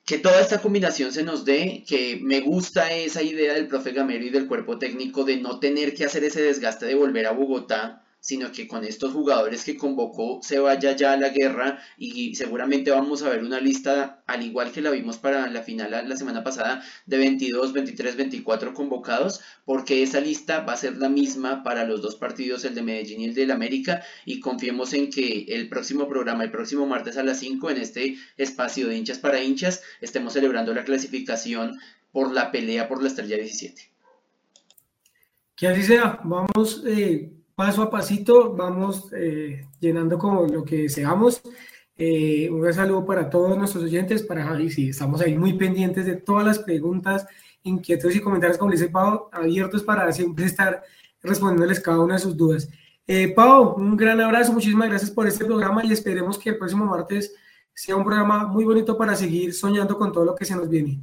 que 0.05 0.17
toda 0.17 0.41
esta 0.41 0.61
combinación 0.61 1.13
se 1.13 1.23
nos 1.23 1.45
dé, 1.45 1.85
que 1.87 2.19
me 2.21 2.41
gusta 2.41 2.91
esa 2.91 3.21
idea 3.23 3.53
del 3.53 3.69
profe 3.69 3.93
Gamero 3.93 4.25
y 4.25 4.29
del 4.29 4.47
cuerpo 4.47 4.77
técnico 4.77 5.23
de 5.23 5.37
no 5.37 5.61
tener 5.61 5.93
que 5.93 6.03
hacer 6.03 6.25
ese 6.25 6.41
desgaste 6.41 6.85
de 6.85 6.95
volver 6.95 7.27
a 7.27 7.31
Bogotá 7.31 8.03
sino 8.19 8.51
que 8.51 8.67
con 8.67 8.83
estos 8.83 9.13
jugadores 9.13 9.63
que 9.63 9.77
convocó 9.77 10.39
se 10.41 10.59
vaya 10.59 10.95
ya 10.95 11.13
a 11.13 11.17
la 11.17 11.29
guerra 11.29 11.79
y 11.97 12.35
seguramente 12.35 12.91
vamos 12.91 13.23
a 13.23 13.29
ver 13.29 13.43
una 13.43 13.59
lista, 13.59 14.23
al 14.27 14.43
igual 14.43 14.71
que 14.71 14.81
la 14.81 14.91
vimos 14.91 15.17
para 15.17 15.47
la 15.49 15.61
final 15.61 15.91
la 16.07 16.17
semana 16.17 16.43
pasada, 16.43 16.83
de 17.05 17.17
22, 17.17 17.73
23, 17.73 18.15
24 18.15 18.73
convocados, 18.73 19.41
porque 19.65 20.03
esa 20.03 20.19
lista 20.19 20.61
va 20.61 20.73
a 20.73 20.77
ser 20.77 20.97
la 20.97 21.09
misma 21.09 21.63
para 21.63 21.85
los 21.85 22.01
dos 22.01 22.15
partidos, 22.15 22.65
el 22.65 22.75
de 22.75 22.81
Medellín 22.81 23.21
y 23.21 23.25
el 23.25 23.35
del 23.35 23.51
América, 23.51 24.03
y 24.25 24.39
confiemos 24.39 24.93
en 24.93 25.09
que 25.09 25.45
el 25.49 25.69
próximo 25.69 26.07
programa, 26.07 26.43
el 26.43 26.51
próximo 26.51 26.85
martes 26.85 27.17
a 27.17 27.23
las 27.23 27.39
5, 27.39 27.69
en 27.71 27.77
este 27.77 28.17
espacio 28.37 28.87
de 28.87 28.97
hinchas 28.97 29.19
para 29.19 29.41
hinchas, 29.41 29.83
estemos 30.01 30.33
celebrando 30.33 30.73
la 30.73 30.83
clasificación 30.83 31.79
por 32.11 32.33
la 32.33 32.51
pelea 32.51 32.87
por 32.87 33.01
la 33.01 33.09
estrella 33.09 33.37
17. 33.37 33.91
Que 35.55 35.67
así 35.67 35.83
sea, 35.83 36.19
vamos 36.23 36.83
eh, 36.85 37.31
paso 37.57 37.81
a 37.81 37.89
pasito 37.89 38.53
vamos 38.53 39.11
eh, 39.13 39.65
llenando 39.79 40.19
como 40.19 40.45
lo 40.45 40.63
que 40.63 40.83
deseamos. 40.83 41.41
Eh, 41.97 42.47
un 42.51 42.71
saludo 42.71 43.03
para 43.03 43.31
todos 43.31 43.57
nuestros 43.57 43.83
oyentes, 43.83 44.21
para 44.21 44.45
Javi, 44.45 44.69
sí, 44.69 44.89
estamos 44.89 45.21
ahí 45.21 45.35
muy 45.35 45.53
pendientes 45.53 46.05
de 46.05 46.17
todas 46.17 46.45
las 46.45 46.59
preguntas, 46.59 47.25
inquietudes 47.63 48.17
y 48.17 48.19
comentarios, 48.21 48.59
como 48.59 48.73
dice 48.73 48.89
Pau, 48.89 49.29
abiertos 49.31 49.81
para 49.81 50.11
siempre 50.11 50.45
estar 50.45 50.83
respondiéndoles 51.23 51.79
cada 51.79 51.99
una 51.99 52.13
de 52.13 52.19
sus 52.19 52.37
dudas. 52.37 52.69
Eh, 53.07 53.33
Pau, 53.33 53.73
un 53.75 53.97
gran 53.97 54.21
abrazo, 54.21 54.53
muchísimas 54.53 54.89
gracias 54.89 55.09
por 55.09 55.25
este 55.25 55.43
programa 55.43 55.83
y 55.83 55.91
esperemos 55.91 56.37
que 56.37 56.51
el 56.51 56.59
próximo 56.59 56.85
martes 56.85 57.33
sea 57.73 57.95
un 57.95 58.03
programa 58.03 58.45
muy 58.45 58.65
bonito 58.65 58.95
para 58.95 59.15
seguir 59.15 59.51
soñando 59.55 59.97
con 59.97 60.11
todo 60.11 60.25
lo 60.25 60.35
que 60.35 60.45
se 60.45 60.55
nos 60.55 60.69
viene. 60.69 60.99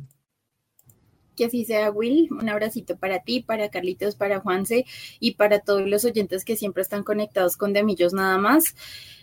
Que 1.37 1.47
así 1.47 1.65
sea, 1.65 1.91
Will. 1.91 2.29
Un 2.31 2.49
abracito 2.49 2.97
para 2.97 3.21
ti, 3.21 3.41
para 3.41 3.69
Carlitos, 3.69 4.17
para 4.17 4.41
Juanse 4.41 4.87
y 5.21 5.33
para 5.33 5.61
todos 5.61 5.87
los 5.87 6.05
oyentes 6.05 6.45
que 6.45 6.57
siempre 6.57 6.83
están 6.83 7.05
conectados 7.05 7.57
con 7.57 7.73
Demillos 7.73 8.13
nada 8.13 8.39
más. 8.39 8.75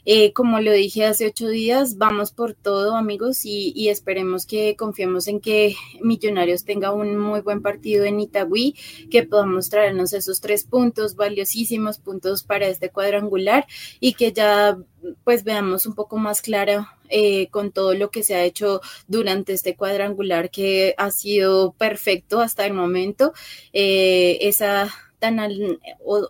Eh, 0.03 0.33
como 0.33 0.59
lo 0.59 0.71
dije 0.71 1.05
hace 1.05 1.27
ocho 1.27 1.47
días, 1.47 1.97
vamos 1.97 2.31
por 2.31 2.55
todo, 2.55 2.95
amigos, 2.95 3.45
y, 3.45 3.89
esperemos 3.89 4.45
que 4.47 4.75
confiemos 4.75 5.27
en 5.27 5.39
que 5.39 5.75
Millonarios 6.01 6.65
tenga 6.65 6.91
un 6.91 7.17
muy 7.17 7.41
buen 7.41 7.61
partido 7.61 8.05
en 8.05 8.19
Itagüí, 8.19 8.75
que 9.11 9.23
podamos 9.23 9.69
traernos 9.69 10.13
esos 10.13 10.41
tres 10.41 10.63
puntos, 10.63 11.15
valiosísimos 11.15 11.99
puntos 11.99 12.43
para 12.43 12.67
este 12.67 12.89
cuadrangular 12.89 13.67
y 13.99 14.13
que 14.13 14.31
ya 14.31 14.77
pues 15.23 15.43
veamos 15.43 15.85
un 15.85 15.93
poco 15.93 16.17
más 16.17 16.41
claro 16.41 16.87
eh, 17.11 17.49
con 17.49 17.71
todo 17.71 17.93
lo 17.93 18.09
que 18.09 18.23
se 18.23 18.35
ha 18.35 18.43
hecho 18.43 18.81
durante 19.07 19.53
este 19.53 19.75
cuadrangular 19.75 20.49
que 20.49 20.95
ha 20.97 21.11
sido 21.11 21.73
perfecto 21.73 22.41
hasta 22.41 22.65
el 22.65 22.73
momento. 22.73 23.33
Eh, 23.73 24.39
esa 24.41 24.89
tan 25.19 25.39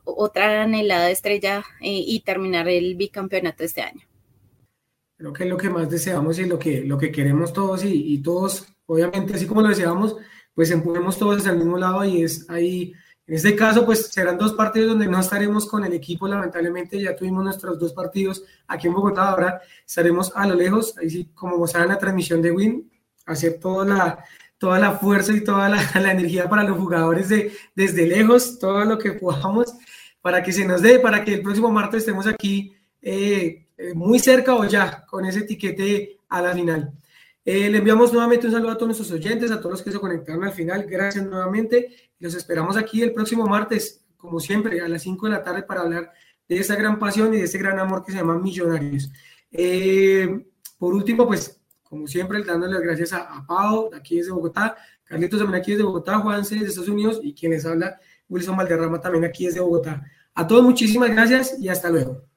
otra 0.04 0.64
anhelada 0.64 1.10
estrella 1.10 1.64
eh, 1.80 2.04
y 2.06 2.20
terminar 2.22 2.68
el 2.68 2.96
bicampeonato 2.96 3.64
este 3.64 3.82
año. 3.82 4.02
Creo 5.18 5.32
que 5.32 5.44
es 5.44 5.50
lo 5.50 5.58
que 5.58 5.70
más 5.70 5.90
deseamos 5.90 6.40
y 6.40 6.46
lo 6.46 6.60
que, 6.60 6.82
lo 6.82 6.98
que 6.98 7.12
queremos 7.12 7.54
todos 7.54 7.86
y, 7.86 8.14
y 8.14 8.22
todos, 8.22 8.68
obviamente, 8.88 9.36
así 9.36 9.48
como 9.48 9.62
lo 9.62 9.70
deseamos, 9.70 10.18
pues 10.54 10.72
empujemos 10.72 11.18
todos 11.18 11.46
el 11.46 11.58
mismo 11.58 11.78
lado 11.78 12.04
y 12.04 12.24
es 12.24 12.50
ahí, 12.50 12.94
en 13.32 13.38
este 13.38 13.56
caso, 13.56 13.86
pues 13.86 14.08
serán 14.08 14.38
dos 14.38 14.52
partidos 14.56 14.90
donde 14.90 15.08
no 15.08 15.18
estaremos 15.18 15.66
con 15.66 15.86
el 15.86 15.94
equipo, 15.94 16.28
lamentablemente 16.28 17.02
ya 17.02 17.16
tuvimos 17.16 17.46
nuestros 17.46 17.80
dos 17.80 17.94
partidos 17.94 18.44
aquí 18.68 18.88
en 18.88 18.94
Bogotá, 18.94 19.30
ahora 19.30 19.62
estaremos 19.88 20.34
a 20.36 20.46
lo 20.46 20.54
lejos, 20.54 20.98
ahí 20.98 21.10
sí, 21.10 21.30
como 21.34 21.66
saben 21.66 21.88
la 21.88 21.98
transmisión 21.98 22.42
de 22.42 22.52
Win, 22.52 22.92
hacer 23.26 23.58
toda 23.58 23.86
la, 23.86 24.26
toda 24.58 24.80
la 24.80 24.92
fuerza 24.92 25.32
y 25.32 25.46
toda 25.46 25.70
la, 25.96 26.12
energía 26.12 26.50
para 26.50 26.66
los 26.66 26.78
jugadores 26.78 27.30
de, 27.30 27.54
desde 27.74 28.06
lejos, 28.06 28.60
todo 28.60 28.84
lo 28.84 28.98
que 28.98 29.14
podamos, 29.14 29.76
para 30.22 30.44
que 30.44 30.52
se 30.52 30.66
nos 30.66 30.82
dé, 30.82 31.00
para 31.00 31.24
que 31.24 31.36
el 31.36 31.42
próximo 31.42 31.72
martes 31.72 32.00
estemos 32.00 32.28
aquí 32.28 32.74
eh, 33.02 33.66
eh, 33.78 33.94
muy 33.94 34.20
cerca 34.20 34.56
o 34.56 34.66
ya 34.66 35.06
con 35.06 35.24
ese 35.24 35.40
etiquete 35.40 36.18
a 36.28 36.42
la 36.42 36.54
final. 36.54 36.92
Eh, 37.44 37.70
le 37.70 37.80
enviamos 37.80 38.14
nuevamente 38.14 38.48
un 38.48 38.54
saludo 38.54 38.72
a 38.72 38.76
todos 38.76 38.98
nuestros 38.98 39.12
oyentes, 39.12 39.52
a 39.52 39.58
todos 39.60 39.72
los 39.72 39.82
que 39.82 39.92
se 39.92 40.00
conectaron 40.00 40.44
al 40.44 40.52
final. 40.52 40.86
Gracias 40.88 41.26
nuevamente. 41.26 42.12
Los 42.20 42.36
esperamos 42.36 42.78
aquí 42.78 43.02
el 43.02 43.14
próximo 43.14 43.46
martes, 43.46 44.04
como 44.18 44.40
siempre, 44.40 44.82
a 44.82 44.88
las 44.88 45.02
5 45.02 45.28
de 45.28 45.32
la 45.32 45.44
tarde 45.44 45.64
para 45.64 45.82
hablar 45.82 46.12
de 46.48 46.58
esa 46.58 46.76
gran 46.76 47.00
pasión 47.00 47.34
y 47.34 47.38
de 47.38 47.44
ese 47.44 47.58
gran 47.58 47.80
amor 47.80 48.04
que 48.04 48.12
se 48.12 48.20
llama 48.20 48.38
Millonarios. 48.38 49.12
por 50.78 50.94
último, 50.94 51.26
pues 51.28 51.62
como 51.84 52.08
siempre, 52.08 52.42
dándole 52.44 52.74
las 52.74 52.82
gracias 52.84 53.14
a, 53.14 53.24
a 53.24 53.46
Pau, 53.46 53.90
aquí 53.94 54.18
desde 54.18 54.32
Bogotá, 54.32 54.78
Carlitos 55.04 55.40
también 55.42 55.62
aquí 55.62 55.72
desde 55.72 55.84
Bogotá, 55.84 56.20
Juanse 56.20 56.56
desde 56.56 56.70
Estados 56.70 56.88
Unidos 56.88 57.20
y 57.22 57.34
quien 57.34 57.52
les 57.52 57.66
habla, 57.66 58.00
Wilson 58.30 58.56
Valderrama 58.56 59.02
también 59.02 59.26
aquí 59.26 59.46
desde 59.46 59.60
Bogotá. 59.60 60.02
A 60.34 60.48
todos 60.48 60.64
muchísimas 60.64 61.10
gracias 61.10 61.60
y 61.60 61.68
hasta 61.68 61.90
luego. 61.90 62.31